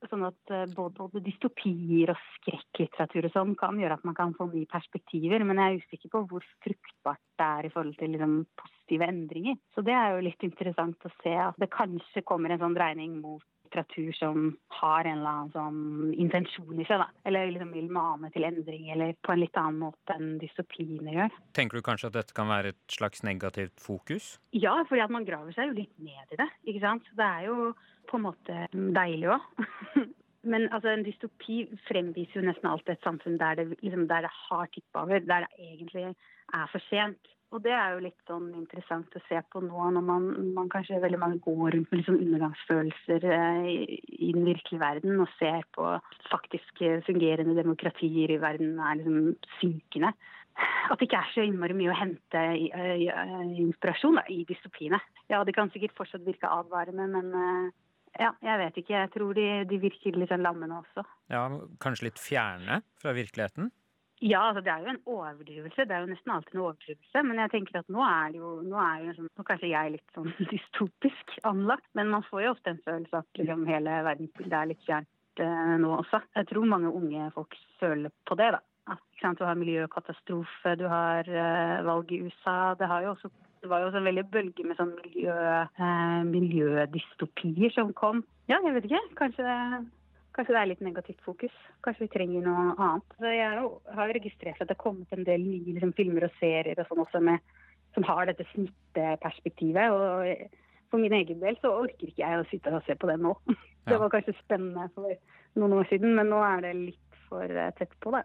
Sånn 0.09 0.23
at 0.25 0.51
eh, 0.53 0.65
både, 0.73 1.21
dystopier 1.21 2.09
og 2.09 2.21
skrekklitteratur 2.39 3.27
og 3.27 3.33
sånn 3.35 3.51
kan 3.59 3.77
gjøre 3.77 3.99
at 3.99 4.05
man 4.07 4.17
kan 4.17 4.33
få 4.37 4.47
nye 4.49 4.69
perspektiver. 4.71 5.45
Men 5.45 5.61
jeg 5.61 5.75
er 5.75 5.83
usikker 5.85 6.13
på 6.15 6.23
hvor 6.31 6.47
fruktbart 6.65 7.21
det 7.37 7.47
er 7.47 7.67
i 7.67 7.71
forhold 7.73 7.99
til 7.99 8.15
liksom, 8.15 8.35
positive 8.57 9.09
endringer. 9.13 9.59
Så 9.75 9.85
det 9.85 9.93
er 9.93 10.15
jo 10.15 10.25
litt 10.25 10.47
interessant 10.47 11.05
å 11.05 11.13
se 11.21 11.35
at 11.45 11.61
det 11.61 11.69
kanskje 11.73 12.25
kommer 12.25 12.53
en 12.53 12.63
sånn 12.63 12.77
dreining 12.77 13.19
mot 13.21 13.45
litteratur 13.71 14.11
som 14.11 14.57
har 14.67 15.05
en 15.05 15.17
eller 15.17 15.29
annen 15.29 15.51
sånn 15.51 16.13
intensjon 16.13 16.79
i 16.79 16.85
seg. 16.85 16.99
da. 16.99 17.07
Eller 17.25 17.51
liksom 17.51 17.71
vil 17.73 17.89
mane 17.91 18.31
til 18.31 18.43
endring, 18.43 18.89
eller 18.91 19.15
på 19.23 19.33
en 19.33 19.39
litt 19.41 19.57
annen 19.57 19.79
måte 19.79 20.15
enn 20.15 20.37
dystopiene 20.39 21.15
gjør. 21.15 21.35
Tenker 21.53 21.77
du 21.77 21.81
kanskje 21.81 22.07
at 22.11 22.17
dette 22.19 22.33
kan 22.33 22.49
være 22.51 22.73
et 22.73 22.81
slags 22.91 23.23
negativt 23.23 23.79
fokus? 23.79 24.39
Ja, 24.51 24.83
fordi 24.87 25.01
at 25.01 25.11
man 25.11 25.25
graver 25.25 25.53
seg 25.55 25.71
jo 25.71 25.79
litt 25.79 25.93
ned 25.99 26.35
i 26.35 26.41
det. 26.41 26.49
ikke 26.65 26.83
sant? 26.83 27.07
Det 27.15 27.27
er 27.27 27.47
jo 27.47 27.73
på 28.09 28.17
en 28.19 28.27
måte 28.27 28.65
deilig 28.73 29.31
òg. 29.35 29.41
Men 30.51 30.65
altså, 30.73 30.89
en 30.89 31.05
dystopi 31.05 31.67
fremviser 31.85 32.39
jo 32.39 32.47
nesten 32.47 32.65
alltid 32.65 32.95
et 32.95 33.03
samfunn 33.05 33.37
der 33.37 33.59
det, 33.59 33.67
liksom, 33.83 34.07
der 34.09 34.25
det 34.25 34.31
har 34.33 34.71
tippa 34.73 35.05
over, 35.05 35.21
der 35.21 35.45
det 35.45 35.67
egentlig 35.69 36.07
er 36.09 36.71
for 36.71 36.81
sent. 36.89 37.21
Og 37.51 37.59
det 37.65 37.73
er 37.75 37.93
jo 37.93 38.03
litt 38.05 38.29
sånn 38.29 38.47
interessant 38.55 39.15
å 39.17 39.21
se 39.25 39.39
på 39.51 39.59
nå 39.65 39.87
når 39.97 40.03
man, 40.07 40.27
man 40.55 40.69
kanskje 40.71 41.01
veldig 41.03 41.19
mange 41.19 41.41
går 41.43 41.75
rundt 41.75 41.89
med 41.91 41.99
liksom 41.99 42.19
undergangsfølelser 42.23 43.25
eh, 43.27 43.65
i, 44.07 44.29
den 44.31 44.45
virkelige 44.47 44.79
verden 44.79 45.19
og 45.19 45.33
ser 45.35 45.65
på 45.75 45.89
faktisk 46.31 46.83
fungerende 47.07 47.57
demokratier 47.57 48.31
i 48.31 48.39
verden 48.39 48.79
er 48.79 49.01
liksom 49.01 49.33
synkende. 49.59 50.13
At 50.91 50.99
det 50.99 51.07
ikke 51.07 51.19
er 51.19 51.33
så 51.33 51.43
innmari 51.43 51.75
mye 51.75 51.91
å 51.91 51.99
hente 51.99 52.41
i, 52.55 52.69
i, 52.71 53.07
i 53.07 53.61
inspirasjon 53.65 54.19
da, 54.19 54.25
i 54.31 54.43
dystopiene. 54.47 54.99
Ja, 55.31 55.43
det 55.47 55.55
kan 55.57 55.71
sikkert 55.73 55.95
fortsatt 55.97 56.23
virke 56.27 56.51
advarende, 56.51 57.07
men 57.11 57.35
eh, 57.35 57.69
ja, 58.19 58.31
jeg 58.43 58.63
vet 58.63 58.79
ikke. 58.81 58.95
Jeg 58.95 59.11
tror 59.13 59.35
de, 59.37 59.47
de 59.67 59.79
virker 59.81 60.19
litt 60.19 60.31
sånn 60.31 60.43
lammende 60.43 60.81
også. 60.81 61.05
Ja, 61.31 61.45
Kanskje 61.83 62.09
litt 62.09 62.19
fjerne 62.21 62.81
fra 63.01 63.15
virkeligheten? 63.15 63.71
Ja, 64.21 64.41
altså 64.51 64.61
det 64.61 64.69
er 64.69 64.83
jo 64.83 64.91
en 64.91 64.99
overdrivelse. 65.09 65.85
Det 65.89 65.95
er 65.95 66.03
jo 66.03 66.11
nesten 66.11 66.31
alltid 66.31 66.53
en 66.53 66.63
overdrivelse. 66.63 67.21
Men 67.25 67.39
jeg 67.41 67.51
tenker 67.55 67.79
at 67.79 67.87
nå 67.89 68.03
er 68.05 68.35
jo, 68.37 68.51
nå 68.61 68.77
er 68.77 69.05
jo 69.07 69.13
sånn, 69.17 69.29
nå 69.33 69.45
kanskje 69.47 69.71
jeg 69.71 69.79
er 69.81 69.93
litt 69.95 70.17
sånn 70.17 70.33
dystopisk 70.51 71.37
anlagt. 71.49 71.87
Men 71.97 72.11
man 72.13 72.25
får 72.27 72.43
jo 72.45 72.51
ofte 72.53 72.75
en 72.75 72.83
følelse 72.85 73.21
at 73.23 73.41
liksom, 73.41 73.63
hele 73.69 73.95
verdensbildet 74.05 74.57
er 74.59 74.69
litt 74.69 74.83
fjernt 74.85 75.41
eh, 75.41 75.71
nå 75.81 75.95
også. 75.97 76.21
Jeg 76.37 76.49
tror 76.51 76.67
mange 76.69 76.91
unge 77.01 77.31
folk 77.33 77.57
føler 77.81 78.13
på 78.29 78.37
det, 78.37 78.51
da. 78.57 78.61
At, 78.93 79.01
sant, 79.21 79.41
du 79.41 79.47
har 79.47 79.57
miljøkatastrofe, 79.57 80.75
du 80.77 80.85
har 80.91 81.25
eh, 81.25 81.81
valg 81.87 82.13
i 82.13 82.21
USA. 82.27 82.75
Det, 82.77 82.89
har 82.91 83.07
jo 83.07 83.15
også, 83.15 83.31
det 83.65 83.71
var 83.73 83.81
jo 83.81 83.89
en 83.89 84.05
veldig 84.05 84.27
bølge 84.29 84.67
med 84.67 84.77
sånn 84.77 84.93
miljø, 84.99 85.33
eh, 85.33 86.21
miljødystopier 86.29 87.73
som 87.73 87.89
kom. 87.97 88.21
Ja, 88.51 88.61
jeg 88.67 88.77
vet 88.77 88.89
ikke. 88.91 89.01
Kanskje 89.17 89.57
Kanskje 90.35 90.55
det 90.55 90.61
er 90.61 90.69
litt 90.69 90.83
negativt 90.85 91.21
fokus. 91.25 91.55
Kanskje 91.83 92.05
vi 92.05 92.13
trenger 92.13 92.45
noe 92.45 92.75
annet. 92.77 93.15
Så 93.19 93.33
jeg 93.35 93.65
har 93.97 94.13
registrert 94.15 94.61
at 94.61 94.69
det 94.69 94.77
har 94.77 94.83
kommet 94.83 95.11
en 95.15 95.27
del 95.27 95.43
nye 95.43 95.75
liksom, 95.75 95.91
filmer 95.97 96.27
og 96.27 96.37
serier 96.39 96.79
og 96.79 96.87
sånn 96.87 97.03
også 97.03 97.21
med, 97.27 97.43
som 97.95 98.07
har 98.07 98.29
dette 98.29 98.47
smitteperspektivet. 98.53 99.91
Og 99.91 100.91
for 100.91 101.03
min 101.03 101.15
egen 101.19 101.43
del 101.43 101.59
så 101.59 101.73
orker 101.83 102.11
ikke 102.11 102.23
jeg 102.23 102.39
å 102.39 102.47
sitte 102.51 102.71
og 102.75 102.87
se 102.87 102.95
på 102.99 103.11
det 103.11 103.19
nå. 103.21 103.35
Ja. 103.81 103.95
Det 103.95 103.97
var 103.97 104.11
kanskje 104.13 104.35
spennende 104.37 104.83
for 104.93 105.09
noen 105.57 105.71
år 105.73 105.87
siden, 105.89 106.11
men 106.13 106.27
nå 106.29 106.37
er 106.45 106.59
det 106.61 106.75
litt 106.77 107.15
for 107.25 107.49
eh, 107.49 107.71
tett 107.79 107.95
på, 107.97 108.11
det. 108.13 108.19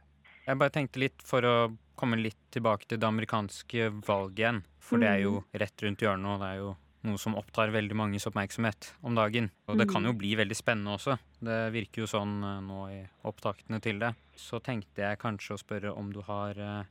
Jeg 0.45 0.61
bare 0.61 0.75
tenkte 0.75 1.01
litt 1.01 1.25
for 1.25 1.47
å 1.49 1.55
komme 1.97 2.19
litt 2.21 2.43
tilbake 2.53 2.85
til 2.91 3.01
det 3.01 3.09
amerikanske 3.09 3.87
valget 4.05 4.43
igjen. 4.43 4.59
For 4.85 5.01
det 5.01 5.09
er 5.09 5.23
jo 5.25 5.39
mm. 5.39 5.47
rett 5.63 5.85
rundt 5.87 6.05
hjørnet, 6.05 6.29
og 6.35 6.45
det 6.45 6.51
er 6.51 6.61
jo 6.61 6.75
noe 7.07 7.21
som 7.21 7.37
opptar 7.39 7.73
veldig 7.75 7.97
manges 7.99 8.27
oppmerksomhet 8.29 8.91
om 9.07 9.17
dagen. 9.19 9.51
Og 9.71 9.79
det 9.81 9.89
kan 9.91 10.05
jo 10.07 10.15
mm. 10.15 10.19
bli 10.21 10.35
veldig 10.39 10.59
spennende 10.59 10.97
også. 10.97 11.17
Det 11.47 11.61
virker 11.75 12.05
jo 12.05 12.11
sånn 12.11 12.35
eh, 12.43 12.59
nå 12.65 12.83
i 12.95 12.99
opptaktene 13.29 13.81
til 13.85 14.03
det. 14.03 14.13
Så 14.37 14.61
tenkte 14.65 15.07
jeg 15.07 15.23
kanskje 15.23 15.57
å 15.57 15.63
spørre 15.63 15.95
om 15.95 16.11
du 16.15 16.21
har 16.27 16.59
eh, 16.59 16.91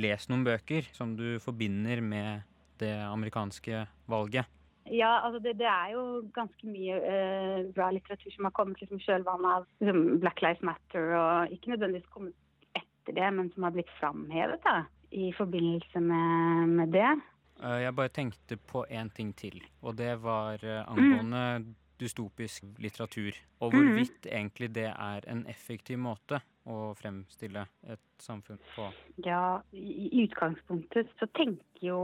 lest 0.00 0.30
noen 0.30 0.46
bøker 0.46 0.88
som 0.96 1.16
du 1.18 1.40
forbinder 1.42 2.02
med 2.04 2.46
det 2.80 2.94
amerikanske 3.04 3.84
valget. 4.10 4.48
Ja, 4.90 5.20
altså 5.22 5.38
det, 5.44 5.58
det 5.60 5.68
er 5.68 5.92
jo 5.94 6.04
ganske 6.34 6.66
mye 6.66 6.96
eh, 7.06 7.58
bra 7.76 7.90
litteratur 7.94 8.32
som 8.34 8.48
har 8.48 8.54
kommet 8.56 8.80
liksom 8.80 9.02
kjølvannet 9.04 9.50
av 9.52 9.66
liksom 9.82 10.22
Black 10.22 10.40
Lives 10.42 10.64
Matter, 10.66 11.12
og 11.18 11.52
ikke 11.54 11.74
nødvendigvis 11.74 12.08
kommet 12.14 12.34
etter 12.78 13.14
det, 13.14 13.28
men 13.36 13.50
som 13.54 13.68
har 13.68 13.76
blitt 13.76 13.92
framhevet 14.00 14.64
da, 14.64 14.80
i 15.14 15.30
forbindelse 15.36 16.02
med, 16.02 16.72
med 16.80 16.96
det. 16.96 17.12
Eh, 17.60 17.82
jeg 17.84 17.96
bare 17.96 18.12
tenkte 18.14 18.56
på 18.56 18.84
én 18.88 19.10
ting 19.12 19.34
til, 19.36 19.60
og 19.82 19.96
det 19.98 20.14
var 20.22 20.62
eh, 20.64 20.80
angående 20.88 21.42
mm. 21.60 21.66
dystopisk 22.00 22.64
litteratur. 22.80 23.36
Og 23.60 23.74
hvorvidt 23.74 24.24
mm. 24.24 24.32
egentlig 24.32 24.70
det 24.74 24.88
er 24.92 25.28
en 25.28 25.44
effektiv 25.50 26.00
måte 26.00 26.40
å 26.70 26.92
fremstille 26.96 27.66
et 27.92 28.02
samfunn 28.22 28.60
på. 28.74 28.88
Ja, 29.26 29.60
i 29.72 30.24
utgangspunktet 30.24 31.12
så 31.20 31.28
tenker 31.36 31.84
jo 31.84 32.00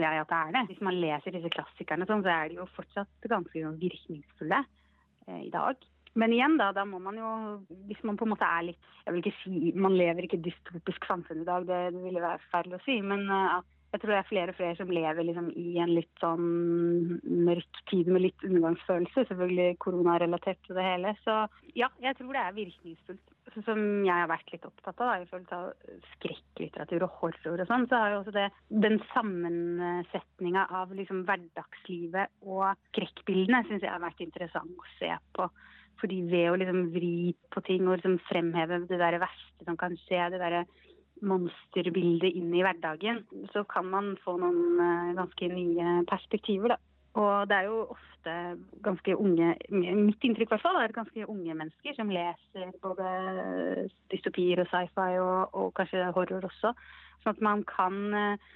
jeg 0.00 0.22
at 0.22 0.32
det 0.32 0.40
er 0.40 0.56
det. 0.56 0.66
Hvis 0.70 0.84
man 0.84 1.00
leser 1.00 1.36
disse 1.36 1.52
klassikerne, 1.52 2.08
sånn, 2.08 2.24
så 2.24 2.32
er 2.34 2.50
de 2.50 2.60
jo 2.60 2.68
fortsatt 2.76 3.30
ganske 3.32 3.72
virkningsfulle 3.80 4.62
eh, 5.28 5.42
i 5.46 5.50
dag. 5.52 5.80
Men 6.18 6.32
igjen, 6.34 6.56
da, 6.58 6.70
da 6.74 6.82
må 6.88 6.98
man 6.98 7.18
jo 7.20 7.28
Hvis 7.86 8.00
man 8.02 8.16
på 8.18 8.26
en 8.26 8.32
måte 8.32 8.42
er 8.42 8.64
litt 8.66 8.86
Jeg 9.04 9.12
vil 9.14 9.20
ikke 9.20 9.36
si 9.44 9.70
Man 9.78 9.94
lever 9.94 10.26
ikke 10.26 10.40
dystopisk 10.42 11.04
samfunn 11.06 11.44
i 11.44 11.46
dag, 11.46 11.68
det, 11.68 11.78
ville 12.02 12.24
være 12.24 12.42
feil 12.50 12.74
å 12.74 12.80
si. 12.82 12.96
Men 13.06 13.28
uh, 13.30 13.60
jeg 13.90 14.02
tror 14.02 14.12
det 14.12 14.18
er 14.20 14.28
flere 14.28 14.52
og 14.52 14.56
flere 14.58 14.76
som 14.78 14.90
lever 14.94 15.26
liksom 15.26 15.48
i 15.58 15.72
en 15.82 15.90
litt 15.96 16.22
sånn 16.22 16.44
mørk 17.48 17.80
tid 17.90 18.10
med 18.12 18.22
litt 18.22 18.44
undergangsfølelse. 18.46 19.24
Selvfølgelig 19.26 19.80
koronarelatert 19.82 20.60
til 20.66 20.78
det 20.78 20.84
hele. 20.86 21.14
Så 21.24 21.34
ja, 21.74 21.88
jeg 22.02 22.14
tror 22.18 22.36
det 22.36 22.44
er 22.44 22.58
virkningsfullt. 22.58 23.34
Som 23.66 23.80
jeg 24.06 24.14
har 24.14 24.28
vært 24.30 24.52
litt 24.54 24.66
opptatt 24.68 25.00
av 25.02 25.08
da, 25.08 25.14
i 25.18 25.26
forhold 25.26 25.48
til 25.50 26.04
skrekklitteratur 26.12 27.02
og 27.08 27.16
horror 27.18 27.64
og 27.64 27.66
sånn, 27.66 27.88
så 27.90 27.98
har 27.98 28.12
jo 28.12 28.20
også 28.20 28.34
det 28.36 28.46
den 28.84 29.00
sammensetninga 29.10 30.68
av 30.78 30.92
liksom 30.94 31.24
hverdagslivet 31.26 32.30
og 32.46 32.68
skrekkbildene 32.92 33.64
syns 33.66 33.82
jeg 33.82 33.90
har 33.90 34.04
vært 34.04 34.22
interessant 34.22 34.70
å 34.70 34.92
se 35.00 35.10
på. 35.34 35.48
Fordi 36.00 36.20
ved 36.30 36.46
å 36.52 36.60
liksom 36.62 36.86
vri 36.94 37.34
på 37.50 37.64
ting 37.66 37.88
og 37.88 37.98
liksom 37.98 38.20
fremheve 38.30 38.84
det 38.86 39.02
der 39.02 39.18
verste 39.20 39.66
som 39.66 39.76
kan 39.80 39.98
skje, 40.06 40.28
det 40.30 40.40
derre 40.40 40.62
monsterbildet 41.26 42.36
inn 42.36 42.52
i 42.54 42.62
hverdagen, 42.64 43.24
så 43.52 43.64
kan 43.68 43.88
man 43.92 44.14
få 44.24 44.36
noen 44.40 44.80
eh, 44.80 45.10
ganske 45.18 45.50
nye 45.52 45.98
perspektiver, 46.10 46.74
da. 46.74 46.80
Og 47.18 47.48
det 47.50 47.56
er 47.56 47.66
jo 47.66 47.78
ofte 47.90 48.34
ganske 48.86 49.16
unge 49.18 49.54
Mitt 49.74 50.22
inntrykk 50.22 50.46
i 50.46 50.52
hvert 50.52 50.62
fall 50.62 50.76
er 50.78 50.92
ganske 50.94 51.24
unge 51.26 51.56
mennesker 51.58 51.96
som 51.96 52.12
leser 52.14 52.70
både 52.84 53.88
dystopier 54.12 54.62
og 54.62 54.70
sci-fi 54.70 55.18
og, 55.18 55.50
og, 55.50 55.72
kanskje 55.74 56.12
horror 56.14 56.46
også. 56.46 56.70
Sånn 57.24 57.34
at 57.34 57.42
man 57.42 57.64
kan 57.68 57.98
eh, 58.14 58.50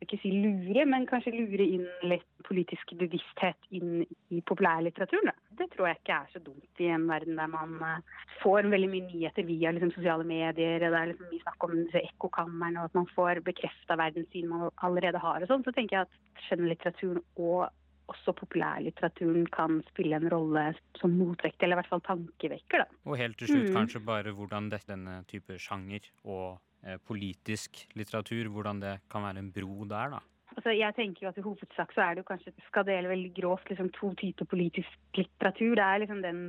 ikke 0.00 0.18
si 0.22 0.30
lure, 0.32 0.84
men 0.88 1.06
kanskje 1.08 1.32
lure 1.34 1.66
inn 1.76 1.86
litt 2.08 2.26
politisk 2.46 2.94
bevissthet 2.98 3.68
inn 3.76 4.04
i 4.32 4.40
populærlitteraturen. 4.48 5.32
Det 5.58 5.68
tror 5.74 5.90
jeg 5.90 6.00
ikke 6.00 6.16
er 6.16 6.30
så 6.32 6.40
dumt 6.44 6.80
i 6.80 6.88
en 6.88 7.06
verden 7.10 7.36
der 7.36 7.50
man 7.52 7.74
eh, 7.84 8.22
får 8.40 8.70
veldig 8.72 8.88
mye 8.90 9.08
nyheter 9.10 9.44
via 9.48 9.72
liksom, 9.76 9.92
sosiale 9.96 10.24
medier. 10.24 10.80
Det 10.80 10.88
er 10.88 11.12
liksom 11.12 11.28
mye 11.30 11.44
snakk 11.44 11.68
om 11.68 11.76
ekkokammeren 12.04 12.80
og 12.80 12.88
at 12.88 12.96
man 13.00 13.10
får 13.14 13.42
bekrefta 13.44 13.98
verdenssyn 14.00 14.48
man 14.48 14.70
allerede 14.86 15.20
har. 15.20 15.42
og 15.42 15.52
sånn, 15.52 15.64
Så 15.64 15.74
tenker 15.76 16.00
jeg 16.00 16.08
at 16.08 16.46
skjønnlitteraturen 16.48 17.22
og 17.36 17.68
også 18.10 18.32
populærlitteraturen 18.40 19.44
kan 19.54 19.82
spille 19.92 20.16
en 20.16 20.30
rolle 20.32 20.64
som 20.98 21.12
motvekt, 21.14 21.62
eller 21.62 21.76
i 21.76 21.80
hvert 21.80 21.92
fall 21.92 22.02
tankevekker. 22.08 22.82
da. 22.82 22.88
Og 23.06 23.16
helt 23.20 23.38
til 23.38 23.48
slutt 23.52 23.68
Mm. 23.70 23.76
kanskje 23.76 24.04
bare 24.04 24.32
hvordan 24.34 24.70
denne 24.70 25.24
type 25.28 25.58
sjanger 25.58 26.00
og 26.24 26.58
politisk 27.06 27.82
litteratur, 27.98 28.48
hvordan 28.48 28.80
det 28.80 28.94
kan 29.12 29.24
være 29.26 29.42
en 29.42 29.52
bro 29.52 29.84
der, 29.84 30.16
da. 30.16 30.20
Altså, 30.56 30.72
jeg 30.74 30.94
tenker 30.96 31.24
jo 31.24 31.30
at 31.30 31.38
I 31.38 31.44
hovedsak 31.44 31.92
så 31.94 32.02
er 32.02 32.16
det 32.16 32.24
jo 32.24 32.30
kanskje 32.32 32.52
skal 32.66 32.86
dele 32.88 33.12
veldig 33.12 33.30
grovt 33.36 33.70
liksom, 33.70 33.90
to 33.94 34.10
typer 34.18 34.48
politisk 34.50 35.18
litteratur. 35.18 35.76
Det 35.78 35.86
er 35.86 36.02
liksom 36.02 36.22
den, 36.24 36.40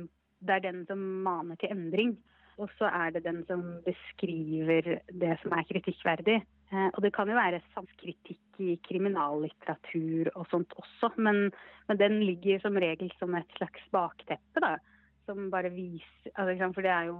det 0.42 0.56
er 0.56 0.64
den 0.64 0.82
som 0.88 1.04
maner 1.26 1.60
til 1.60 1.74
endring. 1.74 2.16
Og 2.60 2.68
så 2.76 2.90
er 2.92 3.14
det 3.14 3.24
den 3.24 3.40
som 3.48 3.62
beskriver 3.86 4.98
det 5.08 5.36
som 5.40 5.54
er 5.56 5.68
kritikkverdig. 5.70 6.42
Eh, 6.72 6.88
og 6.90 7.00
det 7.04 7.12
kan 7.16 7.30
jo 7.30 7.38
være 7.38 7.62
samskritikk 7.72 8.60
i 8.60 8.74
kriminallitteratur 8.84 10.32
og 10.34 10.46
sånt 10.50 10.74
også, 10.76 11.12
men, 11.16 11.46
men 11.88 12.00
den 12.00 12.20
ligger 12.26 12.60
som 12.62 12.76
regel 12.76 13.10
som 13.18 13.34
et 13.38 13.56
slags 13.56 13.86
bakteppe, 13.94 14.62
da. 14.62 14.76
Som 15.24 15.50
bare 15.52 15.70
viser 15.70 16.34
altså, 16.34 16.72
For 16.74 16.84
det 16.84 16.90
er 16.90 17.10
jo, 17.12 17.18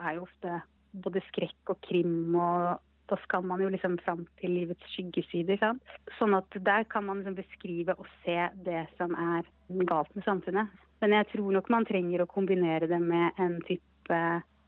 er 0.00 0.16
jo 0.16 0.26
ofte 0.26 0.60
både 0.92 1.22
skrekk 1.30 1.74
og 1.74 1.80
krim 1.86 2.34
og 2.36 2.80
da 3.10 3.18
skal 3.24 3.44
man 3.44 3.60
jo 3.60 3.68
liksom 3.72 3.98
fram 4.04 4.22
til 4.40 4.54
livets 4.56 4.86
skyggesider. 4.94 5.58
Sant? 5.60 5.82
Sånn 6.18 6.36
at 6.38 6.54
der 6.64 6.86
kan 6.88 7.04
man 7.04 7.20
liksom 7.20 7.36
beskrive 7.36 7.96
og 7.98 8.08
se 8.22 8.38
det 8.64 8.86
som 8.96 9.12
er 9.18 9.48
galt 9.88 10.14
med 10.16 10.24
samfunnet. 10.24 10.72
Men 11.02 11.16
jeg 11.18 11.28
tror 11.32 11.50
nok 11.56 11.68
man 11.72 11.84
trenger 11.88 12.22
å 12.22 12.30
kombinere 12.30 12.88
det 12.88 13.00
med 13.02 13.42
en 13.42 13.58
type 13.66 14.20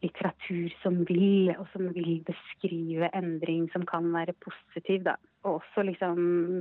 litteratur 0.04 0.74
som 0.82 0.98
vil, 1.08 1.54
og 1.54 1.64
som 1.72 1.86
vil 1.94 2.18
beskrive 2.26 3.08
endring 3.16 3.68
som 3.72 3.86
kan 3.88 4.10
være 4.12 4.34
positiv. 4.44 5.06
Da. 5.06 5.16
Og 5.46 5.62
også 5.62 5.86
liksom 5.88 6.18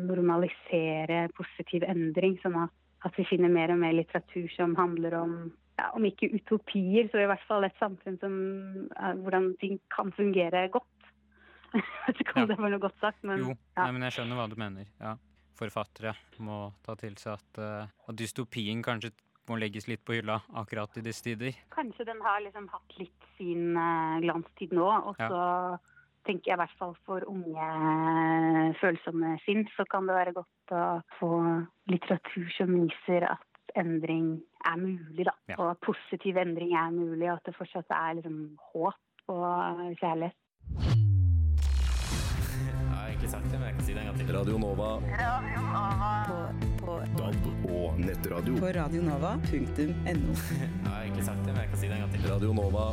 normalisere 0.08 1.26
positiv 1.36 1.84
endring, 1.90 2.38
sånn 2.44 2.62
at, 2.64 2.72
vi 3.18 3.26
finner 3.28 3.52
mer 3.52 3.74
og 3.74 3.82
mer 3.82 3.98
litteratur 3.98 4.48
som 4.56 4.78
handler 4.80 5.18
om 5.20 5.34
ja, 5.80 5.90
om 5.98 6.06
ikke 6.06 6.30
utopier, 6.36 7.10
så 7.12 7.22
i 7.24 7.28
hvert 7.30 7.46
fall 7.50 7.66
et 7.68 7.78
samfunn 7.82 8.20
som, 8.22 8.34
eh, 8.94 9.14
hvordan 9.24 9.54
ting 9.62 9.80
kan 9.94 10.14
fungere 10.16 10.68
godt. 10.74 10.90
Jeg 11.74 11.84
vet 12.08 12.22
ikke 12.22 12.42
om 12.44 12.50
det 12.52 12.60
var 12.60 12.74
noe 12.74 12.84
godt 12.84 13.00
sagt, 13.02 13.24
men 13.26 13.42
Jo, 13.42 13.54
ja. 13.54 13.86
nei, 13.86 13.94
men 13.96 14.04
jeg 14.06 14.14
skjønner 14.20 14.38
hva 14.38 14.50
du 14.52 14.58
mener. 14.62 14.90
Ja. 15.02 15.16
Forfattere 15.58 16.12
må 16.46 16.68
ta 16.86 16.94
til 17.00 17.16
seg 17.18 17.34
at, 17.34 17.62
uh, 17.62 17.88
at 18.10 18.18
dystopien 18.18 18.84
kanskje 18.86 19.10
må 19.50 19.58
legges 19.58 19.88
litt 19.90 20.04
på 20.06 20.20
hylla 20.20 20.38
akkurat 20.60 21.00
i 21.02 21.04
disse 21.06 21.26
tider. 21.26 21.58
kanskje 21.74 22.06
den 22.08 22.22
har 22.22 22.44
liksom 22.46 22.68
hatt 22.72 22.94
litt 23.00 23.26
sin 23.40 23.74
uh, 23.74 24.22
glanstid 24.22 24.76
nå. 24.78 24.86
Og 24.86 25.18
så 25.18 25.42
tenker 26.28 26.52
jeg 26.52 26.58
i 26.58 26.62
hvert 26.62 26.78
fall 26.80 26.94
for 27.08 27.26
unge 27.30 28.76
følsomme 28.82 29.34
sinn, 29.48 29.66
så 29.74 29.86
kan 29.90 30.06
det 30.08 30.20
være 30.20 30.36
godt 30.38 30.76
å 30.78 30.86
få 31.18 31.32
litteratur 31.92 32.54
som 32.54 32.78
viser 32.78 33.26
at 33.34 33.53
endring 33.80 34.42
er 34.66 34.78
mulig, 34.80 35.26
da. 35.28 35.34
Ja. 35.50 35.58
Og 35.58 35.72
at 35.72 35.82
positiv 35.86 36.38
endring 36.38 36.74
er 36.78 36.92
mulig, 36.92 37.28
og 37.32 37.38
at 37.38 37.46
det 37.50 37.56
fortsatt 37.58 37.90
er 37.90 38.20
liksom 38.20 38.38
håp 38.72 39.28
og 39.34 39.84
kjærlighet. 40.02 40.38
Jeg 42.54 42.90
har 42.92 43.08
egentlig 43.08 43.30
sagt 43.30 43.46
det, 43.52 43.60
men 43.60 43.68
jeg 43.68 43.76
kan 43.76 43.86
si 43.86 43.94
det 43.94 44.02
en 44.02 44.10
gang 44.12 44.18
til. 44.20 44.34
Radio 44.38 44.58
Nova. 44.58 44.90
DAB 47.18 47.70
og 47.72 48.00
nettradio. 48.00 48.58
På 48.60 48.72
radionova.no. 48.80 50.34
Jeg 50.84 50.90
har 50.90 51.02
egentlig 51.02 51.26
sagt 51.26 51.46
det, 51.46 51.52
men 51.54 51.62
jeg 51.62 51.70
kan 51.70 51.80
si 51.80 51.88
det 51.88 51.96
en 51.96 52.04
gang 52.06 52.14
til. 52.14 52.28
Radio 52.32 52.54
Nova. 52.54 52.86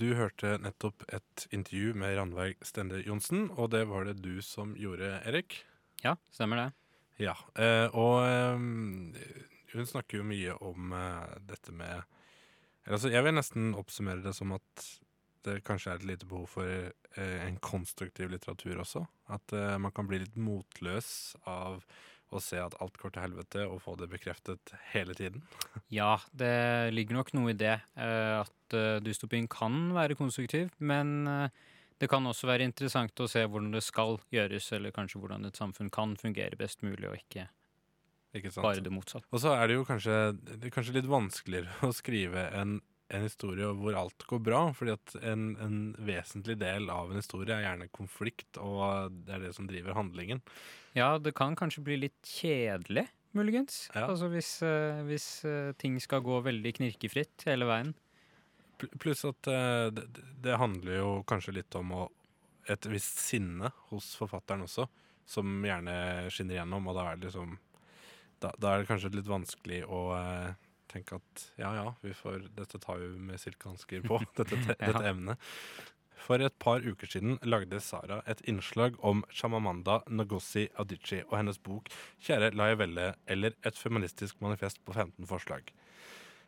Du 0.00 0.14
hørte 0.16 0.56
nettopp 0.64 1.02
et 1.12 1.46
intervju 1.52 1.92
med 1.94 2.16
Randveig 2.16 2.62
Stende 2.64 3.02
Johnsen, 3.04 3.50
og 3.52 3.70
det 3.74 3.82
var 3.90 4.08
det 4.08 4.22
du 4.24 4.40
som 4.40 4.72
gjorde, 4.72 5.18
Erik. 5.28 5.60
Ja, 6.00 6.14
stemmer 6.32 6.56
det. 6.56 6.68
Ja, 7.20 7.36
eh, 7.60 7.86
og 7.92 8.22
eh, 8.24 8.56
hun 9.74 9.88
snakker 9.88 10.20
jo 10.20 10.26
mye 10.26 10.56
om 10.64 10.94
eh, 10.96 11.36
dette 11.50 11.74
med 11.76 12.00
altså, 12.88 13.10
Jeg 13.12 13.26
vil 13.26 13.36
nesten 13.36 13.74
oppsummere 13.78 14.24
det 14.24 14.34
som 14.38 14.56
at 14.56 14.86
det 15.44 15.60
kanskje 15.64 15.92
er 15.92 16.00
et 16.00 16.08
lite 16.08 16.26
behov 16.28 16.50
for 16.52 16.68
en 17.16 17.54
konstruktiv 17.64 18.28
litteratur 18.28 18.82
også. 18.82 19.00
At 19.32 19.54
man 19.80 19.88
kan 19.96 20.04
bli 20.04 20.18
litt 20.20 20.34
motløs 20.36 21.32
av 21.48 21.78
å 22.28 22.42
se 22.44 22.60
at 22.60 22.76
alt 22.84 22.98
går 23.00 23.14
til 23.14 23.24
helvete, 23.24 23.64
og 23.64 23.80
få 23.80 23.94
det 23.96 24.10
bekreftet 24.12 24.74
hele 24.92 25.16
tiden. 25.16 25.40
Ja, 25.88 26.18
det 26.36 26.92
ligger 26.92 27.16
nok 27.22 27.32
noe 27.38 27.54
i 27.54 27.56
det. 27.56 27.78
At 27.96 28.76
dystopien 29.00 29.48
kan 29.48 29.94
være 29.96 30.18
konstruktiv, 30.20 30.68
men 30.76 31.24
det 32.00 32.08
kan 32.08 32.24
også 32.26 32.48
være 32.48 32.64
interessant 32.64 33.20
å 33.20 33.28
se 33.28 33.42
hvordan 33.44 33.74
det 33.76 33.82
skal 33.84 34.18
gjøres, 34.32 34.70
eller 34.76 34.94
kanskje 34.96 35.20
hvordan 35.20 35.48
et 35.50 35.58
samfunn 35.60 35.90
kan 35.92 36.14
fungere 36.20 36.56
best 36.60 36.80
mulig, 36.86 37.04
og 37.10 37.18
ikke 37.18 37.48
Ikke 38.36 38.52
sant? 38.54 38.64
bare 38.64 38.84
det 38.84 38.92
motsatte. 38.94 39.28
Og 39.34 39.42
så 39.42 39.52
er 39.56 39.68
det 39.68 39.76
jo 39.76 39.84
kanskje, 39.88 40.16
det 40.62 40.72
kanskje 40.72 40.96
litt 40.96 41.10
vanskeligere 41.10 41.76
å 41.88 41.92
skrive 41.96 42.46
en, 42.56 42.78
en 43.10 43.24
historie 43.26 43.68
hvor 43.76 43.96
alt 43.98 44.26
går 44.30 44.42
bra, 44.48 44.64
fordi 44.76 44.96
at 44.96 45.16
en, 45.20 45.48
en 45.60 45.78
vesentlig 46.08 46.56
del 46.62 46.88
av 46.94 47.10
en 47.12 47.20
historie 47.20 47.52
er 47.56 47.66
gjerne 47.68 47.90
konflikt, 47.92 48.60
og 48.62 49.12
det 49.26 49.36
er 49.36 49.44
det 49.48 49.54
som 49.58 49.68
driver 49.68 49.98
handlingen. 49.98 50.40
Ja, 50.96 51.16
det 51.22 51.34
kan 51.38 51.58
kanskje 51.58 51.84
bli 51.86 52.00
litt 52.06 52.20
kjedelig, 52.26 53.08
muligens. 53.36 53.84
Ja. 53.94 54.08
Altså 54.08 54.26
hvis, 54.32 54.56
eh, 54.66 55.04
hvis 55.06 55.26
eh, 55.46 55.74
ting 55.78 56.00
skal 56.02 56.24
gå 56.26 56.40
veldig 56.48 56.72
knirkefritt 56.80 57.44
hele 57.46 57.68
veien. 57.68 57.92
Pl- 58.80 58.94
Pluss 59.02 59.24
at 59.28 59.50
eh, 59.52 59.88
det, 59.94 60.06
det 60.44 60.56
handler 60.60 60.96
jo 61.00 61.10
kanskje 61.28 61.54
litt 61.60 61.76
om 61.78 61.92
å, 61.96 62.06
et 62.70 62.86
visst 62.90 63.20
sinne 63.22 63.70
hos 63.90 64.12
forfatteren 64.18 64.64
også, 64.66 64.88
som 65.30 65.60
gjerne 65.64 65.94
skinner 66.32 66.58
gjennom, 66.60 66.88
og 66.90 66.96
da 66.98 67.04
er 67.12 67.20
det 67.20 67.28
liksom 67.30 67.58
Da, 68.40 68.50
da 68.56 68.70
er 68.72 68.80
det 68.82 68.88
kanskje 68.88 69.10
litt 69.12 69.28
vanskelig 69.28 69.82
å 69.84 69.98
eh, 70.16 70.54
tenke 70.88 71.18
at 71.20 71.42
ja 71.60 71.74
ja, 71.76 71.86
vi 72.02 72.14
får, 72.16 72.46
dette 72.56 72.78
tar 72.80 72.98
vi 73.02 73.10
med 73.20 73.38
silkehansker 73.38 74.00
på, 74.08 74.16
dette, 74.38 74.56
te, 74.56 74.76
Ja. 74.80 74.86
dette 74.88 75.02
emnet. 75.12 75.50
For 76.20 76.40
et 76.44 76.56
par 76.60 76.80
uker 76.84 77.08
siden 77.08 77.38
lagde 77.48 77.78
Sara 77.80 78.18
et 78.28 78.40
innslag 78.50 78.96
om 79.04 79.22
Shamamanda 79.32 80.00
Ngozi 80.08 80.66
Adichie 80.80 81.22
og 81.30 81.36
hennes 81.38 81.56
bok 81.64 81.88
'Kjære 82.20 82.50
Laivelle' 82.56 83.14
eller 83.26 83.54
'Et 83.64 83.76
feministisk 83.78 84.40
manifest 84.44 84.82
på 84.84 84.92
15 84.92 85.24
forslag'. 85.30 85.70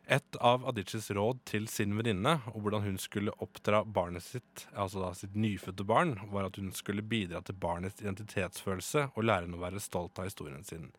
Et 0.05 0.35
av 0.43 0.65
Adichis 0.67 1.07
råd 1.15 1.39
til 1.47 1.69
sin 1.71 1.93
venninne 1.95 2.35
og 2.51 2.57
hvordan 2.65 2.83
hun 2.83 2.97
skulle 2.99 3.31
oppdra 3.43 3.85
barnet 3.87 4.25
sitt, 4.25 4.65
altså 4.75 4.99
da 4.99 5.13
sitt 5.15 5.37
nyfødte 5.39 5.85
barn, 5.87 6.17
var 6.33 6.49
at 6.49 6.59
hun 6.59 6.73
skulle 6.75 7.05
bidra 7.07 7.39
til 7.41 7.55
barnets 7.55 8.03
identitetsfølelse 8.03 9.05
og 9.13 9.23
lære 9.23 9.47
henne 9.47 9.59
å 9.59 9.63
være 9.63 9.83
stolt 9.83 10.19
av 10.19 10.27
historien 10.27 10.65
sin. 10.67 10.89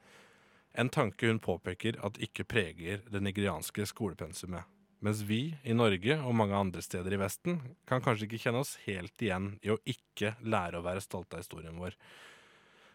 En 0.73 0.89
tanke 0.89 1.29
hun 1.29 1.43
påpeker 1.43 2.01
at 2.03 2.17
ikke 2.19 2.49
preger 2.49 3.05
det 3.13 3.21
nigerianske 3.23 3.85
skolepensumet. 3.93 4.65
Mens 5.05 5.21
vi 5.29 5.53
i 5.63 5.77
Norge 5.77 6.17
og 6.25 6.35
mange 6.35 6.57
andre 6.57 6.81
steder 6.83 7.13
i 7.13 7.21
Vesten 7.21 7.59
kan 7.85 8.01
kanskje 8.03 8.25
ikke 8.25 8.41
kjenne 8.47 8.63
oss 8.65 8.79
helt 8.87 9.21
igjen 9.21 9.59
i 9.61 9.75
å 9.75 9.77
ikke 9.85 10.33
lære 10.41 10.81
å 10.81 10.87
være 10.87 11.05
stolte 11.05 11.37
av 11.37 11.45
historien 11.45 11.77
vår. 11.77 11.93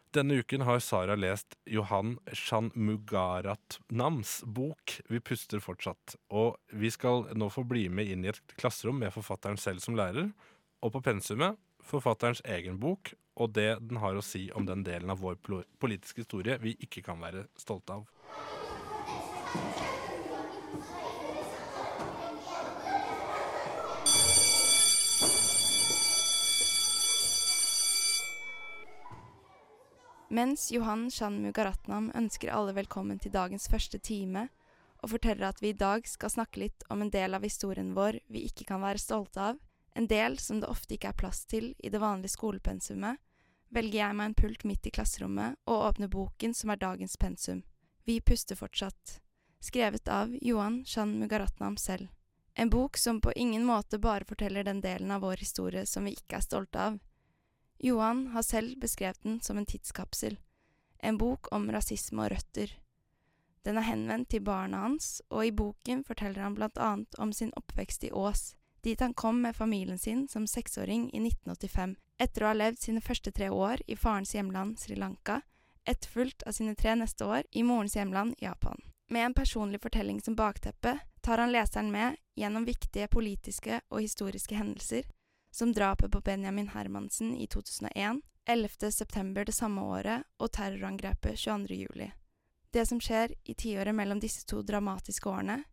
Denne 0.10 0.39
uken 0.41 0.64
har 0.66 0.80
Sara 0.82 1.14
lest 1.16 1.53
Johan 1.70 2.16
Shanmugaratnams 2.34 4.41
bok 4.45 5.01
'Vi 5.05 5.20
puster 5.20 5.62
fortsatt'. 5.62 6.16
Og 6.34 6.57
vi 6.74 6.89
skal 6.89 7.30
nå 7.38 7.49
få 7.53 7.64
bli 7.64 7.89
med 7.89 8.10
inn 8.10 8.26
i 8.26 8.30
et 8.30 8.41
klasserom 8.57 8.99
med 8.99 9.14
forfatteren 9.14 9.57
selv 9.57 9.80
som 9.80 9.95
lærer. 9.95 10.34
Og 10.82 10.93
på 10.93 11.01
pensumet 11.01 11.57
forfatterens 11.86 12.41
egen 12.41 12.80
bok 12.80 13.14
og 13.38 13.53
det 13.53 13.78
den 13.86 14.01
har 14.01 14.18
å 14.18 14.26
si 14.26 14.49
om 14.51 14.66
den 14.66 14.84
delen 14.84 15.14
av 15.14 15.22
vår 15.22 15.38
politiske 15.80 16.26
historie 16.26 16.57
vi 16.57 16.74
ikke 16.82 17.05
kan 17.05 17.22
være 17.22 17.45
stolte 17.55 17.93
av. 17.93 18.10
Mens 30.32 30.71
Johan 30.71 31.11
Chan 31.11 31.41
Mugaratnam 31.41 32.11
ønsker 32.13 32.51
alle 32.53 32.75
velkommen 32.77 33.17
til 33.17 33.32
dagens 33.34 33.63
første 33.65 33.97
time, 33.97 34.43
og 35.01 35.09
forteller 35.15 35.47
at 35.47 35.61
vi 35.63 35.71
i 35.71 35.77
dag 35.77 36.05
skal 36.05 36.30
snakke 36.30 36.61
litt 36.61 36.86
om 36.93 37.01
en 37.01 37.09
del 37.09 37.34
av 37.34 37.41
historien 37.41 37.95
vår 37.95 38.19
vi 38.30 38.43
ikke 38.45 38.67
kan 38.69 38.84
være 38.84 39.01
stolte 39.01 39.41
av, 39.41 39.57
en 39.97 40.05
del 40.05 40.38
som 40.38 40.59
det 40.61 40.69
ofte 40.69 40.93
ikke 40.93 41.09
er 41.09 41.17
plass 41.17 41.41
til 41.49 41.71
i 41.82 41.89
det 41.89 41.97
vanlige 42.03 42.36
skolepensumet, 42.36 43.17
velger 43.73 44.03
jeg 44.03 44.19
meg 44.19 44.30
en 44.30 44.38
pult 44.38 44.67
midt 44.69 44.86
i 44.86 44.93
klasserommet 44.93 45.57
og 45.65 45.88
åpner 45.88 46.13
boken 46.13 46.53
som 46.53 46.69
er 46.69 46.84
dagens 46.86 47.17
pensum. 47.17 47.63
Vi 48.05 48.21
puster 48.21 48.59
fortsatt. 48.59 49.17
Skrevet 49.65 50.13
av 50.13 50.38
Johan 50.45 50.84
Chan 50.86 51.17
Mugaratnam 51.17 51.77
selv. 51.82 52.05
En 52.53 52.69
bok 52.69 53.01
som 53.01 53.17
på 53.17 53.34
ingen 53.34 53.65
måte 53.65 53.97
bare 53.97 54.30
forteller 54.30 54.63
den 54.63 54.86
delen 54.86 55.09
av 55.09 55.25
vår 55.25 55.41
historie 55.41 55.88
som 55.89 56.05
vi 56.05 56.13
ikke 56.13 56.38
er 56.38 56.45
stolte 56.45 56.86
av. 56.91 57.01
Johan 57.80 58.27
har 58.27 58.41
selv 58.41 58.80
beskrevet 58.80 59.23
den 59.23 59.41
som 59.41 59.57
en 59.57 59.65
tidskapsel, 59.65 60.38
en 60.99 61.17
bok 61.17 61.47
om 61.55 61.71
rasisme 61.71 62.25
og 62.25 62.32
røtter. 62.34 62.73
Den 63.63 63.77
er 63.80 63.88
henvendt 63.88 64.30
til 64.34 64.43
barna 64.43 64.84
hans, 64.84 65.21
og 65.30 65.45
i 65.47 65.51
boken 65.55 66.03
forteller 66.03 66.43
han 66.43 66.55
blant 66.55 66.77
annet 66.77 67.15
om 67.19 67.32
sin 67.34 67.53
oppvekst 67.55 68.03
i 68.03 68.11
Ås, 68.11 68.55
dit 68.84 68.99
han 68.99 69.13
kom 69.13 69.41
med 69.41 69.55
familien 69.55 69.97
sin 69.97 70.27
som 70.27 70.47
seksåring 70.47 71.07
i 71.13 71.21
1985, 71.23 71.95
etter 72.19 72.43
å 72.43 72.51
ha 72.51 72.57
levd 72.57 72.82
sine 72.84 73.03
første 73.03 73.32
tre 73.32 73.49
år 73.49 73.84
i 73.88 73.95
farens 73.95 74.36
hjemland 74.36 74.80
Sri 74.80 74.95
Lanka, 74.99 75.41
etterfulgt 75.88 76.43
av 76.43 76.55
sine 76.55 76.75
tre 76.75 76.95
neste 76.99 77.25
år 77.25 77.47
i 77.51 77.63
morens 77.63 77.95
hjemland 77.95 78.36
Japan. 78.43 78.80
Med 79.09 79.25
en 79.25 79.34
personlig 79.34 79.82
fortelling 79.82 80.19
som 80.21 80.36
bakteppe 80.36 80.97
tar 81.21 81.38
han 81.41 81.51
leseren 81.55 81.91
med 81.91 82.19
gjennom 82.36 82.67
viktige 82.67 83.07
politiske 83.07 83.80
og 83.89 84.03
historiske 84.03 84.55
hendelser, 84.55 85.07
som 85.52 85.74
drapet 85.74 86.12
på 86.12 86.22
Benjamin 86.22 86.68
Hermansen 86.68 87.36
i 87.38 87.47
2001, 87.47 88.22
11. 88.45 88.91
september 88.91 89.45
det 89.45 89.52
samme 89.52 89.82
året 89.82 90.24
og 90.38 90.52
terrorangrepet 90.52 91.38
22. 91.39 91.76
juli. 91.76 92.12
Det 92.72 92.86
som 92.86 93.02
skjer 93.02 93.34
i 93.43 93.54
tiåret 93.54 93.95
mellom 93.95 94.20
disse 94.20 94.45
to 94.45 94.62
dramatiske 94.62 95.30
årene, 95.30 95.64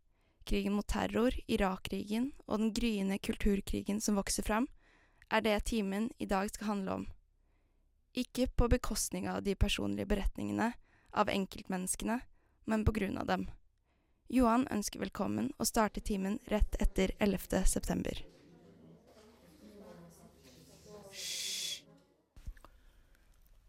krigen 0.44 0.72
mot 0.72 0.86
terror, 0.88 1.34
Irak-krigen 1.46 2.30
og 2.46 2.58
den 2.58 2.72
gryende 2.72 3.18
kulturkrigen 3.18 4.00
som 4.00 4.16
vokser 4.16 4.46
fram, 4.46 4.68
er 5.28 5.40
det 5.40 5.64
timen 5.64 6.10
i 6.18 6.26
dag 6.26 6.50
skal 6.50 6.66
handle 6.66 6.92
om. 6.92 7.06
Ikke 8.12 8.46
på 8.46 8.68
bekostning 8.68 9.28
av 9.28 9.42
de 9.42 9.54
personlige 9.54 10.06
beretningene, 10.06 10.72
av 11.10 11.28
enkeltmenneskene, 11.28 12.20
men 12.64 12.84
på 12.84 12.92
grunn 12.92 13.18
av 13.18 13.26
dem. 13.26 13.50
Johan 14.28 14.66
ønsker 14.72 15.00
velkommen 15.00 15.52
og 15.58 15.68
starter 15.68 16.00
timen 16.00 16.38
rett 16.50 16.80
etter 16.80 17.12
11. 17.18 17.64
september. 17.66 18.35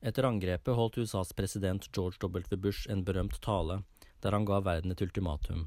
Etter 0.08 0.24
angrepet 0.24 0.76
holdt 0.76 0.98
USAs 0.98 1.34
president 1.34 1.90
George 1.96 2.18
W. 2.22 2.56
Bush 2.56 2.88
en 2.90 3.04
berømt 3.04 3.42
tale 3.44 3.82
der 4.24 4.32
han 4.32 4.46
ga 4.48 4.62
verden 4.64 4.94
et 4.94 5.02
ultimatum. 5.04 5.66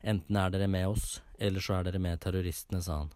Enten 0.00 0.36
er 0.38 0.52
dere 0.54 0.68
med 0.70 0.86
oss, 0.86 1.20
eller 1.38 1.60
så 1.60 1.74
er 1.76 1.88
dere 1.88 1.98
med 1.98 2.20
terroristene, 2.22 2.80
sa 2.82 3.00
han. 3.02 3.10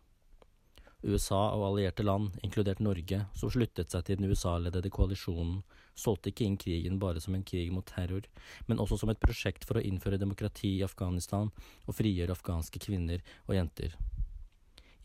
USA 1.07 1.39
og 1.55 1.65
allierte 1.69 2.05
land, 2.05 2.35
inkludert 2.43 2.83
Norge, 2.83 3.23
som 3.33 3.53
sluttet 3.53 3.95
seg 3.95 4.05
til 4.05 4.19
den 4.19 4.29
USA-ledede 4.29 4.91
koalisjonen, 4.93 5.63
solgte 5.95 6.33
ikke 6.33 6.45
inn 6.49 6.59
krigen 6.61 6.99
bare 7.01 7.23
som 7.23 7.37
en 7.39 7.47
krig 7.47 7.71
mot 7.73 7.87
terror, 7.87 8.27
men 8.67 8.83
også 8.83 8.99
som 9.01 9.13
et 9.13 9.23
prosjekt 9.23 9.65
for 9.69 9.79
å 9.79 9.85
innføre 9.87 10.21
demokrati 10.21 10.75
i 10.81 10.85
Afghanistan 10.85 11.55
og 11.87 11.97
frigjøre 11.97 12.35
afghanske 12.37 12.83
kvinner 12.83 13.23
og 13.47 13.55
jenter. 13.57 13.95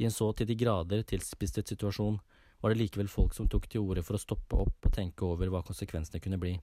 I 0.02 0.10
en 0.10 0.16
så 0.16 0.34
til 0.34 0.50
de 0.50 0.58
grader 0.60 1.06
tilspisset 1.08 1.70
situasjon 1.72 2.18
var 2.66 2.74
det 2.74 2.80
likevel 2.80 3.06
folk 3.06 3.36
som 3.38 3.46
tok 3.46 3.68
til 3.70 3.84
orde 3.86 4.02
for 4.02 4.18
å 4.18 4.20
stoppe 4.24 4.58
opp 4.58 4.88
og 4.88 4.94
tenke 4.96 5.22
over 5.22 5.52
hva 5.54 5.60
konsekvensene 5.62 6.18
kunne 6.18 6.40
bli. 6.42 6.56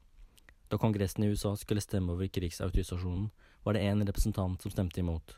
Da 0.66 0.74
Kongressen 0.74 1.22
i 1.22 1.28
USA 1.30 1.52
skulle 1.54 1.84
stemme 1.84 2.16
over 2.16 2.26
krigsautorisasjonen, 2.26 3.28
var 3.62 3.76
det 3.76 3.84
én 3.86 4.02
representant 4.02 4.64
som 4.64 4.72
stemte 4.74 4.98
imot. 4.98 5.36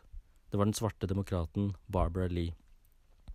Det 0.48 0.56
var 0.56 0.64
den 0.64 0.72
svarte 0.72 1.04
demokraten 1.10 1.74
Barbara 1.84 2.30
Lee. 2.32 2.54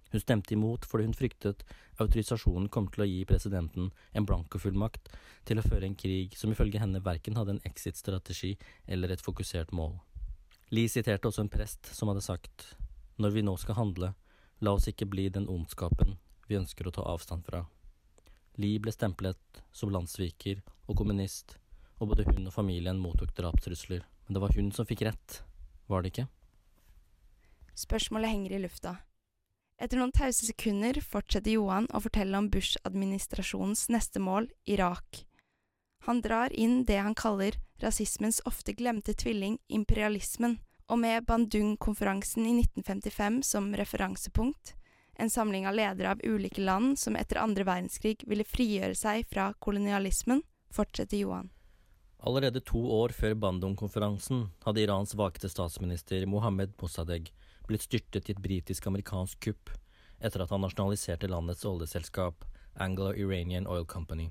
Hun 0.09 0.23
stemte 0.23 0.55
imot 0.55 0.87
fordi 0.89 1.05
hun 1.05 1.13
fryktet 1.13 1.61
autorisasjonen 2.01 2.65
kom 2.73 2.87
til 2.89 3.05
å 3.05 3.07
gi 3.11 3.19
presidenten 3.29 3.91
en 4.17 4.25
blankofullmakt 4.25 5.11
til 5.45 5.61
å 5.61 5.65
føre 5.67 5.85
en 5.85 5.99
krig 6.01 6.33
som 6.39 6.49
ifølge 6.49 6.81
henne 6.81 7.03
verken 7.05 7.37
hadde 7.37 7.59
en 7.59 7.67
exit-strategi 7.69 8.55
eller 8.87 9.13
et 9.13 9.21
fokusert 9.21 9.69
mål. 9.69 9.99
Lee 10.73 10.89
siterte 10.89 11.29
også 11.29 11.45
en 11.45 11.53
prest 11.53 11.93
som 11.93 12.09
hadde 12.09 12.25
sagt, 12.25 12.73
Når 13.21 13.37
vi 13.37 13.45
nå 13.45 13.55
skal 13.61 13.77
handle, 13.77 14.11
la 14.65 14.73
oss 14.73 14.89
ikke 14.89 15.05
bli 15.05 15.29
den 15.29 15.45
ondskapen 15.45 16.17
vi 16.49 16.57
ønsker 16.57 16.87
å 16.89 16.93
ta 16.93 17.05
avstand 17.05 17.45
fra. 17.45 17.63
Lie 18.59 18.81
ble 18.81 18.91
stemplet 18.91 19.61
som 19.71 19.91
landssviker 19.93 20.63
og 20.89 20.97
kommunist, 20.99 21.55
og 21.99 22.11
både 22.11 22.25
hun 22.27 22.49
og 22.49 22.55
familien 22.55 22.99
mottok 22.99 23.31
drapstrusler. 23.37 24.01
Men 24.25 24.35
det 24.35 24.41
var 24.43 24.55
hun 24.57 24.71
som 24.75 24.87
fikk 24.89 25.05
rett, 25.07 25.41
var 25.87 26.03
det 26.03 26.11
ikke? 26.13 26.27
Spørsmålet 27.79 28.33
henger 28.33 28.57
i 28.57 28.63
lufta. 28.65 28.97
Etter 29.79 30.01
noen 30.01 30.11
tause 30.11 30.43
sekunder 30.43 30.99
fortsetter 30.99 31.55
Johan 31.55 31.87
å 31.95 32.01
fortelle 32.03 32.35
om 32.35 32.49
Bush-administrasjonens 32.51 33.85
neste 33.93 34.19
mål, 34.19 34.49
Irak. 34.67 35.23
Han 36.07 36.19
drar 36.23 36.51
inn 36.51 36.83
det 36.87 36.99
han 36.99 37.15
kaller 37.15 37.55
rasismens 37.79 38.41
ofte 38.49 38.75
glemte 38.75 39.15
tvilling, 39.15 39.55
imperialismen, 39.71 40.57
og 40.89 40.99
med 40.99 41.23
Bandung-konferansen 41.29 42.43
i 42.49 42.57
1955 42.59 43.39
som 43.45 43.71
referansepunkt, 43.77 44.73
en 45.19 45.29
samling 45.29 45.67
av 45.67 45.75
ledere 45.75 46.11
av 46.11 46.21
ulike 46.23 46.61
land 46.61 46.99
som 46.99 47.15
etter 47.19 47.41
andre 47.41 47.65
verdenskrig 47.67 48.23
ville 48.27 48.47
frigjøre 48.47 48.95
seg 48.95 49.27
fra 49.27 49.51
kolonialismen, 49.59 50.43
fortsetter 50.73 51.19
Johan. 51.19 51.49
Allerede 52.19 52.61
to 52.63 52.79
år 52.91 53.13
før 53.15 53.35
Bandung-konferansen 53.39 54.49
hadde 54.65 54.83
Irans 54.83 55.15
vakte 55.15 55.51
statsminister 55.51 56.25
Mohammed 56.27 56.73
Mossadegh 56.81 57.31
blitt 57.67 57.85
styrtet 57.85 58.27
i 58.27 58.35
et 58.35 58.41
britisk-amerikansk 58.43 59.39
kupp 59.45 59.71
etter 60.19 60.43
at 60.43 60.51
han 60.51 60.63
nasjonaliserte 60.65 61.29
landets 61.31 61.63
oljeselskap 61.67 62.43
Anglo-Iranian 62.79 63.67
Oil 63.67 63.85
Company. 63.87 64.29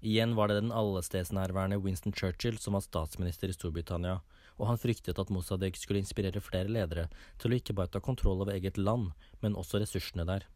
Igjen 0.00 0.36
var 0.36 0.48
det 0.48 0.60
den 0.60 0.74
allestedsnærværende 0.74 1.80
Winston 1.82 2.14
Churchill 2.14 2.58
som 2.62 2.76
var 2.76 2.84
statsminister 2.84 3.50
i 3.50 3.56
Storbritannia, 3.56 4.20
og 4.56 4.70
han 4.70 4.80
fryktet 4.80 5.18
at 5.20 5.30
Mossadegh 5.32 5.78
skulle 5.78 6.00
inspirere 6.00 6.40
flere 6.40 6.70
ledere 6.72 7.06
til 7.40 7.52
å 7.52 7.58
ikke 7.58 7.76
bare 7.76 7.92
ta 7.92 8.00
kontroll 8.00 8.40
over 8.40 8.54
eget 8.56 8.78
land, 8.80 9.10
men 9.42 9.56
også 9.58 9.80
ressursene 9.82 10.26
der. 10.28 10.46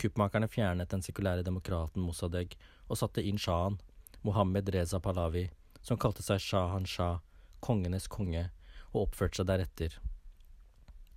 Kuppmakerne 0.00 0.48
fjernet 0.48 0.90
den 0.92 1.04
sekulære 1.04 1.44
demokraten 1.44 2.04
Mossadegh 2.04 2.56
og 2.88 3.00
satte 3.00 3.24
inn 3.24 3.40
sjahen, 3.40 3.78
Mohammed 4.24 4.68
Reza 4.74 5.00
Pahlavi, 5.00 5.46
som 5.84 6.00
kalte 6.00 6.24
seg 6.24 6.40
Shahan 6.42 6.88
Shah, 6.88 7.20
kongenes 7.60 8.08
konge, 8.10 8.48
og 8.92 9.06
oppførte 9.06 9.40
seg 9.40 9.48
deretter. 9.50 9.96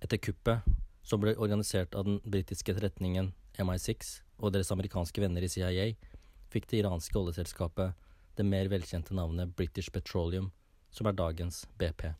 Etter 0.00 0.20
kuppet, 0.20 0.68
som 1.02 1.20
ble 1.20 1.34
organisert 1.36 1.96
av 1.96 2.06
den 2.06 2.20
britiske 2.24 2.72
etterretningen 2.72 3.32
MI6 3.58 4.20
og 4.38 4.54
deres 4.54 4.70
amerikanske 4.72 5.20
venner 5.22 5.44
i 5.44 5.50
CIA, 5.50 5.90
fikk 6.52 6.68
det 6.70 6.82
iranske 6.82 7.18
oljeselskapet 7.18 7.96
det 8.38 8.46
mer 8.46 8.70
velkjente 8.72 9.16
navnet 9.16 9.52
British 9.56 9.92
Petroleum, 9.92 10.50
som 10.90 11.06
er 11.06 11.16
dagens 11.18 11.64
BP. 11.78 12.10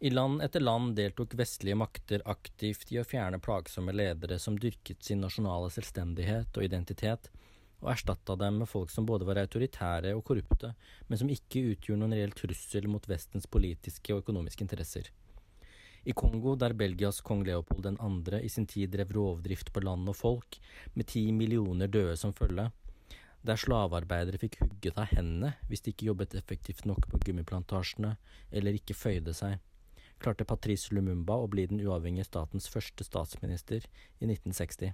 I 0.00 0.10
land 0.10 0.40
etter 0.42 0.62
land 0.64 0.94
deltok 0.96 1.34
vestlige 1.36 1.76
makter 1.76 2.22
aktivt 2.24 2.88
i 2.92 2.98
å 3.00 3.04
fjerne 3.04 3.40
plagsomme 3.42 3.92
ledere 3.92 4.38
som 4.40 4.56
dyrket 4.56 5.04
sin 5.04 5.20
nasjonale 5.20 5.68
selvstendighet 5.74 6.56
og 6.56 6.64
identitet, 6.64 7.28
og 7.80 7.90
erstatta 7.92 8.36
dem 8.40 8.62
med 8.62 8.68
folk 8.68 8.92
som 8.92 9.06
både 9.08 9.26
var 9.28 9.40
autoritære 9.42 10.14
og 10.16 10.24
korrupte, 10.28 10.72
men 11.08 11.20
som 11.20 11.32
ikke 11.32 11.66
utgjorde 11.74 12.00
noen 12.00 12.16
reell 12.16 12.32
trussel 12.36 12.88
mot 12.88 13.08
Vestens 13.08 13.48
politiske 13.48 14.14
og 14.14 14.22
økonomiske 14.24 14.64
interesser. 14.64 15.10
I 16.08 16.16
Kongo, 16.16 16.54
der 16.56 16.72
Belgias 16.72 17.20
kong 17.20 17.44
Leopold 17.44 17.84
2. 18.00 18.40
i 18.40 18.48
sin 18.48 18.66
tid 18.66 18.92
drev 18.94 19.12
rovdrift 19.12 19.72
på 19.72 19.82
land 19.84 20.08
og 20.08 20.16
folk, 20.16 20.56
med 20.94 21.12
ti 21.12 21.26
millioner 21.32 21.92
døde 21.92 22.16
som 22.16 22.32
følge, 22.32 22.70
der 23.46 23.58
slavearbeidere 23.60 24.40
fikk 24.40 24.58
hugget 24.60 24.98
av 25.00 25.10
hendene 25.14 25.54
hvis 25.68 25.84
de 25.84 25.94
ikke 25.94 26.10
jobbet 26.10 26.36
effektivt 26.38 26.86
nok 26.88 27.08
på 27.10 27.20
gummiplantasjene 27.24 28.14
eller 28.52 28.76
ikke 28.76 28.96
føyde 28.96 29.34
seg, 29.36 29.58
klarte 30.20 30.44
Patrice 30.48 30.92
Lumumba 30.94 31.38
å 31.40 31.48
bli 31.50 31.66
den 31.70 31.80
uavhengige 31.80 32.28
statens 32.28 32.68
første 32.68 33.06
statsminister 33.06 33.86
i 34.20 34.28
1960. 34.28 34.92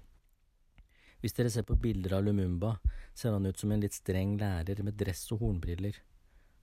Hvis 1.22 1.34
dere 1.34 1.50
ser 1.50 1.66
på 1.66 1.78
bilder 1.80 2.18
av 2.18 2.26
Lumumba, 2.26 2.76
ser 3.16 3.34
han 3.34 3.48
ut 3.48 3.58
som 3.58 3.72
en 3.72 3.82
litt 3.82 3.96
streng 3.96 4.36
lærer 4.38 4.84
med 4.86 4.98
dress 5.00 5.24
og 5.34 5.42
hornbriller. 5.42 5.96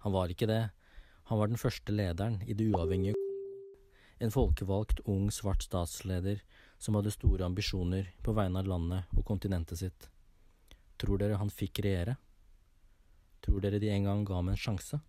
Han 0.06 0.16
var 0.16 0.32
ikke 0.32 0.48
det, 0.48 0.64
han 1.28 1.42
var 1.42 1.52
den 1.52 1.60
første 1.60 1.96
lederen 1.96 2.40
i 2.48 2.56
det 2.56 2.70
uavhengige 2.72 3.18
en 4.24 4.32
folkevalgt, 4.32 5.02
ung, 5.10 5.28
svart 5.32 5.66
statsleder 5.66 6.42
som 6.80 6.96
hadde 6.96 7.12
store 7.12 7.46
ambisjoner 7.48 8.14
på 8.24 8.36
vegne 8.38 8.62
av 8.62 8.70
landet 8.72 9.18
og 9.18 9.26
kontinentet 9.28 9.82
sitt. 9.82 10.10
Tror 11.04 11.20
dere 11.20 11.36
han 11.36 11.50
fikk 11.52 11.82
regjere? 11.84 12.16
Tror 13.44 13.60
dere 13.60 13.80
de 13.84 13.90
en 13.92 14.06
gang 14.08 14.22
ga 14.24 14.38
ham 14.38 14.54
en 14.54 14.60
sjanse? 14.60 15.02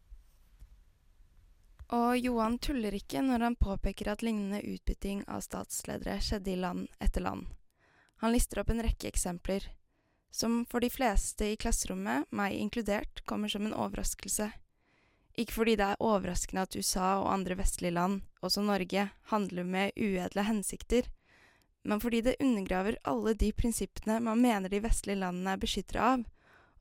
Og 1.95 2.17
Johan 2.19 2.57
tuller 2.59 2.97
ikke 2.99 3.23
når 3.23 3.45
han 3.47 3.57
påpeker 3.61 4.11
at 4.11 4.25
lignende 4.27 4.59
utbytting 4.67 5.23
av 5.31 5.45
statsledere 5.47 6.17
skjedde 6.19 6.51
i 6.51 6.59
land 6.59 6.89
etter 6.99 7.23
land. 7.23 7.47
Han 8.25 8.35
lister 8.35 8.59
opp 8.59 8.73
en 8.75 8.83
rekke 8.83 9.07
eksempler, 9.07 9.69
som 10.35 10.65
for 10.67 10.83
de 10.83 10.91
fleste 10.91 11.53
i 11.53 11.59
klasserommet, 11.61 12.27
meg 12.35 12.57
inkludert, 12.59 13.23
kommer 13.23 13.53
som 13.53 13.69
en 13.69 13.77
overraskelse. 13.77 14.49
Ikke 15.39 15.55
fordi 15.55 15.77
det 15.79 15.93
er 15.93 16.03
overraskende 16.03 16.65
at 16.67 16.75
USA 16.75 17.21
og 17.21 17.31
andre 17.37 17.55
vestlige 17.63 17.95
land, 17.95 18.25
også 18.43 18.67
Norge, 18.67 19.13
handler 19.31 19.63
med 19.77 19.95
uedle 19.95 20.43
hensikter, 20.51 21.07
men 21.85 22.01
fordi 22.01 22.21
det 22.25 22.37
undergraver 22.41 22.97
alle 23.05 23.35
de 23.39 23.53
prinsippene 23.53 24.19
man 24.25 24.41
mener 24.41 24.73
de 24.73 24.81
vestlige 24.85 25.21
landene 25.21 25.55
er 25.55 25.61
beskyttere 25.61 26.09
av, 26.15 26.25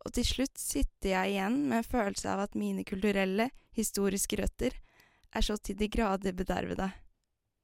og 0.04 0.16
til 0.16 0.28
slutt 0.28 0.60
sitter 0.60 1.14
jeg 1.14 1.36
igjen 1.36 1.60
med 1.68 1.82
en 1.82 1.88
følelse 1.88 2.28
av 2.32 2.44
at 2.48 2.58
mine 2.60 2.84
kulturelle, 2.88 3.50
historiske 3.74 4.38
røtter 4.40 4.76
er 5.34 5.42
så 5.42 5.58
til 5.58 5.78
de 5.80 5.88
grader 5.90 6.36
bedervede. 6.38 6.92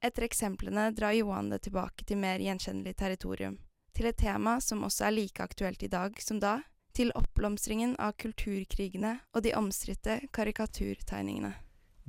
Etter 0.01 0.25
eksemplene 0.25 0.89
drar 0.95 1.13
Johan 1.13 1.51
det 1.51 1.61
tilbake 1.67 2.05
til 2.07 2.19
mer 2.21 2.39
gjenkjennelig 2.39 2.95
territorium, 2.97 3.57
til 3.93 4.07
et 4.09 4.17
tema 4.17 4.57
som 4.63 4.85
også 4.87 5.09
er 5.09 5.15
like 5.17 5.43
aktuelt 5.43 5.83
i 5.83 5.91
dag 5.91 6.15
som 6.23 6.39
da, 6.39 6.61
til 6.95 7.11
oppblomstringen 7.15 7.97
av 8.01 8.15
kulturkrigene 8.19 9.17
og 9.35 9.43
de 9.45 9.53
omstridte 9.55 10.21
karikaturtegningene. 10.35 11.51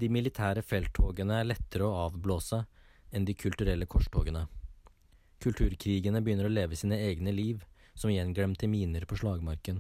De 0.00 0.08
militære 0.08 0.62
felttogene 0.64 1.42
er 1.42 1.50
lettere 1.50 1.86
å 1.86 2.06
avblåse 2.06 2.62
enn 3.12 3.26
de 3.26 3.34
kulturelle 3.36 3.90
korstogene. 3.90 4.46
Kulturkrigene 5.40 6.20
begynner 6.20 6.50
å 6.50 6.52
leve 6.52 6.76
sine 6.76 6.98
egne 7.00 7.32
liv, 7.32 7.62
som 7.94 8.12
gjenglemte 8.12 8.68
miner 8.68 9.06
på 9.08 9.16
slagmarken. 9.16 9.78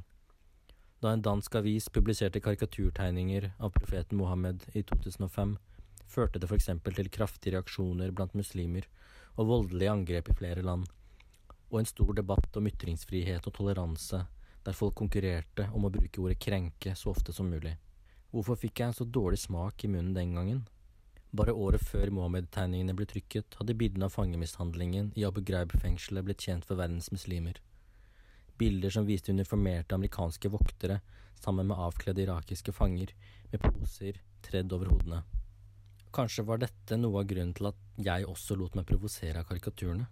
Da 1.00 1.12
en 1.12 1.24
dansk 1.24 1.58
avis 1.60 1.88
publiserte 1.92 2.40
karikaturtegninger 2.44 3.50
av 3.58 3.74
profeten 3.74 4.16
Mohammed 4.20 4.64
i 4.72 4.82
2005, 4.88 5.52
førte 6.08 6.40
det 6.40 6.48
f.eks. 6.48 6.70
til 6.96 7.12
kraftige 7.12 7.54
reaksjoner 7.58 8.12
blant 8.16 8.32
muslimer 8.36 8.88
og 9.36 9.50
voldelige 9.52 9.92
angrep 9.92 10.32
i 10.32 10.38
flere 10.40 10.64
land, 10.64 10.88
og 11.68 11.78
en 11.80 11.88
stor 11.88 12.12
debatt 12.16 12.56
om 12.56 12.68
ytringsfrihet 12.72 13.44
og 13.44 13.56
toleranse, 13.60 14.24
der 14.64 14.76
folk 14.76 14.96
konkurrerte 14.96 15.68
om 15.76 15.84
å 15.84 15.92
bruke 15.92 16.24
ordet 16.24 16.40
krenke 16.40 16.96
så 16.96 17.12
ofte 17.12 17.36
som 17.36 17.52
mulig. 17.52 17.76
Hvorfor 18.32 18.56
fikk 18.56 18.80
jeg 18.80 18.90
en 18.90 18.96
så 18.96 19.04
dårlig 19.04 19.44
smak 19.44 19.84
i 19.84 19.92
munnen 19.92 20.16
den 20.16 20.34
gangen? 20.36 20.64
Bare 21.30 21.52
året 21.54 21.82
før 21.86 22.10
Mohammed-tegningene 22.10 22.94
ble 22.98 23.06
trykket, 23.06 23.54
hadde 23.60 23.76
bildene 23.78 24.08
av 24.08 24.14
fangemishandlingen 24.16 25.12
i 25.14 25.26
Abu 25.28 25.38
Ghraib-fengselet 25.46 26.26
blitt 26.26 26.42
kjent 26.42 26.66
for 26.66 26.80
verdens 26.80 27.12
muslimer. 27.14 27.60
Bilder 28.58 28.90
som 28.90 29.06
viste 29.06 29.30
uniformerte 29.30 29.94
amerikanske 29.94 30.50
voktere 30.50 30.98
sammen 31.40 31.70
med 31.70 31.78
avkledde 31.78 32.24
irakiske 32.26 32.74
fanger, 32.74 33.14
med 33.52 33.62
poser 33.62 34.18
tredd 34.42 34.74
over 34.74 34.90
hodene. 34.90 35.22
Kanskje 36.12 36.44
var 36.48 36.58
dette 36.58 36.98
noe 36.98 37.22
av 37.22 37.30
grunnen 37.30 37.54
til 37.54 37.70
at 37.70 37.78
jeg 38.02 38.26
også 38.26 38.58
lot 38.58 38.74
meg 38.74 38.88
provosere 38.90 39.40
av 39.40 39.46
karikaturene? 39.48 40.08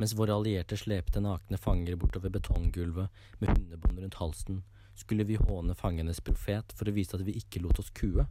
Mens 0.00 0.16
våre 0.16 0.32
allierte 0.32 0.78
slepte 0.80 1.20
nakne 1.20 1.60
fanger 1.60 2.00
bortover 2.00 2.32
betonggulvet 2.32 3.22
med 3.42 3.52
hundebånd 3.52 4.00
rundt 4.00 4.20
halsen, 4.22 4.62
skulle 4.96 5.26
vi 5.28 5.36
håne 5.36 5.76
fangenes 5.76 6.24
profet 6.24 6.72
for 6.72 6.88
å 6.88 6.96
vise 6.96 7.18
at 7.18 7.26
vi 7.28 7.36
ikke 7.36 7.60
lot 7.60 7.78
oss 7.82 7.92
kue? 7.92 8.24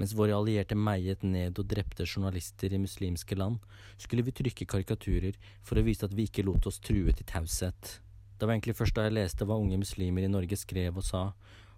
Mens 0.00 0.14
våre 0.16 0.36
allierte 0.36 0.76
meiet 0.78 1.24
ned 1.26 1.58
og 1.60 1.68
drepte 1.68 2.06
journalister 2.06 2.72
i 2.72 2.80
muslimske 2.80 3.36
land, 3.36 3.58
skulle 4.00 4.24
vi 4.24 4.34
trykke 4.36 4.66
karikaturer 4.68 5.36
for 5.62 5.78
å 5.78 5.84
vise 5.86 6.06
at 6.06 6.14
vi 6.16 6.26
ikke 6.28 6.44
lot 6.46 6.66
oss 6.70 6.80
true 6.80 7.12
til 7.12 7.28
taushet. 7.28 7.98
Det 8.38 8.48
var 8.48 8.56
egentlig 8.56 8.76
først 8.78 8.96
da 8.96 9.06
jeg 9.06 9.16
leste 9.18 9.46
hva 9.46 9.58
unge 9.60 9.78
muslimer 9.78 10.24
i 10.26 10.30
Norge 10.32 10.56
skrev 10.58 10.96
og 10.98 11.06
sa, 11.06 11.28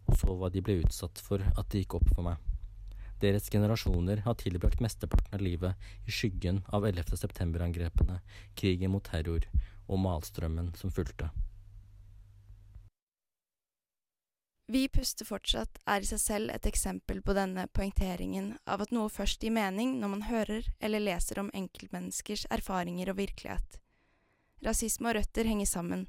og 0.07 0.19
så 0.21 0.37
hva 0.39 0.51
de 0.53 0.63
ble 0.65 0.79
utsatt 0.85 1.21
for, 1.21 1.43
at 1.43 1.71
det 1.73 1.85
gikk 1.85 1.99
opp 1.99 2.11
for 2.15 2.27
meg. 2.27 2.51
Deres 3.23 3.49
generasjoner 3.53 4.23
har 4.25 4.37
tilbrakt 4.41 4.83
mesteparten 4.85 5.37
av 5.37 5.43
livet 5.45 5.91
i 6.05 6.13
skyggen 6.13 6.63
av 6.77 6.87
11. 6.89 7.17
september-angrepene, 7.21 8.21
krigen 8.59 8.93
mot 8.93 9.05
terror 9.07 9.47
og 9.87 10.01
malstrømmen 10.03 10.73
som 10.79 10.93
fulgte. 10.93 11.31
Vi 14.67 14.89
puster 14.89 15.29
fortsatt 15.29 15.79
er 15.85 16.01
i 16.01 16.09
seg 16.09 16.21
selv 16.23 16.53
et 16.55 16.67
eksempel 16.67 17.21
på 17.23 17.35
denne 17.37 17.67
poengteringen 17.77 18.55
av 18.65 18.81
at 18.81 18.95
noe 18.97 19.13
først 19.13 19.45
gir 19.45 19.53
mening 19.53 19.99
når 20.01 20.13
man 20.15 20.27
hører 20.31 20.71
eller 20.81 21.05
leser 21.05 21.43
om 21.43 21.51
enkeltmenneskers 21.53 22.47
erfaringer 22.55 23.13
og 23.13 23.19
virkelighet. 23.21 23.81
Rasisme 24.65 25.11
og 25.11 25.19
røtter 25.19 25.45
henger 25.45 25.69
sammen, 25.69 26.07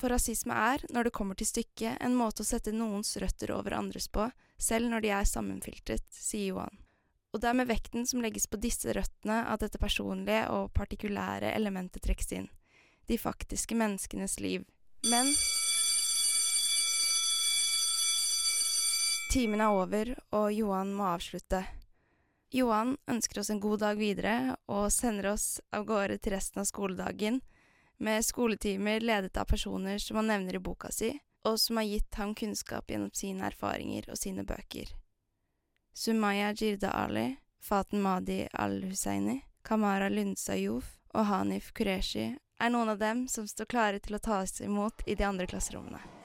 for 0.00 0.08
rasisme 0.08 0.56
er, 0.56 0.80
når 0.88 1.06
det 1.08 1.12
kommer 1.12 1.36
til 1.36 1.50
stykket, 1.50 1.98
en 2.00 2.16
måte 2.16 2.40
å 2.40 2.48
sette 2.48 2.72
noens 2.72 3.12
røtter 3.20 3.52
over 3.52 3.76
andres 3.76 4.08
på, 4.08 4.30
selv 4.56 4.88
når 4.88 5.04
de 5.04 5.12
er 5.12 5.28
sammenfiltret, 5.28 6.06
sier 6.16 6.54
Johan. 6.54 6.80
Og 7.34 7.42
det 7.42 7.50
er 7.50 7.58
med 7.60 7.68
vekten 7.68 8.08
som 8.08 8.24
legges 8.24 8.48
på 8.48 8.58
disse 8.64 8.94
røttene 8.96 9.42
at 9.52 9.60
dette 9.60 9.78
personlige 9.78 10.48
og 10.56 10.72
partikulære 10.72 11.52
elementet 11.52 12.02
trekkes 12.06 12.32
inn, 12.32 12.48
de 13.12 13.20
faktiske 13.20 13.76
menneskenes 13.76 14.40
liv. 14.40 14.64
Men 15.12 15.28
Timen 19.30 19.60
er 19.60 19.70
over, 19.70 20.08
og 20.34 20.48
Johan 20.50 20.88
må 20.90 21.04
avslutte. 21.12 21.60
Johan 22.50 22.96
ønsker 23.06 23.38
oss 23.38 23.52
en 23.54 23.60
god 23.62 23.78
dag 23.84 23.94
videre, 23.94 24.56
og 24.66 24.88
sender 24.90 25.28
oss 25.30 25.60
av 25.70 25.84
gårde 25.86 26.16
til 26.18 26.34
resten 26.34 26.64
av 26.64 26.66
skoledagen, 26.66 27.38
med 28.02 28.26
skoletimer 28.26 28.98
ledet 29.06 29.38
av 29.38 29.46
personer 29.46 30.02
som 30.02 30.18
han 30.18 30.32
nevner 30.32 30.58
i 30.58 30.62
boka 30.66 30.90
si, 30.90 31.12
og 31.46 31.60
som 31.62 31.78
har 31.78 31.86
gitt 31.86 32.18
ham 32.18 32.34
kunnskap 32.34 32.90
gjennom 32.90 33.14
sine 33.14 33.46
erfaringer 33.46 34.10
og 34.10 34.18
sine 34.18 34.42
bøker. 34.42 34.90
Sumaya 35.94 36.50
Jirda 36.50 36.90
Ali, 36.90 37.36
Faten 37.62 38.02
Madi 38.02 38.48
al-Husseini, 38.50 39.44
Kamara 39.62 40.10
Lundsayouf 40.10 40.96
og 41.14 41.30
Hanif 41.30 41.70
Qureshi 41.70 42.32
er 42.34 42.74
noen 42.74 42.96
av 42.96 42.98
dem 42.98 43.28
som 43.30 43.46
står 43.46 43.70
klare 43.70 44.02
til 44.02 44.18
å 44.18 44.26
tas 44.26 44.58
imot 44.58 45.06
i 45.06 45.14
de 45.14 45.28
andre 45.28 45.46
klasserommene. 45.46 46.19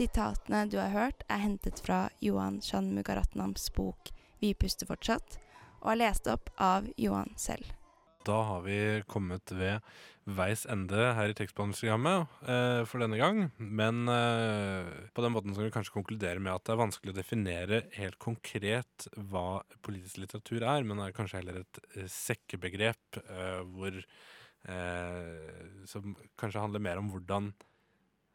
Sitatene 0.00 0.62
du 0.72 0.78
har 0.80 0.94
hørt, 0.94 1.26
er 1.28 1.42
hentet 1.42 1.82
fra 1.84 2.06
Johan 2.24 2.54
Shanmugaratnams 2.64 3.66
bok 3.76 4.08
Vi 4.40 4.54
puster 4.56 4.88
fortsatt, 4.88 5.34
og 5.82 5.90
er 5.92 5.98
lest 6.00 6.30
opp 6.32 6.48
av 6.56 6.86
Johan 6.96 7.34
selv. 7.36 7.66
Da 8.24 8.38
har 8.48 8.62
vi 8.64 8.78
kommet 9.12 9.52
ved 9.52 9.84
veis 10.24 10.62
ende 10.72 11.10
her 11.18 11.32
i 11.32 11.36
tekstbehandlingsprogrammet 11.36 12.32
eh, 12.48 12.80
for 12.88 13.04
denne 13.04 13.18
gang. 13.20 13.42
Men 13.58 14.08
eh, 14.08 14.88
på 15.12 15.24
den 15.26 15.34
måten 15.34 15.52
skal 15.52 15.68
vi 15.68 15.74
kanskje 15.74 15.98
konkludere 15.98 16.40
med 16.40 16.54
at 16.54 16.64
det 16.64 16.72
er 16.72 16.80
vanskelig 16.80 17.12
å 17.12 17.18
definere 17.18 17.82
helt 17.98 18.16
konkret 18.24 19.10
hva 19.28 19.60
politisk 19.84 20.22
litteratur 20.22 20.64
er, 20.64 20.88
men 20.88 20.96
det 20.96 21.10
er 21.10 21.18
kanskje 21.20 21.42
heller 21.42 21.60
et 21.60 21.82
eh, 21.90 22.08
sekkebegrep 22.08 23.20
eh, 23.26 23.60
hvor 23.68 24.00
eh, 24.00 25.84
Som 25.92 26.16
kanskje 26.40 26.64
handler 26.64 26.88
mer 26.88 27.04
om 27.04 27.12
hvordan 27.12 27.52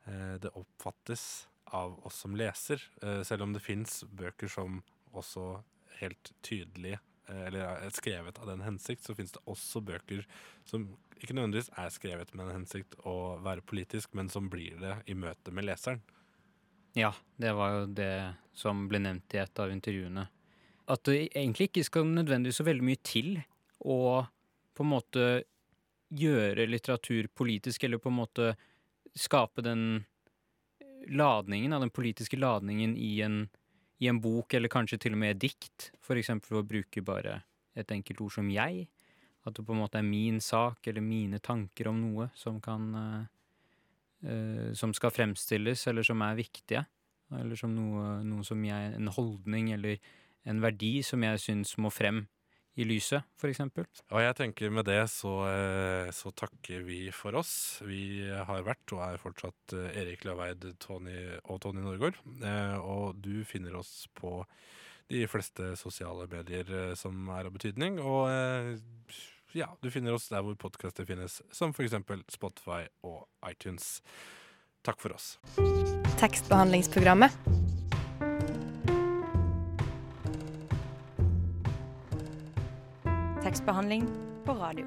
eh, 0.06 0.38
det 0.46 0.54
oppfattes 0.54 1.48
av 1.74 1.98
oss 2.06 2.22
som 2.22 2.36
leser. 2.36 2.82
selv 3.24 3.44
om 3.44 3.54
det 3.54 3.64
fins 3.64 4.04
bøker 4.12 4.48
som 4.48 4.84
også 5.14 5.64
helt 6.00 6.32
tydelig 6.42 6.98
eller 7.30 7.64
er 7.66 7.94
skrevet 7.96 8.38
av 8.38 8.50
den 8.52 8.62
hensikt, 8.62 9.04
så 9.04 9.16
fins 9.18 9.34
det 9.34 9.42
også 9.50 9.82
bøker 9.82 10.26
som 10.68 10.86
ikke 11.18 11.34
nødvendigvis 11.34 11.72
er 11.80 11.90
skrevet 11.94 12.34
med 12.36 12.46
en 12.48 12.60
hensikt 12.60 12.98
å 13.08 13.38
være 13.44 13.66
politisk, 13.66 14.14
men 14.14 14.30
som 14.30 14.50
blir 14.52 14.78
det 14.82 14.98
i 15.10 15.16
møte 15.18 15.54
med 15.56 15.66
leseren. 15.66 16.04
Ja, 16.96 17.12
det 17.42 17.52
var 17.58 17.74
jo 17.74 17.86
det 17.92 18.14
som 18.56 18.86
ble 18.92 19.02
nevnt 19.04 19.36
i 19.36 19.42
et 19.42 19.60
av 19.60 19.74
intervjuene. 19.74 20.28
At 20.92 21.04
det 21.08 21.32
egentlig 21.34 21.70
ikke 21.72 21.86
skal 21.88 22.08
nødvendigvis 22.08 22.62
så 22.62 22.68
veldig 22.68 22.86
mye 22.86 23.02
til 23.04 23.40
å 23.82 24.00
på 24.76 24.84
en 24.84 24.92
måte 24.92 25.26
gjøre 26.16 26.68
litteratur 26.70 27.28
politisk, 27.34 27.84
eller 27.84 28.00
på 28.00 28.12
en 28.12 28.20
måte 28.20 28.54
skape 29.18 29.64
den 29.66 30.06
ladningen, 31.10 31.76
den 31.80 31.94
politiske 31.94 32.38
ladningen 32.40 32.96
i 32.98 33.20
en, 33.26 33.46
i 34.02 34.10
en 34.12 34.22
bok, 34.22 34.54
eller 34.54 34.72
kanskje 34.72 35.00
til 35.06 35.16
og 35.16 35.22
med 35.22 35.40
dikt. 35.42 35.92
For 36.04 36.20
eksempel 36.20 36.60
å 36.60 36.66
bruke 36.68 37.04
bare 37.06 37.42
et 37.76 37.92
enkelt 37.92 38.22
ord 38.26 38.36
som 38.38 38.50
jeg. 38.52 38.88
At 39.46 39.56
det 39.58 39.66
på 39.66 39.76
en 39.76 39.84
måte 39.84 40.00
er 40.02 40.08
min 40.08 40.40
sak 40.42 40.88
eller 40.90 41.06
mine 41.06 41.40
tanker 41.44 41.92
om 41.92 42.02
noe 42.02 42.32
som 42.38 42.60
kan 42.64 42.92
uh, 42.96 43.24
Som 44.74 44.94
skal 44.98 45.12
fremstilles, 45.14 45.88
eller 45.88 46.04
som 46.04 46.22
er 46.26 46.40
viktige. 46.40 46.86
Eller 47.36 47.60
som 47.60 47.76
noe, 47.76 48.24
noe 48.26 48.46
som 48.46 48.64
jeg 48.66 48.96
En 48.96 49.12
holdning 49.14 49.72
eller 49.74 50.00
en 50.46 50.62
verdi 50.62 51.02
som 51.04 51.24
jeg 51.26 51.42
syns 51.42 51.76
må 51.82 51.90
frem 51.90 52.26
i 52.76 52.86
lyset, 52.88 53.24
f.eks. 53.40 53.62
Og 54.12 54.20
jeg 54.20 54.36
tenker 54.36 54.74
med 54.74 54.88
det 54.90 55.02
så, 55.12 55.34
så, 56.16 56.32
takker 56.36 56.84
vi 56.84 57.06
for 57.16 57.38
oss. 57.40 57.82
Vi 57.88 58.28
har 58.28 58.66
vært 58.68 58.96
og 58.96 59.04
er 59.06 59.22
fortsatt 59.22 59.76
Erik 59.96 60.26
Laveid 60.28 60.68
Tony, 60.84 61.16
og 61.46 61.62
Tony 61.64 61.86
Norgård. 61.86 62.20
Og 62.84 63.16
du 63.24 63.46
finner 63.48 63.78
oss 63.80 64.10
på 64.18 64.42
de 65.08 65.24
fleste 65.30 65.76
sosiale 65.80 66.28
medier 66.28 66.96
som 67.00 67.30
er 67.32 67.48
av 67.48 67.56
betydning. 67.56 68.02
Og 68.04 68.28
ja, 69.56 69.70
du 69.80 69.92
finner 69.94 70.16
oss 70.16 70.28
der 70.32 70.44
hvor 70.44 70.58
podkaster 70.60 71.08
finnes, 71.08 71.40
som 71.56 71.72
f.eks. 71.72 71.96
Spotify 72.36 72.84
og 73.08 73.24
iTunes. 73.48 74.02
Takk 74.86 75.00
for 75.02 75.16
oss. 75.16 75.36
Tekstbehandlingsprogrammet. 76.20 77.75
Tekstbehandling 83.56 84.10
på 84.46 84.52
radio. 84.52 84.86